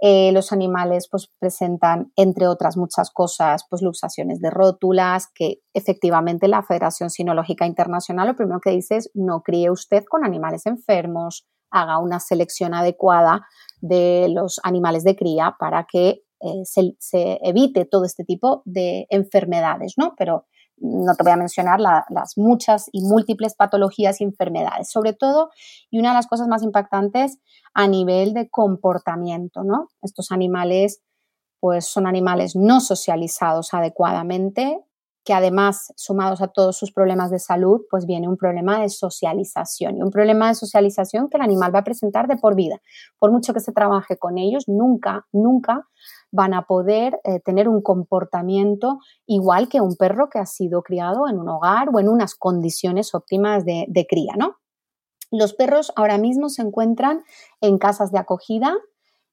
eh, 0.00 0.30
los 0.32 0.52
animales 0.52 1.08
pues 1.10 1.28
presentan, 1.40 2.12
entre 2.16 2.46
otras 2.46 2.76
muchas 2.76 3.10
cosas, 3.10 3.64
pues 3.68 3.82
luxaciones 3.82 4.40
de 4.40 4.50
rótulas, 4.50 5.26
que 5.34 5.60
efectivamente 5.74 6.46
la 6.46 6.62
Federación 6.62 7.10
Sinológica 7.10 7.66
Internacional 7.66 8.28
lo 8.28 8.36
primero 8.36 8.60
que 8.60 8.70
dice 8.70 8.96
es 8.96 9.10
no 9.14 9.42
críe 9.42 9.70
usted 9.70 10.04
con 10.08 10.24
animales 10.24 10.66
enfermos, 10.66 11.46
haga 11.70 11.98
una 11.98 12.20
selección 12.20 12.74
adecuada 12.74 13.46
de 13.80 14.28
los 14.30 14.60
animales 14.62 15.04
de 15.04 15.16
cría 15.16 15.56
para 15.58 15.86
que 15.90 16.22
eh, 16.40 16.64
se, 16.64 17.38
evite 17.42 17.84
todo 17.84 18.04
este 18.04 18.24
tipo 18.24 18.62
de 18.64 19.06
enfermedades, 19.10 19.94
¿no? 19.96 20.14
Pero 20.16 20.46
no 20.80 21.14
te 21.14 21.22
voy 21.22 21.32
a 21.32 21.36
mencionar 21.36 21.80
las 21.80 22.36
muchas 22.36 22.88
y 22.92 23.02
múltiples 23.02 23.54
patologías 23.54 24.20
y 24.20 24.24
enfermedades, 24.24 24.90
sobre 24.90 25.12
todo, 25.12 25.50
y 25.90 25.98
una 25.98 26.10
de 26.10 26.14
las 26.14 26.26
cosas 26.26 26.48
más 26.48 26.62
impactantes 26.62 27.38
a 27.74 27.86
nivel 27.88 28.34
de 28.34 28.48
comportamiento, 28.48 29.64
¿no? 29.64 29.88
Estos 30.02 30.30
animales, 30.32 31.00
pues 31.60 31.86
son 31.86 32.06
animales 32.06 32.56
no 32.56 32.80
socializados 32.80 33.74
adecuadamente, 33.74 34.78
que 35.28 35.34
además, 35.34 35.92
sumados 35.94 36.40
a 36.40 36.48
todos 36.48 36.78
sus 36.78 36.90
problemas 36.90 37.30
de 37.30 37.38
salud, 37.38 37.82
pues 37.90 38.06
viene 38.06 38.30
un 38.30 38.38
problema 38.38 38.80
de 38.80 38.88
socialización 38.88 39.98
y 39.98 40.02
un 40.02 40.10
problema 40.10 40.48
de 40.48 40.54
socialización 40.54 41.28
que 41.28 41.36
el 41.36 41.42
animal 41.42 41.74
va 41.74 41.80
a 41.80 41.84
presentar 41.84 42.28
de 42.28 42.38
por 42.38 42.54
vida. 42.54 42.80
Por 43.18 43.30
mucho 43.30 43.52
que 43.52 43.60
se 43.60 43.74
trabaje 43.74 44.16
con 44.16 44.38
ellos, 44.38 44.64
nunca, 44.68 45.26
nunca 45.30 45.86
van 46.32 46.54
a 46.54 46.62
poder 46.62 47.20
eh, 47.24 47.40
tener 47.40 47.68
un 47.68 47.82
comportamiento 47.82 49.00
igual 49.26 49.68
que 49.68 49.82
un 49.82 49.96
perro 49.96 50.30
que 50.30 50.38
ha 50.38 50.46
sido 50.46 50.80
criado 50.80 51.28
en 51.28 51.38
un 51.38 51.50
hogar 51.50 51.90
o 51.92 52.00
en 52.00 52.08
unas 52.08 52.34
condiciones 52.34 53.14
óptimas 53.14 53.66
de, 53.66 54.06
cría, 54.08 54.32
¿no? 54.38 54.56
Los 55.30 55.52
perros 55.52 55.92
ahora 55.94 56.16
mismo 56.16 56.48
se 56.48 56.62
encuentran 56.62 57.22
en 57.60 57.76
casas 57.76 58.12
de 58.12 58.18
acogida 58.18 58.74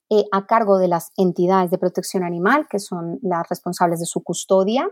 eh, 0.10 0.26
a 0.34 0.46
cargo 0.46 0.78
de 0.78 0.90
las 0.90 1.14
entidades 1.16 1.72
de 1.72 1.78
protección 1.78 2.26
animal, 2.26 2.68
que 2.70 2.80
son 2.80 3.18
las 3.22 3.48
responsables 3.48 4.02
de 4.02 4.06
su 4.06 4.24
custodia, 4.24 4.90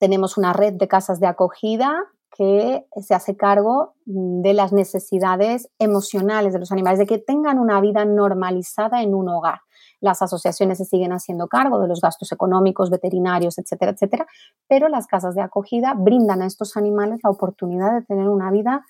tenemos 0.00 0.38
una 0.38 0.52
red 0.52 0.72
de 0.72 0.88
casas 0.88 1.20
de 1.20 1.26
acogida 1.28 2.04
que 2.36 2.86
se 3.02 3.14
hace 3.14 3.36
cargo 3.36 3.94
de 4.06 4.54
las 4.54 4.72
necesidades 4.72 5.68
emocionales 5.78 6.54
de 6.54 6.58
los 6.58 6.72
animales, 6.72 6.98
de 6.98 7.06
que 7.06 7.18
tengan 7.18 7.58
una 7.58 7.80
vida 7.80 8.04
normalizada 8.06 9.02
en 9.02 9.14
un 9.14 9.28
hogar. 9.28 9.60
Las 10.00 10.22
asociaciones 10.22 10.78
se 10.78 10.86
siguen 10.86 11.12
haciendo 11.12 11.48
cargo 11.48 11.78
de 11.80 11.88
los 11.88 12.00
gastos 12.00 12.32
económicos, 12.32 12.88
veterinarios, 12.88 13.58
etcétera, 13.58 13.92
etcétera, 13.92 14.26
pero 14.68 14.88
las 14.88 15.06
casas 15.06 15.34
de 15.34 15.42
acogida 15.42 15.92
brindan 15.94 16.40
a 16.40 16.46
estos 16.46 16.78
animales 16.78 17.20
la 17.22 17.30
oportunidad 17.30 17.92
de 17.92 18.06
tener 18.06 18.28
una 18.28 18.50
vida 18.50 18.86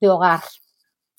de 0.00 0.08
hogar, 0.08 0.40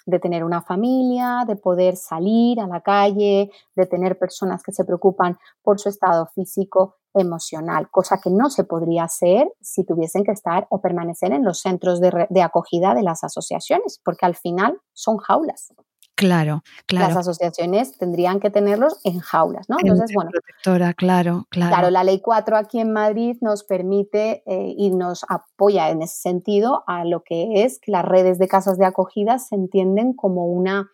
de 0.05 0.19
tener 0.19 0.43
una 0.43 0.61
familia, 0.63 1.45
de 1.47 1.55
poder 1.55 1.95
salir 1.95 2.59
a 2.59 2.67
la 2.67 2.82
calle, 2.82 3.49
de 3.76 3.86
tener 3.86 4.19
personas 4.19 4.63
que 4.63 4.74
se 4.74 4.84
preocupan 4.84 5.38
por 5.61 5.80
su 5.80 5.88
estado 5.88 6.28
físico, 6.36 6.97
emocional, 7.14 7.89
cosa 7.89 8.20
que 8.22 8.30
no 8.30 8.49
se 8.49 8.64
podría 8.64 9.03
hacer 9.03 9.51
si 9.61 9.86
tuviesen 9.86 10.24
que 10.24 10.32
estar 10.32 10.68
o 10.70 10.82
permanecer 10.82 11.32
en 11.32 11.43
los 11.43 11.61
centros 11.61 12.01
de, 12.01 12.28
de 12.30 12.41
acogida 12.41 12.93
de 12.93 13.03
las 13.03 13.24
asociaciones, 13.24 13.99
porque 14.03 14.26
al 14.26 14.36
final 14.36 14.80
son 14.93 15.18
jaulas. 15.18 15.74
Claro, 16.16 16.64
claro. 16.86 17.07
Las 17.07 17.18
asociaciones 17.18 17.97
tendrían 17.97 18.39
que 18.39 18.51
tenerlos 18.51 18.99
en 19.03 19.20
jaulas, 19.20 19.68
¿no? 19.68 19.78
Entonces, 19.80 20.11
bueno. 20.14 20.30
Protectora, 20.32 20.93
claro, 20.93 21.47
claro. 21.49 21.74
Claro, 21.74 21.89
la 21.89 22.03
ley 22.03 22.22
4 22.22 22.55
aquí 22.55 22.80
en 22.80 22.93
Madrid 22.93 23.38
nos 23.41 23.64
permite 23.64 24.43
eh, 24.45 24.76
y 24.78 24.91
nos 24.91 25.26
apoya 25.28 25.89
en 25.89 26.03
ese 26.03 26.16
sentido 26.18 26.84
a 26.86 27.03
lo 27.03 27.24
que 27.24 27.64
es 27.64 27.80
que 27.80 27.91
las 27.91 28.05
redes 28.05 28.38
de 28.38 28.47
casas 28.47 28.78
de 28.78 28.86
acogida 28.86 29.39
se 29.39 29.55
entienden 29.55 30.14
como 30.14 30.45
una 30.45 30.91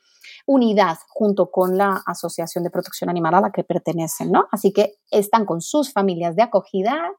unidad 0.50 0.98
junto 1.10 1.52
con 1.52 1.78
la 1.78 2.02
Asociación 2.08 2.64
de 2.64 2.72
Protección 2.72 3.08
Animal 3.08 3.36
a 3.36 3.42
la 3.42 3.52
que 3.52 3.64
pertenecen, 3.64 4.32
¿no? 4.32 4.48
Así 4.52 4.74
que 4.74 4.96
están 5.12 5.46
con 5.46 5.62
sus 5.62 5.94
familias 5.94 6.36
de 6.36 6.42
acogida 6.42 7.12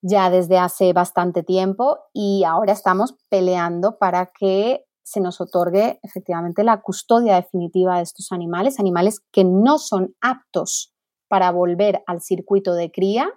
ya 0.00 0.30
desde 0.30 0.58
hace 0.58 0.94
bastante 0.94 1.42
tiempo 1.42 1.98
y 2.14 2.44
ahora 2.44 2.72
estamos 2.72 3.16
peleando 3.28 3.98
para 3.98 4.30
que 4.32 4.86
se 5.02 5.20
nos 5.20 5.42
otorgue 5.42 6.00
efectivamente 6.02 6.64
la 6.64 6.80
custodia 6.80 7.36
definitiva 7.36 7.96
de 7.98 8.04
estos 8.04 8.32
animales, 8.32 8.80
animales 8.80 9.20
que 9.30 9.44
no 9.44 9.76
son 9.78 10.14
aptos 10.22 10.94
para 11.28 11.50
volver 11.50 12.02
al 12.06 12.22
circuito 12.22 12.72
de 12.72 12.90
cría 12.90 13.28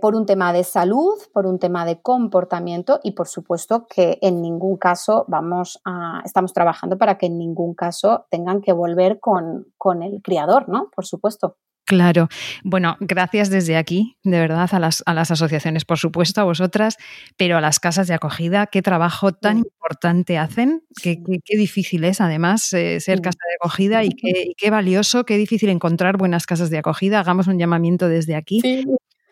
por 0.00 0.14
un 0.14 0.26
tema 0.26 0.52
de 0.52 0.64
salud, 0.64 1.18
por 1.32 1.46
un 1.46 1.58
tema 1.58 1.84
de 1.84 2.00
comportamiento 2.00 3.00
y 3.02 3.12
por 3.12 3.28
supuesto 3.28 3.86
que 3.86 4.18
en 4.22 4.40
ningún 4.42 4.76
caso 4.76 5.24
vamos 5.28 5.80
a, 5.84 6.22
estamos 6.24 6.52
trabajando 6.52 6.98
para 6.98 7.18
que 7.18 7.26
en 7.26 7.38
ningún 7.38 7.74
caso 7.74 8.26
tengan 8.30 8.60
que 8.60 8.72
volver 8.72 9.20
con, 9.20 9.66
con 9.76 10.02
el 10.02 10.22
criador, 10.22 10.68
¿no? 10.68 10.90
Por 10.94 11.06
supuesto. 11.06 11.56
Claro. 11.90 12.28
Bueno, 12.62 12.96
gracias 13.00 13.50
desde 13.50 13.76
aquí, 13.76 14.16
de 14.22 14.38
verdad, 14.38 14.68
a 14.70 14.78
las, 14.78 15.02
a 15.06 15.12
las, 15.12 15.32
asociaciones, 15.32 15.84
por 15.84 15.98
supuesto, 15.98 16.40
a 16.40 16.44
vosotras, 16.44 16.96
pero 17.36 17.56
a 17.56 17.60
las 17.60 17.80
casas 17.80 18.06
de 18.06 18.14
acogida, 18.14 18.68
qué 18.68 18.80
trabajo 18.80 19.32
tan 19.32 19.58
importante 19.58 20.38
hacen, 20.38 20.84
qué, 21.02 21.20
qué, 21.44 21.56
difícil 21.56 22.04
es 22.04 22.20
además 22.20 22.72
eh, 22.74 23.00
ser 23.00 23.20
casa 23.20 23.40
de 23.48 23.56
acogida 23.60 24.04
y 24.04 24.10
qué, 24.10 24.52
qué, 24.56 24.70
valioso, 24.70 25.24
qué 25.24 25.36
difícil 25.36 25.68
encontrar 25.68 26.16
buenas 26.16 26.46
casas 26.46 26.70
de 26.70 26.78
acogida. 26.78 27.18
Hagamos 27.18 27.48
un 27.48 27.58
llamamiento 27.58 28.08
desde 28.08 28.36
aquí. 28.36 28.60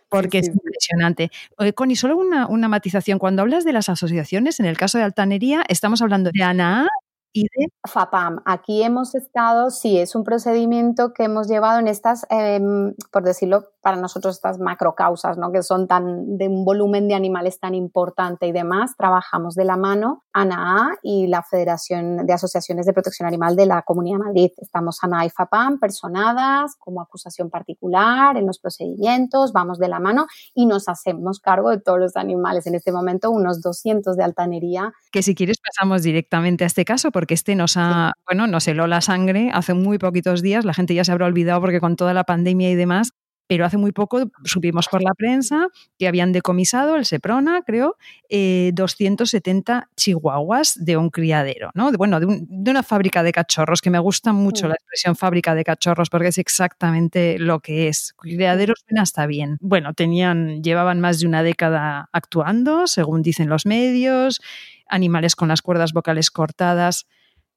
Porque 0.08 0.38
es 0.38 0.48
impresionante. 0.48 1.30
Connie, 1.74 1.96
solo 1.96 2.16
una, 2.16 2.46
una 2.46 2.68
matización. 2.68 3.18
Cuando 3.18 3.42
hablas 3.42 3.64
de 3.64 3.72
las 3.72 3.88
asociaciones, 3.88 4.60
en 4.60 4.66
el 4.66 4.76
caso 4.76 4.98
de 4.98 5.04
Altanería, 5.04 5.64
estamos 5.68 6.00
hablando 6.02 6.30
de 6.32 6.42
ANA 6.42 6.88
y 7.32 7.42
de 7.42 7.68
FAPAM. 7.86 8.40
Aquí 8.44 8.82
hemos 8.82 9.14
estado, 9.14 9.70
sí, 9.70 9.98
es 9.98 10.14
un 10.14 10.24
procedimiento 10.24 11.12
que 11.12 11.24
hemos 11.24 11.48
llevado 11.48 11.78
en 11.78 11.88
estas, 11.88 12.26
em, 12.30 12.94
por 13.12 13.22
decirlo, 13.22 13.64
para 13.82 13.96
nosotros 13.96 14.36
estas 14.36 14.58
macrocausas, 14.58 15.38
¿no? 15.38 15.52
que 15.52 15.62
son 15.62 15.86
tan 15.88 16.36
de 16.36 16.48
un 16.48 16.64
volumen 16.64 17.08
de 17.08 17.14
animales 17.14 17.58
tan 17.60 17.74
importante 17.74 18.46
y 18.46 18.52
demás, 18.52 18.94
trabajamos 18.98 19.54
de 19.54 19.64
la 19.64 19.76
mano 19.76 20.24
ANAA 20.32 20.90
y 21.02 21.26
la 21.26 21.42
Federación 21.42 22.26
de 22.26 22.32
Asociaciones 22.32 22.86
de 22.86 22.92
Protección 22.92 23.26
Animal 23.26 23.56
de 23.56 23.66
la 23.66 23.82
Comunidad 23.82 24.18
de 24.18 24.24
Madrid. 24.24 24.50
Estamos 24.58 24.98
ANAA 25.02 25.26
y 25.26 25.30
FAPAM 25.30 25.78
personadas 25.78 26.76
como 26.78 27.00
acusación 27.00 27.50
particular 27.50 28.36
en 28.36 28.46
los 28.46 28.58
procedimientos, 28.58 29.52
vamos 29.52 29.78
de 29.78 29.88
la 29.88 30.00
mano 30.00 30.26
y 30.54 30.66
nos 30.66 30.88
hacemos 30.88 31.40
cargo 31.40 31.70
de 31.70 31.80
todos 31.80 31.98
los 31.98 32.16
animales. 32.16 32.66
En 32.66 32.74
este 32.74 32.92
momento 32.92 33.30
unos 33.30 33.62
200 33.62 34.16
de 34.16 34.24
altanería. 34.24 34.92
Que 35.12 35.22
si 35.22 35.34
quieres 35.34 35.58
pasamos 35.64 36.02
directamente 36.02 36.64
a 36.64 36.66
este 36.66 36.84
caso 36.84 37.10
porque 37.18 37.34
este 37.34 37.56
nos 37.56 37.76
ha, 37.76 38.12
bueno, 38.28 38.46
nos 38.46 38.68
heló 38.68 38.86
la 38.86 39.00
sangre 39.00 39.50
hace 39.52 39.74
muy 39.74 39.98
poquitos 39.98 40.40
días, 40.40 40.64
la 40.64 40.72
gente 40.72 40.94
ya 40.94 41.02
se 41.02 41.10
habrá 41.10 41.26
olvidado 41.26 41.60
porque 41.60 41.80
con 41.80 41.96
toda 41.96 42.14
la 42.14 42.22
pandemia 42.22 42.70
y 42.70 42.76
demás 42.76 43.10
pero 43.48 43.64
hace 43.64 43.78
muy 43.78 43.92
poco 43.92 44.30
supimos 44.44 44.86
por 44.88 45.02
la 45.02 45.14
prensa 45.14 45.68
que 45.98 46.06
habían 46.06 46.32
decomisado 46.32 46.96
el 46.96 47.06
Seprona, 47.06 47.62
creo, 47.62 47.96
270 48.30 49.78
eh, 49.78 49.92
chihuahuas 49.96 50.78
de 50.84 50.96
un 50.96 51.10
criadero, 51.10 51.70
¿no? 51.74 51.90
bueno, 51.92 52.20
de, 52.20 52.26
una 52.26 52.82
fábrica 52.82 53.22
de 53.22 53.32
cachorros, 53.32 53.80
que 53.80 53.90
me 53.90 53.98
gusta 53.98 54.32
mucho 54.32 54.66
mm. 54.66 54.68
la 54.68 54.74
expresión 54.74 55.16
fábrica 55.16 55.54
de 55.54 55.64
cachorros 55.64 56.10
porque 56.10 56.28
es 56.28 56.38
exactamente 56.38 57.38
lo 57.38 57.60
que 57.60 57.88
es. 57.88 58.14
Criadero 58.18 58.74
suena 58.86 59.02
hasta 59.02 59.26
bien. 59.26 59.56
Bueno, 59.60 59.94
tenían, 59.94 60.62
llevaban 60.62 61.00
más 61.00 61.18
de 61.18 61.26
una 61.26 61.42
década 61.42 62.10
actuando, 62.12 62.86
según 62.86 63.22
dicen 63.22 63.48
los 63.48 63.64
medios, 63.64 64.40
animales 64.86 65.34
con 65.34 65.48
las 65.48 65.62
cuerdas 65.62 65.94
vocales 65.94 66.30
cortadas. 66.30 67.06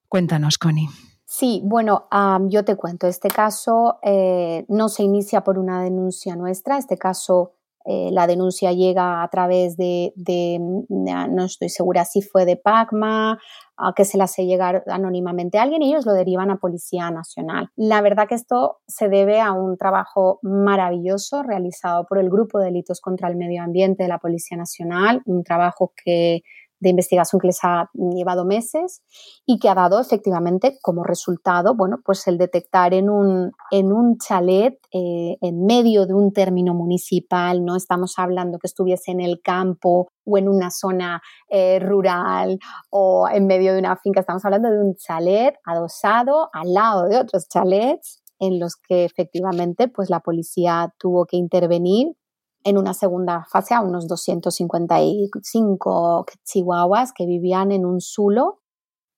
Cuéntanos, 0.08 0.58
Connie. 0.58 0.88
Sí, 1.34 1.62
bueno, 1.64 2.10
yo 2.50 2.66
te 2.66 2.76
cuento, 2.76 3.08
este 3.08 3.30
caso 3.30 4.00
eh, 4.04 4.66
no 4.68 4.90
se 4.90 5.04
inicia 5.04 5.46
por 5.46 5.58
una 5.58 5.82
denuncia 5.82 6.36
nuestra, 6.36 6.78
este 6.78 6.98
caso 6.98 7.54
eh, 7.86 8.10
la 8.12 8.28
denuncia 8.28 8.74
llega 8.74 9.24
a 9.24 9.30
través 9.30 9.78
de, 9.78 10.12
mm, 10.18 11.34
no 11.34 11.46
estoy 11.46 11.70
segura 11.70 12.04
si 12.04 12.22
fue 12.22 12.44
de 12.44 12.58
PACMA, 12.58 13.40
a 13.78 13.94
que 13.96 14.04
se 14.04 14.18
la 14.18 14.26
hace 14.26 14.46
llegar 14.46 14.84
anónimamente 14.88 15.58
a 15.58 15.62
alguien 15.62 15.82
y 15.82 15.92
ellos 15.92 16.06
lo 16.06 16.12
derivan 16.12 16.52
a 16.52 16.58
Policía 16.58 17.10
Nacional. 17.12 17.70
La 17.78 18.02
verdad 18.02 18.28
que 18.28 18.36
esto 18.36 18.82
se 18.86 19.08
debe 19.08 19.40
a 19.40 19.54
un 19.54 19.78
trabajo 19.78 20.40
maravilloso 20.42 21.44
realizado 21.44 22.06
por 22.08 22.18
el 22.18 22.30
Grupo 22.30 22.60
de 22.60 22.66
Delitos 22.66 23.00
contra 23.00 23.30
el 23.30 23.38
Medio 23.38 23.64
Ambiente 23.64 24.04
de 24.04 24.10
la 24.10 24.20
Policía 24.20 24.58
Nacional, 24.58 25.22
un 25.26 25.46
trabajo 25.46 25.94
que 26.04 26.42
de 26.82 26.90
investigación 26.90 27.40
que 27.40 27.48
les 27.48 27.60
ha 27.64 27.90
llevado 27.94 28.44
meses 28.44 29.02
y 29.46 29.60
que 29.60 29.70
ha 29.70 29.76
dado 29.76 30.00
efectivamente 30.02 30.78
como 30.82 31.04
resultado, 31.04 31.76
bueno, 31.76 32.00
pues 32.04 32.28
el 32.28 32.38
detectar 32.38 32.94
en 32.94 33.10
un, 33.10 33.52
en 33.70 33.94
un 33.94 34.18
chalet 34.18 34.80
eh, 34.92 35.38
en 35.42 35.66
medio 35.66 36.06
de 36.08 36.14
un 36.14 36.34
término 36.34 36.74
municipal, 36.74 37.64
no 37.64 37.76
estamos 37.76 38.16
hablando 38.18 38.58
que 38.58 38.68
estuviese 38.68 39.12
en 39.12 39.22
el 39.22 39.42
campo 39.42 40.10
o 40.26 40.38
en 40.38 40.50
una 40.50 40.72
zona 40.72 41.22
eh, 41.50 41.80
rural 41.80 42.60
o 42.90 43.28
en 43.32 43.46
medio 43.46 43.74
de 43.74 43.80
una 43.80 43.96
finca, 43.98 44.20
estamos 44.20 44.44
hablando 44.44 44.70
de 44.72 44.80
un 44.80 44.96
chalet 44.96 45.56
adosado 45.66 46.50
al 46.52 46.74
lado 46.74 47.08
de 47.08 47.18
otros 47.18 47.48
chalets 47.48 48.22
en 48.40 48.60
los 48.60 48.76
que 48.76 49.06
efectivamente 49.06 49.88
pues 49.88 50.10
la 50.10 50.20
policía 50.20 50.94
tuvo 50.98 51.26
que 51.26 51.38
intervenir 51.38 52.16
en 52.64 52.78
una 52.78 52.94
segunda 52.94 53.46
fase 53.50 53.74
a 53.74 53.82
unos 53.82 54.08
255 54.08 56.26
chihuahuas 56.44 57.14
que 57.14 57.26
vivían 57.26 57.72
en 57.72 57.86
un 57.86 58.02
zulo. 58.02 58.60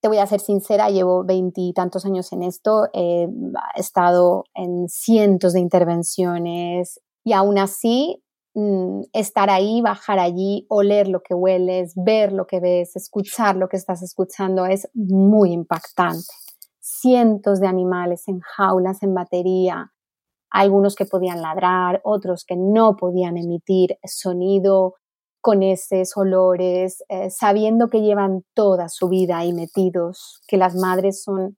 Te 0.02 0.08
voy 0.08 0.18
a 0.18 0.28
ser 0.28 0.41
sincera, 0.41 0.89
llevo 0.89 1.24
veintitantos 1.24 2.06
años 2.06 2.32
en 2.34 2.44
esto, 2.44 2.89
he 2.94 3.28
estado 3.76 4.44
en 4.54 4.89
cientos 4.89 5.54
de 5.54 5.62
intervenciones 5.62 7.00
y 7.24 7.32
aún 7.32 7.58
así 7.58 8.22
mm, 8.54 9.04
estar 9.14 9.50
ahí, 9.50 9.82
bajar 9.82 10.20
allí, 10.20 10.66
oler 10.70 11.08
lo 11.08 11.22
que 11.22 11.34
hueles, 11.34 11.94
ver 11.96 12.34
lo 12.34 12.48
que 12.48 12.60
ves, 12.60 12.98
escuchar 12.98 13.56
lo 13.56 13.70
que 13.70 13.78
estás 13.78 14.04
escuchando 14.04 14.66
es 14.66 14.89
muy 14.94 15.54
impactante. 15.54 16.34
Cientos 16.82 17.62
de 17.62 17.68
animales 17.68 18.28
en 18.28 18.41
jaulas, 18.41 19.04
en 19.04 19.14
batería, 19.14 19.93
algunos 20.54 20.95
que 20.95 21.06
podían 21.06 21.41
ladrar, 21.41 21.99
otros 22.06 22.45
que 22.45 22.56
no 22.56 22.95
podían 22.95 23.36
emitir 23.38 23.97
sonido, 24.06 24.95
con 25.43 25.62
esos 25.62 26.16
olores, 26.16 27.04
eh, 27.10 27.30
sabiendo 27.30 27.89
que 27.89 27.99
llevan 27.99 28.45
toda 28.54 28.88
su 28.88 29.10
vida 29.10 29.39
ahí 29.39 29.51
metidos, 29.51 30.41
que 30.47 30.56
las 30.56 30.74
madres 30.74 31.22
son 31.22 31.58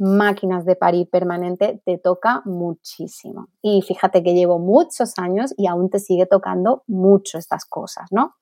máquinas 0.00 0.64
de 0.64 0.74
parir 0.74 1.08
permanente, 1.08 1.80
te 1.84 1.96
toca 1.96 2.42
muchísimo. 2.44 3.46
Y 3.62 3.82
fíjate 3.82 4.24
que 4.24 4.34
llevo 4.34 4.58
muchos 4.58 5.12
años 5.16 5.54
y 5.56 5.68
aún 5.68 5.90
te 5.90 6.00
sigue 6.00 6.26
tocando 6.26 6.82
mucho 6.88 7.38
estas 7.38 7.64
cosas, 7.66 8.06
¿no? 8.10 8.34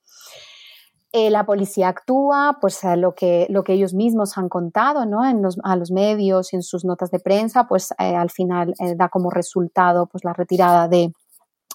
Eh, 1.13 1.31
la 1.31 1.47
policía 1.47 1.89
actúa, 1.89 2.59
pues 2.61 2.81
lo 2.85 3.15
que, 3.15 3.47
lo 3.49 3.65
que 3.65 3.73
ellos 3.73 3.95
mismos 3.95 4.37
han 4.37 4.51
contado 4.51 5.07
¿no? 5.07 5.27
en 5.27 5.41
los, 5.41 5.57
a 5.65 5.75
los 5.75 5.91
medios 5.91 6.53
y 6.53 6.57
en 6.57 6.63
sus 6.63 6.85
notas 6.85 7.11
de 7.11 7.19
prensa, 7.19 7.67
pues 7.67 7.93
eh, 7.93 8.15
al 8.15 8.31
final 8.31 8.75
eh, 8.79 8.95
da 8.95 9.09
como 9.09 9.31
resultado 9.31 10.07
pues, 10.07 10.23
la 10.23 10.35
retirada 10.35 10.87
de 10.87 11.11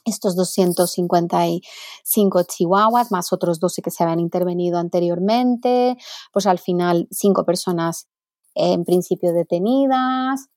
estos 0.06 0.36
255 0.36 2.44
chihuahuas, 2.44 3.12
más 3.12 3.34
otros 3.34 3.60
12 3.60 3.82
que 3.82 3.90
se 3.90 4.04
habían 4.04 4.20
intervenido 4.20 4.78
anteriormente, 4.78 5.98
pues 6.32 6.46
al 6.46 6.60
final 6.60 7.08
cinco 7.10 7.44
personas 7.44 8.08
en 8.54 8.86
principio 8.86 9.34
detenidas. 9.34 10.48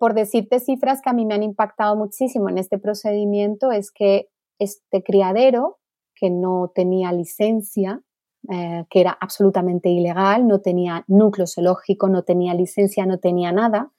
por 0.00 0.14
decirte 0.14 0.58
cifras 0.58 1.02
que 1.02 1.10
a 1.10 1.12
mí 1.12 1.24
me 1.24 1.34
han 1.34 1.44
impactado 1.44 1.94
muchísimo 1.96 2.48
en 2.48 2.58
este 2.58 2.78
procedimiento, 2.78 3.70
es 3.70 3.92
que 3.92 4.28
este 4.58 5.04
criadero, 5.04 5.78
que 6.16 6.30
no 6.30 6.72
tenía 6.74 7.12
licencia, 7.12 8.02
eh, 8.50 8.84
que 8.90 9.00
era 9.00 9.16
absolutamente 9.20 9.88
ilegal, 9.88 10.46
no 10.46 10.60
tenía 10.60 11.04
núcleo 11.06 11.46
zoológico, 11.46 12.08
no 12.08 12.22
tenía 12.22 12.54
licencia, 12.54 13.06
no 13.06 13.18
tenía 13.18 13.52
nada, 13.52 13.90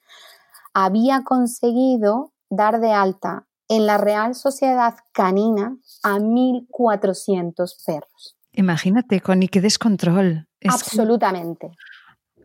había 0.72 1.24
conseguido 1.24 2.32
dar 2.48 2.80
de 2.80 2.92
alta 2.92 3.46
en 3.68 3.86
la 3.86 3.98
Real 3.98 4.34
Sociedad 4.34 4.94
Canina 5.12 5.76
a 6.02 6.18
1.400 6.18 7.84
perros. 7.84 8.36
Imagínate, 8.52 9.20
Connie, 9.20 9.48
qué 9.48 9.60
descontrol. 9.60 10.46
Absolutamente. 10.68 11.70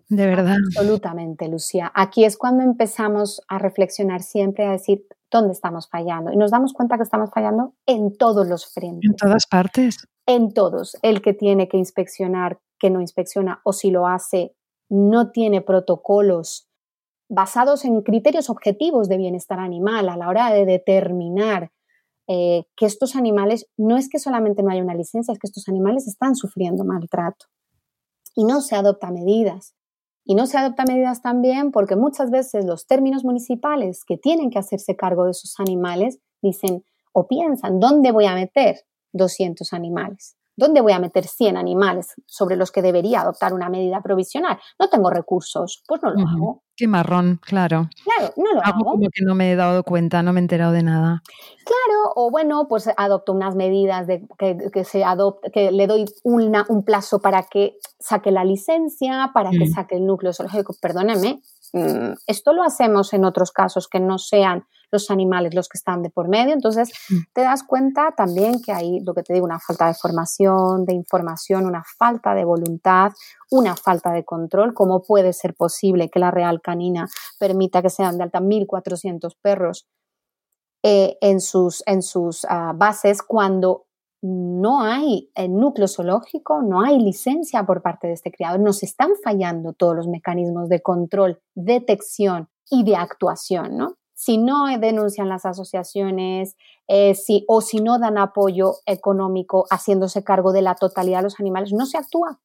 de 0.10 0.28
verdad. 0.28 0.58
Absolutamente, 0.68 1.48
Lucía. 1.48 1.92
Aquí 1.94 2.26
es 2.26 2.38
cuando 2.38 2.64
empezamos 2.64 3.42
a 3.48 3.60
reflexionar 3.60 4.22
siempre, 4.22 4.66
a 4.66 4.72
decir 4.72 5.06
dónde 5.32 5.54
estamos 5.54 5.88
fallando. 5.90 6.32
Y 6.32 6.38
nos 6.38 6.52
damos 6.52 6.74
cuenta 6.74 6.98
que 6.98 7.04
estamos 7.04 7.30
fallando 7.34 7.74
en 7.86 8.16
todos 8.16 8.48
los 8.48 8.72
frentes. 8.72 9.10
En 9.10 9.16
todas 9.16 9.48
partes. 9.48 10.08
En 10.26 10.54
todos. 10.54 10.98
El 11.02 11.22
que 11.22 11.34
tiene 11.34 11.68
que 11.68 11.78
inspeccionar, 11.78 12.60
que 12.78 12.90
no 12.90 13.02
inspecciona, 13.02 13.62
o 13.64 13.74
si 13.74 13.90
lo 13.90 14.08
hace, 14.08 14.56
no 14.90 15.32
tiene 15.32 15.62
protocolos 15.62 16.68
basados 17.30 17.86
en 17.86 18.02
criterios 18.02 18.50
objetivos 18.50 19.08
de 19.08 19.18
bienestar 19.18 19.60
animal 19.60 20.10
a 20.10 20.18
la 20.18 20.28
hora 20.28 20.54
de 20.54 20.66
determinar 20.66 21.72
eh, 22.28 22.66
que 22.76 22.86
estos 22.86 23.16
animales, 23.16 23.70
no 23.78 23.98
es 23.98 24.10
que 24.10 24.20
solamente 24.20 24.64
no 24.64 24.70
haya 24.70 24.84
una 24.84 24.96
licencia, 24.96 25.32
es 25.32 25.40
que 25.40 25.48
estos 25.48 25.70
animales 25.70 26.08
están 26.08 26.36
sufriendo 26.36 26.84
maltrato 26.84 27.46
y 28.36 28.44
no 28.44 28.62
se 28.62 28.76
adoptan 28.76 29.14
medidas. 29.14 29.76
Y 30.24 30.36
no 30.36 30.46
se 30.46 30.58
adoptan 30.58 30.86
medidas 30.88 31.22
también 31.22 31.72
porque 31.72 31.96
muchas 31.96 32.30
veces 32.30 32.66
los 32.66 32.86
términos 32.86 33.24
municipales 33.24 34.04
que 34.06 34.18
tienen 34.18 34.50
que 34.50 34.60
hacerse 34.60 34.96
cargo 34.96 35.26
de 35.26 35.32
esos 35.32 35.56
animales 35.60 36.20
dicen 36.42 36.84
o 37.14 37.28
piensan, 37.28 37.80
¿dónde 37.80 38.12
voy 38.12 38.26
a 38.26 38.36
meter 38.36 38.78
200 39.14 39.74
animales? 39.74 40.38
¿Dónde 40.56 40.82
voy 40.82 40.92
a 40.92 41.00
meter 41.00 41.26
100 41.26 41.58
animales 41.58 42.14
sobre 42.28 42.56
los 42.56 42.72
que 42.72 42.82
debería 42.82 43.22
adoptar 43.22 43.54
una 43.54 43.70
medida 43.70 44.02
provisional? 44.02 44.60
No 44.80 44.90
tengo 44.90 45.10
recursos, 45.10 45.84
pues 45.88 46.02
no 46.04 46.12
lo 46.12 46.28
hago. 46.28 46.64
Qué 46.76 46.88
marrón, 46.88 47.40
claro. 47.42 47.90
Claro, 48.04 48.34
no 48.38 48.54
lo 48.54 48.62
hago. 48.64 48.84
Como 48.84 49.10
que 49.14 49.24
no 49.24 49.36
me 49.36 49.52
he 49.52 49.56
dado 49.56 49.84
cuenta, 49.84 50.24
no 50.24 50.34
me 50.34 50.40
he 50.40 50.44
enterado 50.44 50.72
de 50.72 50.84
nada. 50.84 51.22
Claro, 51.64 52.14
o 52.16 52.32
bueno, 52.32 52.68
pues 52.68 52.90
adopto 52.98 53.34
unas 53.34 53.56
medidas 53.56 54.08
de 54.08 54.28
que, 54.38 54.84
se 54.84 55.04
adopte, 55.04 55.52
que 55.52 55.72
le 55.72 55.88
doy 55.88 56.06
una, 56.24 56.66
un 56.70 56.84
plazo 56.84 57.22
para 57.22 57.44
que 57.44 57.78
saque 58.00 58.32
la 58.32 58.44
licencia, 58.44 59.32
para 59.34 59.52
que 59.52 59.66
mm. 59.66 59.74
saque 59.74 59.96
el 59.96 60.06
núcleo 60.06 60.34
zoológico. 60.34 60.74
Perdóneme, 60.82 61.42
mm, 61.74 62.14
esto 62.28 62.54
lo 62.54 62.64
hacemos 62.64 63.14
en 63.14 63.26
otros 63.26 63.52
casos 63.52 63.88
que 63.88 64.00
no 64.00 64.18
sean 64.18 64.66
los 64.92 65.10
animales 65.10 65.54
los 65.54 65.70
que 65.70 65.78
están 65.78 66.04
de 66.04 66.10
por 66.10 66.28
medio. 66.28 66.54
Entonces, 66.54 66.92
mm. 67.10 67.16
te 67.34 67.42
das 67.42 67.64
cuenta 67.64 68.14
también 68.16 68.62
que 68.62 68.72
hay, 68.72 69.00
lo 69.02 69.14
que 69.14 69.24
te 69.24 69.34
digo, 69.34 69.46
una 69.46 69.60
falta 69.60 69.88
de 69.88 69.94
formación, 69.94 70.86
de 70.86 70.94
información, 70.94 71.66
una 71.66 71.84
falta 71.98 72.34
de 72.34 72.46
voluntad, 72.46 73.12
una 73.50 73.76
falta 73.76 74.12
de 74.12 74.24
control. 74.24 74.74
¿Cómo 74.74 75.02
puede 75.02 75.34
ser 75.34 75.56
posible 75.56 76.10
que 76.10 76.20
la 76.20 76.32
Real 76.32 76.62
Canina 76.62 77.08
permita 77.40 77.82
que 77.82 77.90
sean 77.90 78.18
de 78.18 78.24
alta 78.24 78.40
1.400 78.40 79.36
perros 79.42 79.88
eh, 80.84 81.18
en 81.22 81.42
sus, 81.42 81.84
en 81.86 82.02
sus 82.02 82.46
ah, 82.50 82.74
bases 82.76 83.22
cuando 83.22 83.86
no 84.22 84.82
hay 84.82 85.32
el 85.36 85.56
núcleo 85.56 85.88
zoológico, 85.88 86.62
no 86.62 86.82
hay 86.82 87.00
licencia 87.00 87.64
por 87.66 87.82
parte 87.82 88.08
de 88.08 88.14
este 88.14 88.32
criador, 88.32 88.60
nos 88.60 88.84
están 88.84 89.12
fallando 89.24 89.74
todos 89.74 89.96
los 89.96 90.08
mecanismos 90.08 90.70
de 90.70 90.82
control, 90.82 91.42
detección 91.56 92.50
y 92.70 92.84
de 92.84 92.96
actuación, 92.96 93.78
¿no? 93.78 93.96
Si 94.22 94.38
no 94.38 94.68
denuncian 94.78 95.30
las 95.30 95.48
asociaciones 95.48 96.56
eh, 96.88 97.16
si, 97.16 97.44
o 97.48 97.60
si 97.60 97.80
no 97.80 97.98
dan 97.98 98.20
apoyo 98.20 98.76
económico 98.86 99.66
haciéndose 99.72 100.24
cargo 100.24 100.52
de 100.54 100.62
la 100.62 100.76
totalidad 100.76 101.18
de 101.18 101.24
los 101.24 101.40
animales, 101.40 101.74
no 101.74 101.88
se 101.88 101.98
actúa. 101.98 102.40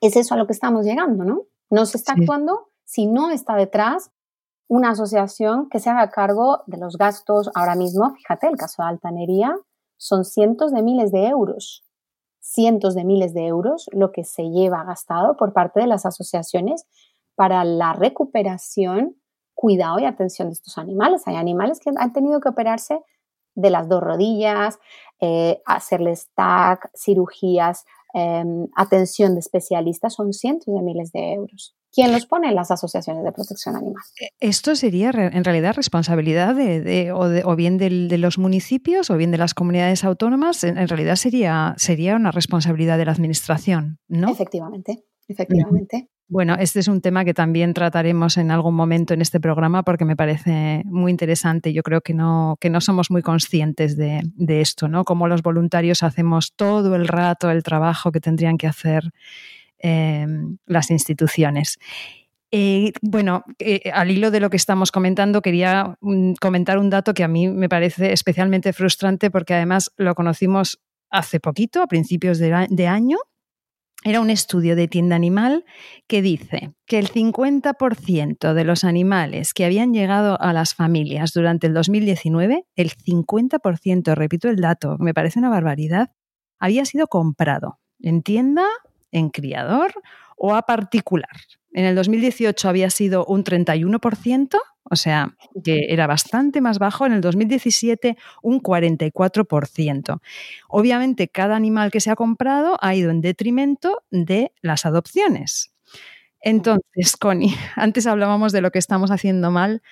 Es 0.00 0.16
eso 0.16 0.32
a 0.32 0.38
lo 0.38 0.46
que 0.46 0.54
estamos 0.54 0.86
llegando, 0.86 1.22
¿no? 1.22 1.42
No 1.68 1.84
se 1.84 1.98
está 1.98 2.14
actuando 2.14 2.70
si 2.82 3.04
no 3.04 3.30
está 3.30 3.56
detrás 3.56 4.10
una 4.66 4.92
asociación 4.92 5.68
que 5.68 5.80
se 5.80 5.90
haga 5.90 6.08
cargo 6.08 6.62
de 6.66 6.78
los 6.78 6.96
gastos. 6.96 7.50
Ahora 7.54 7.74
mismo, 7.74 8.14
fíjate, 8.14 8.46
el 8.46 8.56
caso 8.56 8.82
de 8.82 8.88
Altanería 8.88 9.54
son 9.98 10.24
cientos 10.24 10.72
de 10.72 10.82
miles 10.82 11.12
de 11.12 11.26
euros, 11.26 11.84
cientos 12.40 12.94
de 12.94 13.04
miles 13.04 13.34
de 13.34 13.48
euros 13.48 13.90
lo 13.92 14.12
que 14.12 14.24
se 14.24 14.44
lleva 14.44 14.82
gastado 14.84 15.36
por 15.36 15.52
parte 15.52 15.80
de 15.80 15.88
las 15.88 16.06
asociaciones 16.06 16.86
para 17.34 17.64
la 17.64 17.92
recuperación 17.92 19.16
cuidado 19.54 19.98
y 19.98 20.04
atención 20.04 20.48
de 20.48 20.54
estos 20.54 20.78
animales. 20.78 21.22
Hay 21.26 21.36
animales 21.36 21.80
que 21.80 21.90
han 21.96 22.12
tenido 22.12 22.40
que 22.40 22.48
operarse 22.48 23.00
de 23.54 23.70
las 23.70 23.88
dos 23.88 24.02
rodillas, 24.02 24.78
eh, 25.20 25.62
hacerles 25.64 26.28
TAC, 26.34 26.90
cirugías, 26.96 27.84
em, 28.12 28.66
atención 28.76 29.34
de 29.34 29.40
especialistas, 29.40 30.14
son 30.14 30.32
cientos 30.32 30.74
de 30.74 30.82
miles 30.82 31.12
de 31.12 31.34
euros. 31.34 31.74
¿Quién 31.92 32.12
los 32.12 32.26
pone? 32.26 32.52
Las 32.52 32.72
asociaciones 32.72 33.22
de 33.22 33.30
protección 33.30 33.76
animal. 33.76 34.02
Eh, 34.20 34.30
esto 34.40 34.74
sería 34.74 35.10
en 35.10 35.44
realidad 35.44 35.74
responsabilidad 35.76 36.56
de, 36.56 37.12
o, 37.12 37.56
bien 37.56 37.78
de 37.78 38.18
los 38.18 38.36
municipios 38.36 39.10
o 39.10 39.16
bien 39.16 39.30
de 39.30 39.38
las 39.38 39.54
comunidades 39.54 40.02
autónomas. 40.02 40.64
En, 40.64 40.88
realidad 40.88 41.14
sería, 41.14 41.74
sería 41.76 42.16
una 42.16 42.32
responsabilidad 42.32 42.98
de 42.98 43.04
la 43.04 43.12
administración, 43.12 44.00
¿no? 44.08 44.28
Efectivamente, 44.28 45.04
efectivamente. 45.28 46.10
Bueno, 46.26 46.56
este 46.58 46.80
es 46.80 46.88
un 46.88 47.02
tema 47.02 47.24
que 47.24 47.34
también 47.34 47.74
trataremos 47.74 48.38
en 48.38 48.50
algún 48.50 48.74
momento 48.74 49.12
en 49.12 49.20
este 49.20 49.40
programa 49.40 49.82
porque 49.82 50.06
me 50.06 50.16
parece 50.16 50.82
muy 50.86 51.10
interesante. 51.10 51.74
Yo 51.74 51.82
creo 51.82 52.00
que 52.00 52.14
no, 52.14 52.56
que 52.60 52.70
no 52.70 52.80
somos 52.80 53.10
muy 53.10 53.20
conscientes 53.20 53.96
de, 53.96 54.22
esto, 54.48 54.88
¿no? 54.88 55.04
Cómo 55.04 55.28
los 55.28 55.42
voluntarios 55.42 56.02
hacemos 56.02 56.54
todo 56.56 56.96
el 56.96 57.08
rato 57.08 57.50
el 57.50 57.62
trabajo 57.62 58.10
que 58.10 58.20
tendrían 58.20 58.56
que 58.56 58.66
hacer 58.66 59.10
em, 59.78 60.56
las 60.64 60.90
instituciones. 60.90 61.78
Eh, 62.50 62.92
bueno, 63.02 63.44
eh, 63.58 63.90
al 63.92 64.10
hilo 64.10 64.30
de 64.30 64.40
lo 64.40 64.48
que 64.48 64.56
estamos 64.56 64.90
comentando, 64.92 65.42
quería 65.42 65.98
mm, 66.00 66.34
comentar 66.40 66.78
un 66.78 66.88
dato 66.88 67.12
que 67.12 67.24
a 67.24 67.28
mí 67.28 67.48
me 67.48 67.68
parece 67.68 68.12
especialmente 68.12 68.72
frustrante 68.72 69.30
porque 69.30 69.54
además 69.54 69.92
lo 69.98 70.14
conocimos 70.14 70.80
hace 71.10 71.38
poquito, 71.38 71.82
a 71.82 71.86
principios 71.86 72.38
de 72.38 72.86
año, 72.86 73.18
era 74.04 74.20
un 74.20 74.28
estudio 74.28 74.76
de 74.76 74.86
tienda 74.86 75.16
animal 75.16 75.64
que 76.06 76.20
dice 76.20 76.74
que 76.86 76.98
el 76.98 77.10
50% 77.10 78.52
de 78.52 78.64
los 78.64 78.84
animales 78.84 79.54
que 79.54 79.64
habían 79.64 79.94
llegado 79.94 80.40
a 80.40 80.52
las 80.52 80.74
familias 80.74 81.32
durante 81.32 81.66
el 81.66 81.74
2019, 81.74 82.66
el 82.76 82.90
50%, 82.90 84.14
repito 84.14 84.48
el 84.48 84.56
dato, 84.56 84.96
me 84.98 85.14
parece 85.14 85.38
una 85.38 85.48
barbaridad, 85.48 86.12
había 86.58 86.84
sido 86.84 87.06
comprado 87.06 87.80
en 87.98 88.22
tienda, 88.22 88.66
en 89.10 89.30
criador 89.30 89.92
o 90.36 90.54
a 90.54 90.62
particular. 90.62 91.30
En 91.74 91.84
el 91.84 91.96
2018 91.96 92.68
había 92.68 92.88
sido 92.88 93.26
un 93.26 93.42
31%, 93.42 94.60
o 94.84 94.96
sea, 94.96 95.34
que 95.64 95.86
era 95.88 96.06
bastante 96.06 96.60
más 96.60 96.78
bajo. 96.78 97.04
En 97.04 97.12
el 97.12 97.20
2017, 97.20 98.16
un 98.42 98.62
44%. 98.62 100.20
Obviamente, 100.68 101.28
cada 101.28 101.56
animal 101.56 101.90
que 101.90 101.98
se 101.98 102.12
ha 102.12 102.16
comprado 102.16 102.78
ha 102.80 102.94
ido 102.94 103.10
en 103.10 103.20
detrimento 103.20 104.02
de 104.12 104.52
las 104.62 104.86
adopciones. 104.86 105.72
Entonces, 106.40 107.16
Connie, 107.18 107.54
antes 107.74 108.06
hablábamos 108.06 108.52
de 108.52 108.60
lo 108.60 108.70
que 108.70 108.78
estamos 108.78 109.10
haciendo 109.10 109.50
mal. 109.50 109.82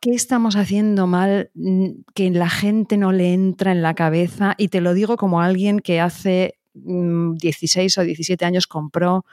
¿Qué 0.00 0.12
estamos 0.12 0.56
haciendo 0.56 1.06
mal 1.06 1.50
mm, 1.54 1.88
que 2.14 2.30
la 2.30 2.48
gente 2.48 2.96
no 2.96 3.12
le 3.12 3.34
entra 3.34 3.72
en 3.72 3.82
la 3.82 3.94
cabeza? 3.94 4.54
Y 4.56 4.68
te 4.68 4.80
lo 4.80 4.94
digo 4.94 5.18
como 5.18 5.42
alguien 5.42 5.80
que 5.80 6.00
hace 6.00 6.54
16 6.72 7.98
mm, 7.98 8.00
o 8.00 8.04
17 8.04 8.44
años 8.46 8.66
compró 8.66 9.26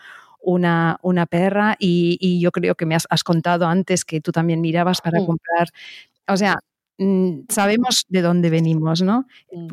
una, 0.45 0.97
una 1.01 1.25
perra 1.25 1.75
y, 1.79 2.39
yo 2.39 2.51
creo 2.51 2.75
que 2.75 2.85
me 2.85 2.95
has, 2.95 3.23
contado 3.23 3.67
antes 3.67 4.05
que 4.05 4.21
tú 4.21 4.31
también 4.31 4.61
mirabas 4.61 5.01
para 5.01 5.25
comprar. 5.25 5.69
O 6.27 6.37
sea, 6.37 6.59
mm, 6.97 7.41
sabemos 7.49 8.05
de 8.07 8.21
dónde 8.21 8.49
venimos, 8.49 9.01
¿no? 9.01 9.25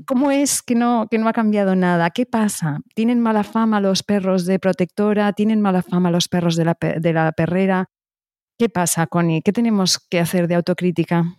¿Cómo 0.06 0.30
es 0.30 0.62
que 0.62 0.74
no, 0.74 1.06
que 1.10 1.18
no 1.18 1.28
ha 1.28 1.32
cambiado 1.32 1.76
nada? 1.76 2.10
¿Qué 2.10 2.26
pasa? 2.26 2.80
¿Tienen 2.94 3.20
mala 3.20 3.44
fama 3.44 3.80
los 3.80 4.02
perros 4.02 4.46
de 4.46 4.58
protectora? 4.58 5.32
¿Tienen 5.32 5.60
mala 5.60 5.82
fama 5.82 6.10
los 6.10 6.28
perros 6.28 6.56
de 6.56 6.64
la, 6.64 6.76
de 6.80 7.12
la 7.12 7.32
perrera? 7.32 7.90
¿Qué 8.58 8.68
pasa, 8.68 9.06
Connie? 9.06 9.42
¿Qué 9.42 9.52
tenemos 9.52 9.98
que 9.98 10.20
hacer 10.20 10.48
de 10.48 10.54
autocrítica? 10.54 11.36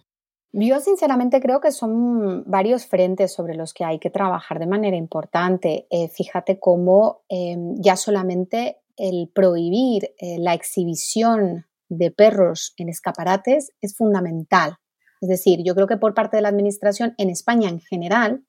Yo 0.56 0.80
sinceramente 0.80 1.42
creo 1.42 1.60
que 1.60 1.72
son 1.72 2.44
varios 2.46 2.86
frentes 2.86 3.34
sobre 3.34 3.56
los 3.56 3.74
que 3.74 3.86
hay 3.86 3.98
que 3.98 4.12
trabajar 4.12 4.60
de 4.60 4.68
manera 4.68 4.96
importante. 4.96 5.88
Eh, 5.90 6.10
fíjate 6.10 6.60
cómo 6.60 7.24
em, 7.28 7.76
ya 7.82 7.96
solamente 7.96 8.83
el 8.98 9.30
prohibir 9.34 10.14
eh, 10.18 10.38
la 10.40 10.54
exhibición 10.54 11.66
de 11.90 12.12
perros 12.12 12.74
en 12.78 12.90
escaparates 12.90 13.72
es 13.82 13.96
fundamental. 13.96 14.78
Es 15.22 15.30
decir, 15.30 15.60
yo 15.64 15.76
creo 15.76 15.88
que 15.88 15.98
por 15.98 16.14
parte 16.14 16.38
de 16.38 16.42
la 16.42 16.50
Administración 16.50 17.14
en 17.18 17.30
España 17.30 17.70
en 17.70 17.80
general 17.80 18.44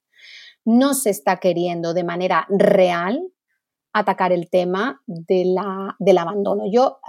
no 0.65 0.93
se 0.93 1.11
está 1.11 1.37
queriendo 1.37 1.93
de 1.93 2.03
manera 2.03 2.47
real 2.49 3.21
atacar 3.93 4.33
el 4.33 4.49
tema 4.49 5.01
de 5.05 5.45
la, 5.45 5.95
del 5.99 6.17
abandono. 6.17 6.63
Yo, 6.69 6.99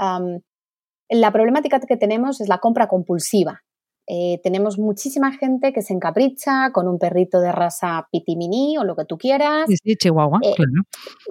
la 1.08 1.32
problemática 1.32 1.80
que 1.80 1.96
tenemos 1.96 2.40
es 2.40 2.48
la 2.48 2.58
compra 2.58 2.86
compulsiva. 2.86 3.64
Eh, 4.08 4.40
tenemos 4.42 4.78
muchísima 4.78 5.32
gente 5.32 5.72
que 5.72 5.82
se 5.82 5.92
encapricha 5.92 6.70
con 6.72 6.86
un 6.86 6.98
perrito 6.98 7.40
de 7.40 7.50
raza 7.50 8.06
pitimini 8.12 8.78
o 8.78 8.84
lo 8.84 8.94
que 8.94 9.04
tú 9.04 9.18
quieras. 9.18 9.66
Sí, 9.66 9.96
chihuahua, 9.96 10.38
eh, 10.42 10.54
claro. 10.54 10.72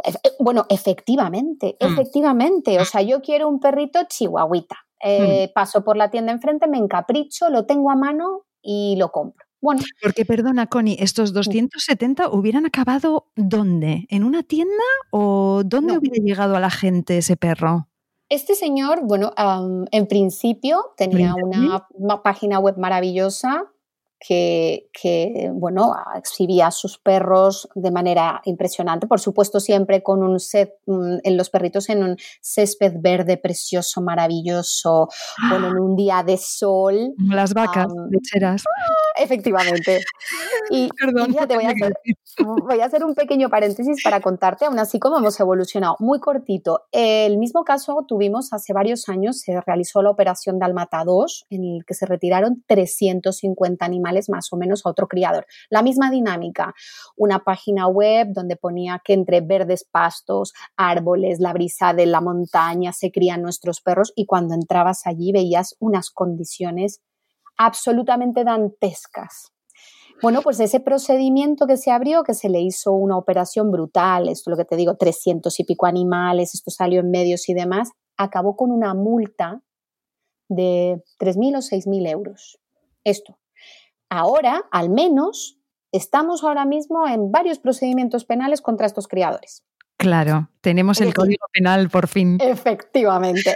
Eh, 0.04 0.32
bueno, 0.40 0.66
efectivamente, 0.70 1.78
mm. 1.80 1.86
efectivamente. 1.86 2.80
O 2.80 2.86
sea, 2.86 3.02
yo 3.02 3.22
quiero 3.22 3.48
un 3.48 3.60
perrito 3.60 4.00
chihuahuita. 4.08 4.76
Mm. 5.04 5.54
Paso 5.54 5.84
por 5.84 5.98
la 5.98 6.10
tienda 6.10 6.32
enfrente, 6.32 6.68
me 6.68 6.78
encapricho, 6.78 7.50
lo 7.50 7.66
tengo 7.66 7.92
a 7.92 7.96
mano 7.96 8.46
y 8.62 8.96
lo 8.98 9.12
compro. 9.12 9.46
Bueno. 9.62 9.82
Porque, 10.02 10.26
perdona, 10.26 10.68
Connie, 10.68 10.98
¿estos 11.00 11.32
270 11.34 12.30
hubieran 12.30 12.66
acabado 12.66 13.32
dónde? 13.36 14.06
¿En 14.10 14.24
una 14.24 14.44
tienda 14.44 14.84
o 15.12 15.64
dónde 15.66 15.98
hubiera 15.98 16.24
llegado 16.24 16.56
a 16.56 16.60
la 16.60 16.70
gente 16.70 17.18
ese 17.18 17.38
perro? 17.38 17.88
Este 18.30 18.56
señor, 18.56 19.02
bueno, 19.04 19.34
en 19.92 20.08
principio 20.08 20.94
tenía 20.98 21.36
una, 21.36 22.24
página 22.24 22.58
web 22.58 22.76
maravillosa 22.78 23.72
que, 24.20 24.90
que, 25.00 25.52
bueno, 25.54 25.94
exhibía 26.18 26.68
a 26.68 26.72
sus 26.72 26.98
perros 26.98 27.70
de 27.76 27.92
manera 27.92 28.42
impresionante. 28.46 29.06
Por 29.06 29.20
supuesto, 29.20 29.60
siempre 29.60 30.02
con 30.02 30.24
un 30.24 30.40
set, 30.40 30.74
en 30.88 31.38
los 31.38 31.52
perritos 31.52 31.88
en 31.90 32.04
un 32.04 32.18
césped 32.42 32.94
verde 32.98 33.38
precioso, 33.38 34.02
maravilloso, 34.02 35.08
bueno, 35.50 35.68
en 35.68 35.78
un 35.78 35.96
día 35.96 36.24
de 36.24 36.38
sol. 36.38 37.14
las 37.30 37.54
vacas 37.54 37.88
lecheras. 38.10 38.64
Efectivamente. 39.18 40.04
Y, 40.70 40.90
Perdón, 41.00 41.32
voy, 41.32 41.66
a 41.66 41.70
hacer, 41.70 41.94
voy 42.64 42.80
a 42.80 42.86
hacer 42.86 43.04
un 43.04 43.16
pequeño 43.16 43.50
paréntesis 43.50 44.04
para 44.04 44.20
contarte 44.20 44.66
aún 44.66 44.80
así 44.80 45.00
cómo 45.00 45.18
hemos 45.18 45.40
evolucionado. 45.40 45.96
Muy 46.00 46.20
cortito. 46.20 46.84
El 46.92 47.38
mismo 47.38 47.64
caso 47.64 48.04
tuvimos 48.08 48.52
hace 48.54 48.74
varios 48.74 49.08
años, 49.10 49.40
se 49.40 49.60
realizó 49.62 50.02
la 50.02 50.10
operación 50.10 50.60
Dalmata 50.60 51.04
2, 51.04 51.48
en 51.50 51.64
el 51.64 51.86
que 51.86 51.94
se 51.94 52.06
retiraron 52.06 52.64
350 52.68 53.86
animales 53.86 54.30
más 54.30 54.52
o 54.52 54.58
menos 54.58 54.86
a 54.86 54.90
otro 54.90 55.08
criador. 55.08 55.46
La 55.70 55.82
misma 55.82 56.12
dinámica, 56.12 56.74
una 57.16 57.40
página 57.40 57.88
web 57.88 58.28
donde 58.32 58.56
ponía 58.56 59.02
que 59.04 59.14
entre 59.14 59.42
verdes 59.42 59.86
pastos, 59.90 60.54
árboles, 60.76 61.40
la 61.40 61.54
brisa 61.54 61.94
de 61.94 62.06
la 62.06 62.22
montaña 62.22 62.92
se 62.94 63.12
crían 63.12 63.42
nuestros 63.42 63.82
perros 63.82 64.14
y 64.16 64.26
cuando 64.26 64.54
entrabas 64.56 65.08
allí 65.08 65.32
veías 65.32 65.76
unas 65.80 66.10
condiciones 66.10 67.02
absolutamente 67.58 68.44
dantescas. 68.44 69.52
Bueno, 70.22 70.42
pues 70.42 70.60
ese 70.60 70.80
procedimiento 70.80 71.68
que 71.68 71.78
se 71.78 71.92
abrió, 71.92 72.24
que 72.24 72.34
se 72.34 72.50
le 72.50 72.62
hizo 72.62 72.94
una 72.94 73.18
operación 73.18 73.70
brutal, 73.70 74.30
esto 74.30 74.50
lo 74.50 74.58
que 74.58 74.66
te 74.66 74.78
digo, 74.78 74.96
300 74.96 75.60
y 75.60 75.64
pico 75.66 75.86
animales, 75.86 76.56
esto 76.56 76.72
salió 76.72 77.02
en 77.02 77.12
medios 77.12 77.50
y 77.50 77.54
demás, 77.54 77.92
acabó 78.18 78.56
con 78.56 78.72
una 78.72 78.94
multa 78.94 79.62
de 80.48 81.04
3.000 81.20 81.58
o 81.58 81.62
6.000 81.62 82.10
euros. 82.10 82.60
Esto. 83.04 83.38
Ahora, 84.10 84.64
al 84.72 84.90
menos, 84.90 85.60
estamos 85.92 86.44
ahora 86.44 86.66
mismo 86.66 87.08
en 87.08 87.32
varios 87.32 87.60
procedimientos 87.60 88.24
penales 88.24 88.62
contra 88.62 88.88
estos 88.88 89.08
criadores. 89.08 89.66
Claro, 90.06 90.50
tenemos 90.62 91.02
el 91.02 91.16
Código 91.16 91.48
Penal 91.52 91.90
por 91.90 92.08
fin. 92.08 92.38
Efectivamente. 92.40 93.56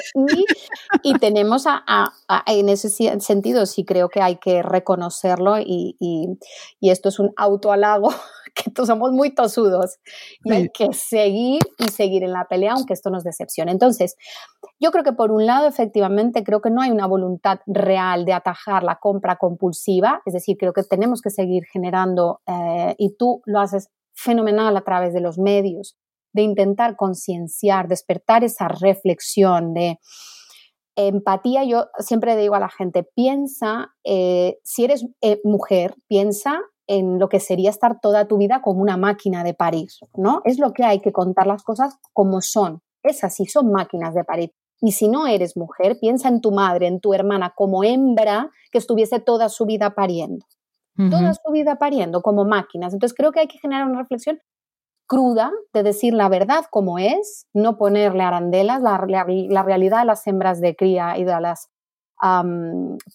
Y, 1.03 1.13
tenemos 1.19 1.65
en 2.47 2.69
ese 2.69 2.89
sentido, 3.19 3.67
sí 3.67 3.85
creo 3.85 4.09
que 4.09 4.19
hay 4.19 4.37
que 4.37 4.63
reconocerlo 4.63 5.59
y, 5.59 5.95
y 5.99 6.89
esto 6.89 7.09
es 7.09 7.19
un 7.19 7.33
autoalago 7.37 8.09
que 8.55 8.71
somos 8.83 9.11
muy 9.11 9.35
tosudos 9.35 9.99
y 10.43 10.51
hay 10.51 10.69
que 10.69 10.91
seguir 10.91 11.61
y 11.77 11.89
seguir 11.91 12.23
en 12.23 12.33
la 12.33 12.47
pelea, 12.49 12.73
aunque 12.73 12.93
esto 12.93 13.11
nos 13.11 13.23
decepcione. 13.23 13.71
Entonces, 13.71 14.15
yo 14.79 14.89
creo 14.89 15.03
que 15.03 15.13
por 15.13 15.31
un 15.31 15.45
lado, 15.45 15.67
efectivamente, 15.67 16.43
creo 16.43 16.61
que 16.61 16.71
no 16.71 16.81
hay 16.81 16.89
una 16.89 17.05
voluntad 17.05 17.59
real 17.67 18.25
de 18.25 18.33
atajar 18.33 18.81
la 18.81 18.97
compra 18.99 19.35
compulsiva, 19.35 20.23
es 20.25 20.33
decir, 20.33 20.57
creo 20.59 20.73
que 20.73 20.81
tenemos 20.81 21.21
que 21.21 21.29
seguir 21.29 21.65
generando, 21.71 22.41
eh, 22.47 22.95
y 22.97 23.15
tú 23.17 23.43
lo 23.45 23.59
haces 23.59 23.89
fenomenal 24.15 24.75
a 24.75 24.81
través 24.81 25.13
de 25.13 25.21
los 25.21 25.37
medios, 25.37 25.95
de 26.33 26.43
intentar 26.43 26.95
concienciar, 26.95 27.87
despertar 27.87 28.43
esa 28.43 28.67
reflexión 28.67 29.73
de 29.73 29.99
empatía. 30.95 31.63
Yo 31.63 31.85
siempre 31.99 32.35
digo 32.35 32.55
a 32.55 32.59
la 32.59 32.69
gente, 32.69 33.03
piensa, 33.03 33.93
eh, 34.03 34.57
si 34.63 34.85
eres 34.85 35.05
eh, 35.21 35.39
mujer, 35.43 35.95
piensa 36.07 36.59
en 36.87 37.19
lo 37.19 37.29
que 37.29 37.39
sería 37.39 37.69
estar 37.69 37.99
toda 38.01 38.27
tu 38.27 38.37
vida 38.37 38.61
como 38.61 38.81
una 38.81 38.97
máquina 38.97 39.43
de 39.43 39.53
parir, 39.53 39.89
¿no? 40.15 40.41
Es 40.43 40.57
lo 40.59 40.73
que 40.73 40.83
hay 40.83 40.99
que 40.99 41.11
contar 41.11 41.45
las 41.45 41.63
cosas 41.63 41.97
como 42.13 42.41
son. 42.41 42.81
Es 43.03 43.23
así, 43.23 43.45
son 43.45 43.71
máquinas 43.71 44.15
de 44.15 44.23
parir. 44.23 44.51
Y 44.81 44.93
si 44.93 45.07
no 45.07 45.27
eres 45.27 45.55
mujer, 45.55 45.97
piensa 45.99 46.29
en 46.29 46.41
tu 46.41 46.51
madre, 46.51 46.87
en 46.87 46.99
tu 46.99 47.13
hermana, 47.13 47.53
como 47.55 47.83
hembra 47.83 48.49
que 48.71 48.77
estuviese 48.77 49.19
toda 49.19 49.49
su 49.49 49.65
vida 49.65 49.93
pariendo. 49.93 50.45
Toda 51.09 51.33
su 51.33 51.49
vida 51.53 51.77
pariendo 51.77 52.21
como 52.21 52.43
máquinas. 52.43 52.91
Entonces 52.93 53.15
creo 53.15 53.31
que 53.31 53.39
hay 53.39 53.47
que 53.47 53.57
generar 53.57 53.87
una 53.87 53.99
reflexión 53.99 54.41
cruda 55.09 55.51
de 55.73 55.81
decir 55.81 56.13
la 56.13 56.29
verdad 56.29 56.65
como 56.69 56.99
es, 56.99 57.47
no 57.51 57.77
ponerle 57.77 58.23
arandelas, 58.23 58.81
la, 58.81 59.03
la, 59.27 59.63
realidad 59.63 59.99
de 59.99 60.05
las 60.05 60.25
hembras 60.27 60.61
de 60.61 60.75
cría 60.75 61.17
y 61.17 61.23
de 61.23 61.35
los 61.41 61.67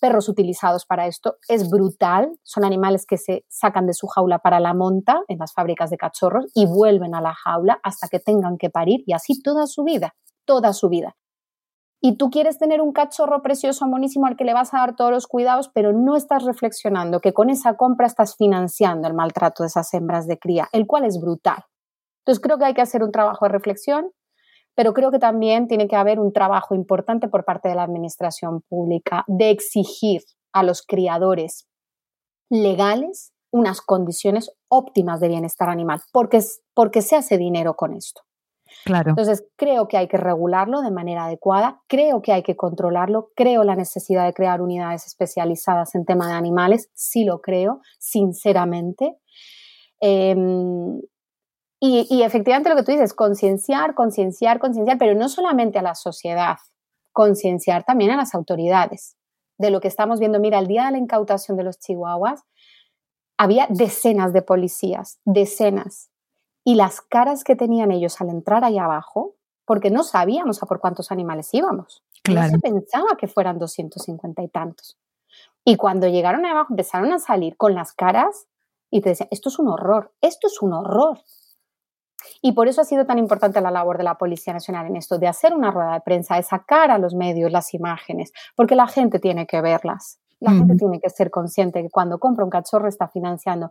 perros 0.01 0.29
utilizados 0.29 0.87
para 0.87 1.07
esto 1.07 1.37
es 1.49 1.71
brutal. 1.71 2.33
Son 2.43 2.65
animales 2.65 3.07
que 3.07 3.17
se 3.17 3.45
sacan 3.49 3.87
de 3.87 3.95
su 3.95 4.09
jaula 4.09 4.41
para 4.41 4.59
la 4.59 4.75
monta 4.75 5.23
en 5.29 5.39
las 5.39 5.53
fábricas 5.53 5.91
de 5.91 5.97
cachorros 5.97 6.51
y 6.55 6.67
vuelven 6.67 7.15
a 7.15 7.21
la 7.21 7.33
jaula 7.33 7.79
hasta 7.85 8.09
que 8.09 8.19
tengan 8.19 8.59
que 8.59 8.71
parir 8.71 9.05
y 9.07 9.13
así 9.13 9.41
toda 9.41 9.67
su 9.69 9.85
vida, 9.85 10.15
toda 10.45 10.73
su 10.73 10.89
vida. 10.89 11.15
Y 12.01 12.17
tú 12.17 12.29
quieres 12.29 12.59
tener 12.59 12.83
un 12.83 12.93
cachorro 12.93 13.41
precioso, 13.41 13.87
monísimo, 13.87 14.27
al 14.27 14.37
que 14.37 14.45
le 14.45 14.53
vas 14.53 14.75
a 14.75 14.79
dar 14.79 14.97
todos 14.97 15.13
los 15.13 15.27
cuidados, 15.27 15.71
pero 15.73 15.93
no 15.93 16.17
estás 16.17 16.45
reflexionando 16.45 17.21
que 17.21 17.33
con 17.33 17.51
esa 17.51 17.77
compra 17.77 18.07
estás 18.07 18.37
financiando 18.37 19.07
el 19.07 19.15
maltrato 19.15 19.63
de 19.63 19.69
esas 19.69 19.95
hembras 19.95 20.27
de 20.27 20.39
cría, 20.39 20.69
el 20.73 20.87
cual 20.87 21.05
es 21.05 21.19
brutal. 21.19 21.65
Entonces 22.27 22.43
creo 22.43 22.59
que 22.59 22.65
hay 22.65 22.75
que 22.75 22.83
hacer 22.83 23.03
un 23.03 23.13
trabajo 23.13 23.45
de 23.45 23.53
reflexión, 23.53 24.11
pero 24.75 24.93
creo 24.95 25.11
que 25.11 25.19
también 25.19 25.69
tiene 25.69 25.89
que 25.89 25.97
haber 25.97 26.19
un 26.19 26.33
trabajo 26.33 26.75
importante 26.75 27.29
por 27.29 27.45
parte 27.45 27.69
de 27.69 27.75
la 27.75 27.83
administración 27.83 28.63
pública 28.63 29.25
de 29.29 29.51
exigir 29.51 30.23
a 30.53 30.63
los 30.63 30.83
criadores 30.83 31.69
legales 32.51 33.33
unas 33.53 33.81
condiciones 33.81 34.51
óptimas 34.69 35.21
de 35.21 35.29
bienestar 35.29 35.69
animal, 35.69 36.01
porque, 36.13 36.41
porque 36.75 37.03
se 37.03 37.15
hace 37.15 37.39
dinero 37.39 37.77
con 37.77 37.93
esto. 37.93 38.23
Claro. 38.85 39.11
Entonces, 39.11 39.47
creo 39.57 39.87
que 39.87 39.97
hay 39.97 40.09
que 40.09 40.17
regularlo 40.17 40.83
de 40.83 40.91
manera 40.91 41.27
adecuada, 41.27 41.81
creo 41.87 42.21
que 42.21 42.33
hay 42.33 42.43
que 42.43 42.57
controlarlo, 42.57 43.31
creo 43.37 43.63
la 43.63 43.77
necesidad 43.77 44.27
de 44.27 44.35
crear 44.35 44.61
unidades 44.61 45.07
especializadas 45.07 45.95
en 45.95 46.05
tema 46.05 46.27
de 46.27 46.35
animales, 46.35 46.91
sí 46.95 47.25
lo 47.25 47.41
creo, 47.41 47.81
sinceramente. 47.99 49.17
Em, 50.01 51.01
y, 51.81 52.23
efectivamente 52.23 52.71
lo 52.71 52.77
que 52.77 52.83
tú 52.83 52.93
dices, 52.93 53.13
concienciar, 53.13 53.95
concienciar, 53.95 54.59
concienciar, 54.59 54.97
pero 54.97 55.15
no 55.15 55.29
solamente 55.29 55.79
a 55.79 55.83
la 55.83 55.95
sociedad, 55.95 56.57
concienciar 57.13 57.85
también 57.85 58.11
a 58.11 58.17
las 58.17 58.35
autoridades 58.35 59.17
de 59.59 59.71
lo 59.71 59.81
que 59.81 59.89
estamos 59.89 60.19
viendo. 60.19 60.41
Mira, 60.41 60.59
el 60.59 60.67
día 60.67 60.87
de 60.87 60.93
la 60.93 60.99
incautación 60.99 61.59
de 61.59 61.65
los 61.65 61.79
chihuahuas 61.79 62.43
había 63.37 63.67
decenas 63.69 64.33
de 64.33 64.43
policías, 64.43 65.19
decenas. 65.25 66.11
Y 66.65 66.77
las 66.77 67.03
caras 67.03 67.45
que 67.45 67.57
tenían 67.57 67.91
ellos 67.91 68.21
al 68.21 68.31
entrar 68.31 68.65
ahí 68.65 68.79
abajo, 68.79 69.35
porque 69.67 69.91
no 69.91 70.03
sabíamos 70.03 70.63
a 70.63 70.67
por 70.67 70.81
cuántos 70.81 71.13
animales 71.13 71.53
íbamos. 71.53 72.03
No 72.27 72.49
se 72.49 72.59
pensaba 72.59 73.17
que 73.19 73.29
fueran 73.29 73.59
250 73.59 74.43
y 74.43 74.49
tantos. 74.49 74.99
Y 75.65 75.77
cuando 75.77 76.09
llegaron 76.09 76.45
ahí 76.45 76.53
abajo 76.53 76.73
empezaron 76.73 77.13
a 77.13 77.19
salir 77.19 77.57
con 77.57 77.75
las 77.75 77.93
caras 77.93 78.47
y 78.91 79.01
te 79.01 79.11
decían, 79.11 79.29
esto 79.31 79.49
es 79.49 79.59
un 79.59 79.69
horror, 79.69 80.13
esto 80.21 80.47
es 80.47 80.63
un 80.63 80.73
horror. 80.73 81.21
Y 82.43 82.53
por 82.53 82.69
eso 82.69 82.81
ha 82.81 82.85
sido 82.85 83.07
tan 83.07 83.19
importante 83.19 83.61
la 83.61 83.71
labor 83.71 83.99
de 83.99 84.05
la 84.05 84.17
Policía 84.17 84.53
Nacional 84.53 84.87
en 84.87 84.97
esto, 84.97 85.19
de 85.19 85.29
hacer 85.29 85.55
una 85.55 85.71
rueda 85.71 85.95
de 85.95 86.01
prensa, 86.01 86.37
de 86.37 86.43
sacar 86.43 86.91
a 86.91 86.99
los 86.99 87.15
medios 87.15 87.51
las 87.51 87.75
imágenes, 87.75 88.33
porque 88.57 88.75
la 88.77 88.87
gente 88.87 89.19
tiene 89.19 89.47
que 89.47 89.61
verlas. 89.61 90.19
La 90.41 90.51
gente 90.51 90.77
tiene 90.77 91.01
que 91.01 91.09
ser 91.09 91.31
consciente 91.31 91.83
que 91.83 91.89
cuando 91.89 92.19
compra 92.19 92.45
un 92.45 92.51
cachorro 92.51 92.87
está 92.87 93.09
financiando. 93.09 93.71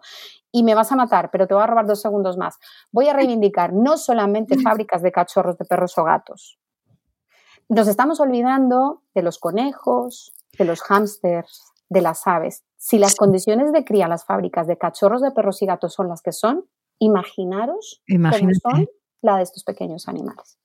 Y 0.51 0.63
me 0.63 0.73
vas 0.73 0.91
a 0.91 0.95
matar, 0.95 1.29
pero 1.29 1.45
te 1.45 1.53
voy 1.53 1.61
a 1.61 1.67
robar 1.67 1.85
dos 1.85 2.01
segundos 2.01 2.35
más. 2.37 2.57
Voy 2.91 3.07
a 3.09 3.13
reivindicar 3.13 3.73
no 3.73 3.95
solamente 3.95 4.57
fábricas 4.63 5.03
de 5.03 5.11
cachorros 5.11 5.57
de 5.57 5.65
perros 5.65 5.95
o 5.99 6.03
gatos. 6.03 6.59
Nos 7.69 7.87
estamos 7.87 8.19
olvidando 8.19 9.03
de 9.13 9.21
los 9.21 9.37
conejos, 9.37 10.33
de 10.57 10.65
los 10.65 10.81
hámsters, 10.81 11.63
de 11.89 12.01
las 12.01 12.25
aves. 12.25 12.63
Si 12.77 12.97
las 12.97 13.15
condiciones 13.15 13.71
de 13.71 13.85
cría 13.85 14.07
las 14.07 14.25
fábricas 14.25 14.67
de 14.67 14.77
cachorros 14.77 15.21
de 15.21 15.31
perros 15.31 15.61
y 15.61 15.65
gatos 15.65 15.93
son 15.93 16.09
las 16.09 16.21
que 16.21 16.31
son, 16.31 16.65
imaginaros 17.03 18.01
cómo 18.07 18.31
son 18.31 18.87
la 19.21 19.37
de 19.37 19.43
estos 19.43 19.63
pequeños 19.63 20.07
animales. 20.07 20.57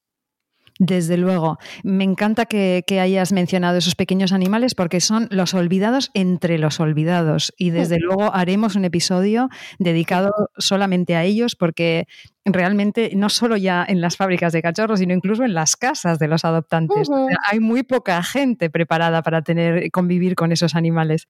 Desde 0.78 1.16
luego. 1.16 1.58
Me 1.82 2.04
encanta 2.04 2.46
que, 2.46 2.84
hayas 3.00 3.32
mencionado 3.32 3.78
esos 3.78 3.96
pequeños 3.96 4.32
animales 4.32 4.74
porque 4.74 5.00
son 5.00 5.26
los 5.30 5.54
olvidados 5.54 6.10
entre 6.14 6.58
los 6.58 6.78
olvidados. 6.78 7.52
Y 7.58 7.70
desde 7.70 7.98
luego 7.98 8.32
haremos 8.32 8.76
un 8.76 8.84
episodio 8.84 9.48
dedicado 9.78 10.30
solamente 10.56 11.16
a 11.16 11.24
ellos 11.24 11.56
porque 11.56 12.06
realmente 12.44 13.10
no 13.16 13.28
solo 13.28 13.56
ya 13.56 13.84
en 13.86 14.00
las 14.00 14.16
fábricas 14.16 14.52
de 14.52 14.62
cachorros, 14.62 15.00
sino 15.00 15.14
incluso 15.14 15.44
en 15.44 15.54
las 15.54 15.76
casas 15.76 16.18
de 16.20 16.28
los 16.28 16.44
adoptantes. 16.44 17.08
hay 17.50 17.58
muy 17.58 17.82
poca 17.82 18.22
gente 18.22 18.70
preparada 18.70 19.22
para 19.22 19.42
tener 19.42 19.90
convivir 19.90 20.36
con 20.36 20.52
esos 20.52 20.76
animales. 20.76 21.26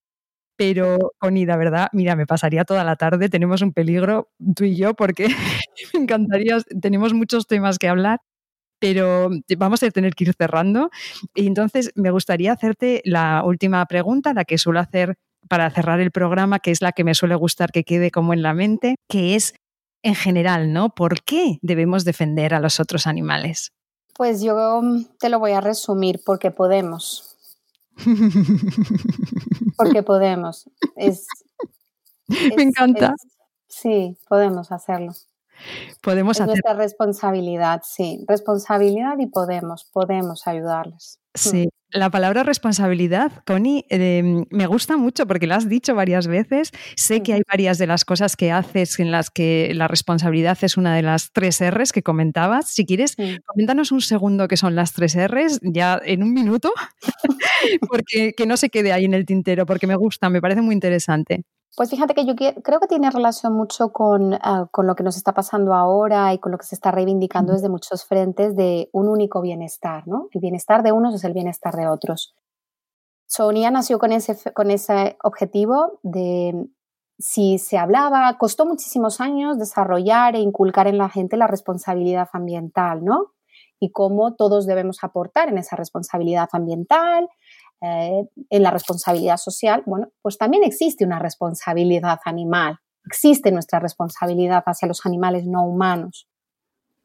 Pero, 0.59 1.13
Conida, 1.19 1.57
¿verdad? 1.57 1.89
Mira, 1.93 2.17
me 2.17 2.27
pasaría 2.27 2.65
toda 2.65 2.83
la 2.83 2.97
tarde, 2.97 3.29
tenemos 3.29 3.63
un 3.63 3.73
peligro, 3.73 4.29
tú 4.57 4.65
y 4.65 4.75
yo, 4.75 4.95
porque 4.95 5.29
me 5.95 6.01
encantaría, 6.01 6.59
tenemos 6.83 7.15
muchos 7.15 7.47
temas 7.47 7.79
que 7.79 7.89
hablar, 7.89 8.21
pero 8.81 9.31
vamos 9.57 9.85
a 9.85 9.91
tener 9.91 10.15
que 10.15 10.25
ir 10.25 10.35
cerrando. 10.37 10.91
Y 11.37 11.47
entonces 11.47 11.93
me 11.95 12.11
gustaría 12.11 12.53
hacerte 12.53 13.03
la 13.05 13.45
última 13.45 13.87
pregunta, 13.87 14.35
la 14.35 14.45
que 14.45 14.59
suelo 14.59 14.81
hacer 14.81 15.15
para 15.49 15.71
cerrar 15.71 16.01
el 16.01 16.11
programa, 16.11 16.59
que 16.59 16.73
es 16.73 16.83
la 16.83 16.91
que 16.91 17.05
me 17.05 17.15
suele 17.15 17.37
gustar 17.37 17.71
que 17.71 17.85
quede 17.85 18.11
como 18.11 18.33
en 18.33 18.43
la 18.43 18.53
mente, 18.53 18.97
que 19.09 19.37
es 19.37 19.55
en 20.03 20.17
general, 20.17 20.73
¿no? 20.73 20.91
¿Por 20.91 21.23
qué 21.23 21.59
debemos 21.63 22.05
defender 22.05 22.53
a 22.53 22.61
los 22.61 22.81
otros 22.81 23.07
animales? 23.07 23.71
Pues 24.15 24.43
yo 24.43 24.83
te 25.21 25.29
lo 25.29 25.39
voy 25.39 25.53
a 25.53 25.61
resumir 25.61 26.21
porque 26.27 26.51
podemos. 26.51 27.28
Porque 29.77 30.03
podemos. 30.03 30.69
Me 32.57 32.63
encanta. 32.63 33.15
sí, 33.69 34.17
podemos 34.29 34.71
hacerlo. 34.73 35.13
Podemos 36.03 36.39
es 36.39 36.47
nuestra 36.47 36.75
responsabilidad, 36.75 37.83
sí. 37.85 38.25
Responsabilidad 38.29 39.19
y 39.19 39.27
podemos, 39.27 39.85
podemos 39.85 40.47
ayudarles. 40.47 41.19
Sí, 41.39 41.69
la 41.91 42.11
palabra 42.11 42.43
responsabilidad, 42.43 43.33
Connie, 43.47 43.87
em, 43.89 44.45
me 44.51 44.67
gusta 44.67 44.99
mucho 44.99 45.27
porque 45.27 45.47
la 45.47 45.57
has 45.57 45.71
dicho 45.71 45.95
varias 45.95 46.27
veces. 46.27 46.71
Sé 46.97 47.23
que 47.23 47.33
hay 47.33 47.41
varias 47.49 47.79
de 47.79 47.87
las 47.87 48.05
cosas 48.05 48.37
que 48.37 48.53
haces 48.53 48.99
en 49.01 49.11
las 49.11 49.31
que 49.31 49.73
la 49.75 49.89
responsabilidad 49.89 50.59
es 50.61 50.77
una 50.77 50.95
de 50.95 51.03
las 51.03 51.33
tres 51.33 51.63
R's 51.63 51.93
que 51.93 52.03
comentabas. 52.03 52.69
Si 52.69 52.85
quieres, 52.85 53.17
coméntanos 53.47 53.91
un 53.91 54.03
segundo 54.03 54.49
qué 54.49 54.59
son 54.59 54.75
las 54.75 54.93
tres 54.93 55.17
R's, 55.17 55.61
ya 55.63 55.99
en 56.05 56.23
un 56.23 56.35
minuto, 56.35 56.73
porque 57.89 58.35
que 58.37 58.47
no 58.47 58.59
se 58.59 58.69
quede 58.69 58.93
ahí 58.93 59.07
en 59.07 59.15
el 59.15 59.25
tintero, 59.25 59.65
porque 59.65 59.87
me 59.87 59.97
gusta, 59.97 60.29
me 60.29 60.43
parece 60.43 60.61
muy 60.61 60.75
interesante. 60.75 61.45
Pues 61.77 61.91
fíjate 61.91 62.15
que 62.15 62.25
yo 62.25 62.35
creo 62.35 62.81
que 62.81 62.89
tiene 62.89 63.11
relación 63.11 63.53
mucho 63.53 63.93
ah, 64.43 64.69
con, 64.71 64.87
lo 64.87 64.95
que 64.97 65.03
nos 65.05 65.17
está 65.17 65.33
pasando 65.33 65.75
ahora 65.75 66.33
y 66.35 66.39
con 66.39 66.51
lo 66.51 66.59
que 66.59 66.67
se 66.67 66.75
está 66.75 66.91
reivindicando 66.91 67.53
desde 67.53 67.69
muchos 67.69 68.05
frentes 68.05 68.57
de 68.57 68.89
un 68.93 69.09
único 69.09 69.41
bienestar, 69.41 70.07
¿no? 70.09 70.29
El 70.33 70.41
bienestar 70.41 70.83
de 70.83 70.93
unos 70.93 71.15
es 71.15 71.25
el 71.25 71.35
bienestar 71.35 71.77
de 71.77 71.87
otros. 71.87 72.35
Sonia 73.27 73.71
nació 73.71 73.99
con 73.99 74.11
ese, 74.11 74.53
con 74.55 74.71
ese 74.71 75.19
objetivo 75.23 76.01
de, 76.03 76.69
si 77.19 77.59
se 77.59 77.77
hablaba, 77.77 78.39
costó 78.39 78.65
muchísimos 78.65 79.21
años 79.21 79.59
desarrollar 79.59 80.37
e 80.37 80.41
inculcar 80.41 80.87
en 80.87 80.99
la 80.99 81.09
gente 81.09 81.37
la 81.37 81.47
responsabilidad 81.47 82.29
ambiental, 82.33 83.05
¿no? 83.05 83.35
Y 83.81 83.93
cómo 83.93 84.35
todos 84.35 84.67
debemos 84.67 85.05
aportar 85.05 85.49
en 85.49 85.59
esa 85.59 85.77
responsabilidad 85.77 86.49
ambiental, 86.53 87.29
eh, 87.81 88.29
en 88.51 88.63
la 88.63 88.71
responsabilidad 88.71 89.37
social, 89.37 89.83
bueno, 89.87 90.09
pues 90.23 90.37
también 90.37 90.65
existe 90.65 91.05
una 91.05 91.19
responsabilidad 91.19 92.19
animal, 92.25 92.79
existe 93.05 93.53
nuestra 93.53 93.79
responsabilidad 93.79 94.63
hacia 94.67 94.89
los 94.89 95.07
animales 95.07 95.47
no 95.47 95.65
humanos, 95.65 96.29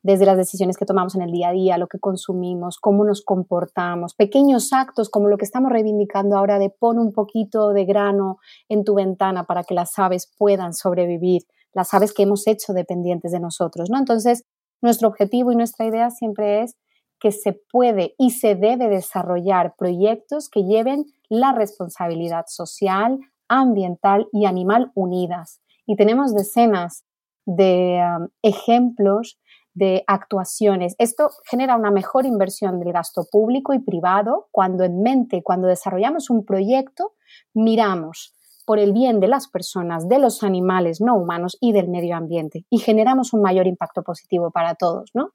desde 0.03 0.25
las 0.25 0.35
decisiones 0.35 0.75
que 0.75 0.85
tomamos 0.85 1.15
en 1.15 1.21
el 1.21 1.31
día 1.31 1.49
a 1.49 1.51
día, 1.53 1.77
lo 1.77 1.87
que 1.87 1.97
consumimos, 1.97 2.77
cómo 2.77 3.05
nos 3.05 3.23
comportamos, 3.23 4.13
pequeños 4.15 4.73
actos 4.73 5.09
como 5.09 5.29
lo 5.29 5.37
que 5.37 5.45
estamos 5.45 5.71
reivindicando 5.71 6.37
ahora 6.37 6.59
de 6.59 6.69
pon 6.69 6.99
un 6.99 7.13
poquito 7.13 7.69
de 7.69 7.85
grano 7.85 8.37
en 8.67 8.83
tu 8.83 8.95
ventana 8.95 9.45
para 9.45 9.63
que 9.63 9.73
las 9.73 9.97
aves 9.97 10.29
puedan 10.37 10.73
sobrevivir, 10.73 11.43
las 11.73 11.93
aves 11.93 12.13
que 12.13 12.23
hemos 12.23 12.47
hecho 12.47 12.73
dependientes 12.73 13.31
de 13.31 13.39
nosotros, 13.39 13.89
¿no? 13.89 13.97
Entonces, 13.97 14.43
nuestro 14.81 15.07
objetivo 15.07 15.51
y 15.53 15.55
nuestra 15.55 15.85
idea 15.85 16.09
siempre 16.09 16.63
es 16.63 16.75
que 17.23 17.31
se 17.31 17.53
puede 17.53 18.15
y 18.17 18.31
se 18.31 18.53
debe 18.53 18.89
desarrollar 18.89 19.75
proyectos 19.77 20.49
que 20.49 20.65
lleven 20.65 21.05
la 21.29 21.53
responsabilidad 21.53 22.47
social, 22.49 23.17
ambiental 23.47 24.27
y 24.33 24.45
animal 24.45 24.91
unidas. 24.93 25.61
Y 25.85 25.95
tenemos 25.95 26.33
decenas 26.33 27.05
de 27.45 28.01
um, 28.03 28.27
ejemplos 28.41 29.39
de 29.73 30.03
actuaciones. 30.05 30.95
Esto 30.97 31.29
genera 31.49 31.77
una 31.77 31.91
mejor 31.91 32.25
inversión 32.25 32.81
del 32.81 32.91
gasto 32.91 33.25
público 33.31 33.73
y 33.73 33.79
privado 33.79 34.49
cuando 34.51 34.83
en 34.83 35.01
mente, 35.01 35.43
cuando 35.43 35.69
desarrollamos 35.69 36.29
un 36.29 36.43
proyecto, 36.43 37.13
miramos 37.53 38.35
por 38.65 38.79
el 38.79 38.91
bien 38.91 39.21
de 39.21 39.29
las 39.29 39.47
personas, 39.47 40.09
de 40.09 40.19
los 40.19 40.43
animales 40.43 40.99
no 40.99 41.15
humanos 41.15 41.57
y 41.61 41.71
del 41.71 41.87
medio 41.87 42.17
ambiente 42.17 42.65
y 42.69 42.79
generamos 42.79 43.31
un 43.31 43.41
mayor 43.41 43.65
impacto 43.65 44.03
positivo 44.03 44.51
para 44.51 44.75
todos, 44.75 45.09
¿no? 45.13 45.31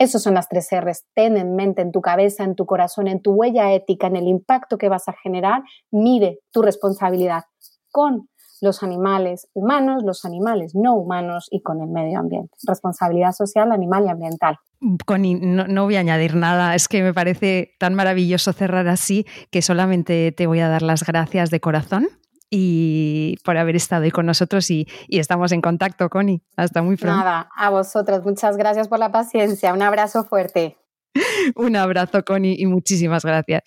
Esas 0.00 0.22
son 0.22 0.32
las 0.32 0.48
tres 0.48 0.68
R's. 0.72 1.04
Ten 1.14 1.36
en 1.36 1.54
mente, 1.54 1.82
en 1.82 1.92
tu 1.92 2.00
cabeza, 2.00 2.42
en 2.42 2.54
tu 2.54 2.64
corazón, 2.64 3.06
en 3.06 3.20
tu 3.20 3.32
huella 3.32 3.74
ética, 3.74 4.06
en 4.06 4.16
el 4.16 4.28
impacto 4.28 4.78
que 4.78 4.88
vas 4.88 5.06
a 5.08 5.12
generar. 5.12 5.62
Mide 5.90 6.38
tu 6.52 6.62
responsabilidad 6.62 7.42
con 7.90 8.30
los 8.62 8.82
animales 8.82 9.46
humanos, 9.52 10.02
los 10.02 10.24
animales 10.24 10.74
no 10.74 10.94
humanos 10.94 11.48
y 11.50 11.60
con 11.60 11.82
el 11.82 11.88
medio 11.88 12.18
ambiente. 12.18 12.50
Responsabilidad 12.66 13.32
social, 13.32 13.72
animal 13.72 14.06
y 14.06 14.08
ambiental. 14.08 14.56
Connie, 15.04 15.34
no, 15.34 15.66
no, 15.66 15.84
voy 15.84 15.96
a 15.96 16.00
añadir 16.00 16.34
nada, 16.34 16.74
es 16.74 16.88
que 16.88 17.02
me 17.02 17.12
parece 17.12 17.74
tan 17.78 17.92
maravilloso 17.92 18.54
cerrar 18.54 18.88
así 18.88 19.26
que 19.50 19.60
solamente 19.60 20.32
te 20.32 20.46
voy 20.46 20.60
a 20.60 20.68
dar 20.70 20.80
las 20.80 21.04
gracias 21.04 21.50
de 21.50 21.60
corazón 21.60 22.08
y 22.50 23.36
por 23.44 23.56
haber 23.56 23.76
estado 23.76 24.02
ahí 24.02 24.10
con 24.10 24.26
nosotros 24.26 24.70
y, 24.70 24.88
estamos 25.08 25.52
en 25.52 25.60
contacto, 25.62 26.08
Connie. 26.10 26.42
Hasta 26.56 26.82
muy 26.82 26.96
pronto. 26.96 27.16
Nada, 27.16 27.48
a 27.56 27.70
vosotras. 27.70 28.24
Muchas 28.24 28.56
gracias 28.56 28.88
por 28.88 28.98
la 28.98 29.12
paciencia. 29.12 29.72
Un 29.72 29.82
abrazo 29.82 30.24
fuerte. 30.24 30.76
Un 31.54 31.76
abrazo, 31.76 32.24
Connie, 32.24 32.56
y 32.58 32.66
muchísimas 32.66 33.24
gracias. 33.24 33.62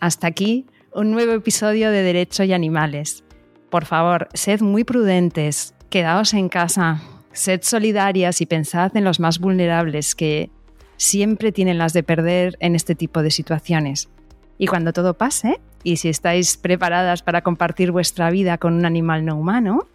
Hasta 0.00 0.26
aquí 0.26 0.66
un 0.92 1.10
nuevo 1.10 1.32
episodio 1.32 1.90
de 1.90 2.02
Derecho 2.02 2.44
y 2.44 2.52
Animales. 2.52 3.24
Por 3.70 3.84
favor, 3.84 4.28
sed 4.34 4.60
muy 4.60 4.84
prudentes, 4.84 5.74
quedaos 5.90 6.32
en 6.32 6.48
casa, 6.48 7.02
Sed 7.36 7.60
solidarias 7.64 8.40
y 8.40 8.46
pensad 8.46 8.96
en 8.96 9.04
los 9.04 9.20
más 9.20 9.38
vulnerables 9.38 10.14
que 10.14 10.48
siempre 10.96 11.52
tienen 11.52 11.76
las 11.76 11.92
de 11.92 12.02
perder 12.02 12.56
en 12.60 12.74
este 12.74 12.94
tipo 12.94 13.22
de 13.22 13.30
situaciones. 13.30 14.08
Y 14.56 14.66
cuando 14.66 14.94
todo 14.94 15.12
pase, 15.12 15.60
y 15.82 15.98
si 15.98 16.08
estáis 16.08 16.56
preparadas 16.56 17.22
para 17.22 17.42
compartir 17.42 17.92
vuestra 17.92 18.30
vida 18.30 18.56
con 18.56 18.72
un 18.72 18.86
animal 18.86 19.26
no 19.26 19.36
humano, 19.36 19.86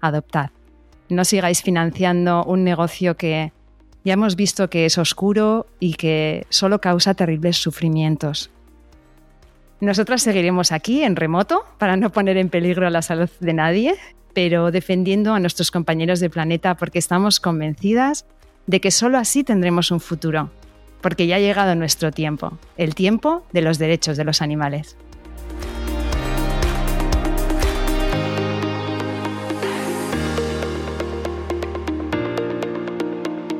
adoptad. 0.00 0.50
No 1.08 1.24
sigáis 1.24 1.62
financiando 1.62 2.44
un 2.44 2.64
negocio 2.64 3.16
que 3.16 3.52
ya 4.04 4.14
hemos 4.14 4.34
visto 4.34 4.68
que 4.68 4.84
es 4.84 4.98
oscuro 4.98 5.68
y 5.78 5.94
que 5.94 6.46
solo 6.48 6.80
causa 6.80 7.14
terribles 7.14 7.58
sufrimientos. 7.58 8.50
Nosotras 9.80 10.22
seguiremos 10.22 10.72
aquí 10.72 11.04
en 11.04 11.14
remoto 11.14 11.64
para 11.78 11.96
no 11.96 12.10
poner 12.10 12.38
en 12.38 12.48
peligro 12.48 12.90
la 12.90 13.02
salud 13.02 13.30
de 13.38 13.52
nadie 13.52 13.94
pero 14.38 14.70
defendiendo 14.70 15.34
a 15.34 15.40
nuestros 15.40 15.72
compañeros 15.72 16.20
de 16.20 16.30
planeta 16.30 16.76
porque 16.76 17.00
estamos 17.00 17.40
convencidas 17.40 18.24
de 18.68 18.80
que 18.80 18.92
solo 18.92 19.18
así 19.18 19.42
tendremos 19.42 19.90
un 19.90 19.98
futuro, 19.98 20.48
porque 21.00 21.26
ya 21.26 21.34
ha 21.34 21.40
llegado 21.40 21.74
nuestro 21.74 22.12
tiempo, 22.12 22.56
el 22.76 22.94
tiempo 22.94 23.42
de 23.52 23.62
los 23.62 23.78
derechos 23.78 24.16
de 24.16 24.22
los 24.22 24.40
animales. 24.40 24.96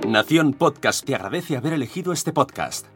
Nación 0.07 0.53
Podcast 0.53 1.05
te 1.05 1.17
agradece 1.17 1.57
haber 1.57 1.73
elegido 1.73 2.13
este 2.13 2.33
podcast. 2.33 2.87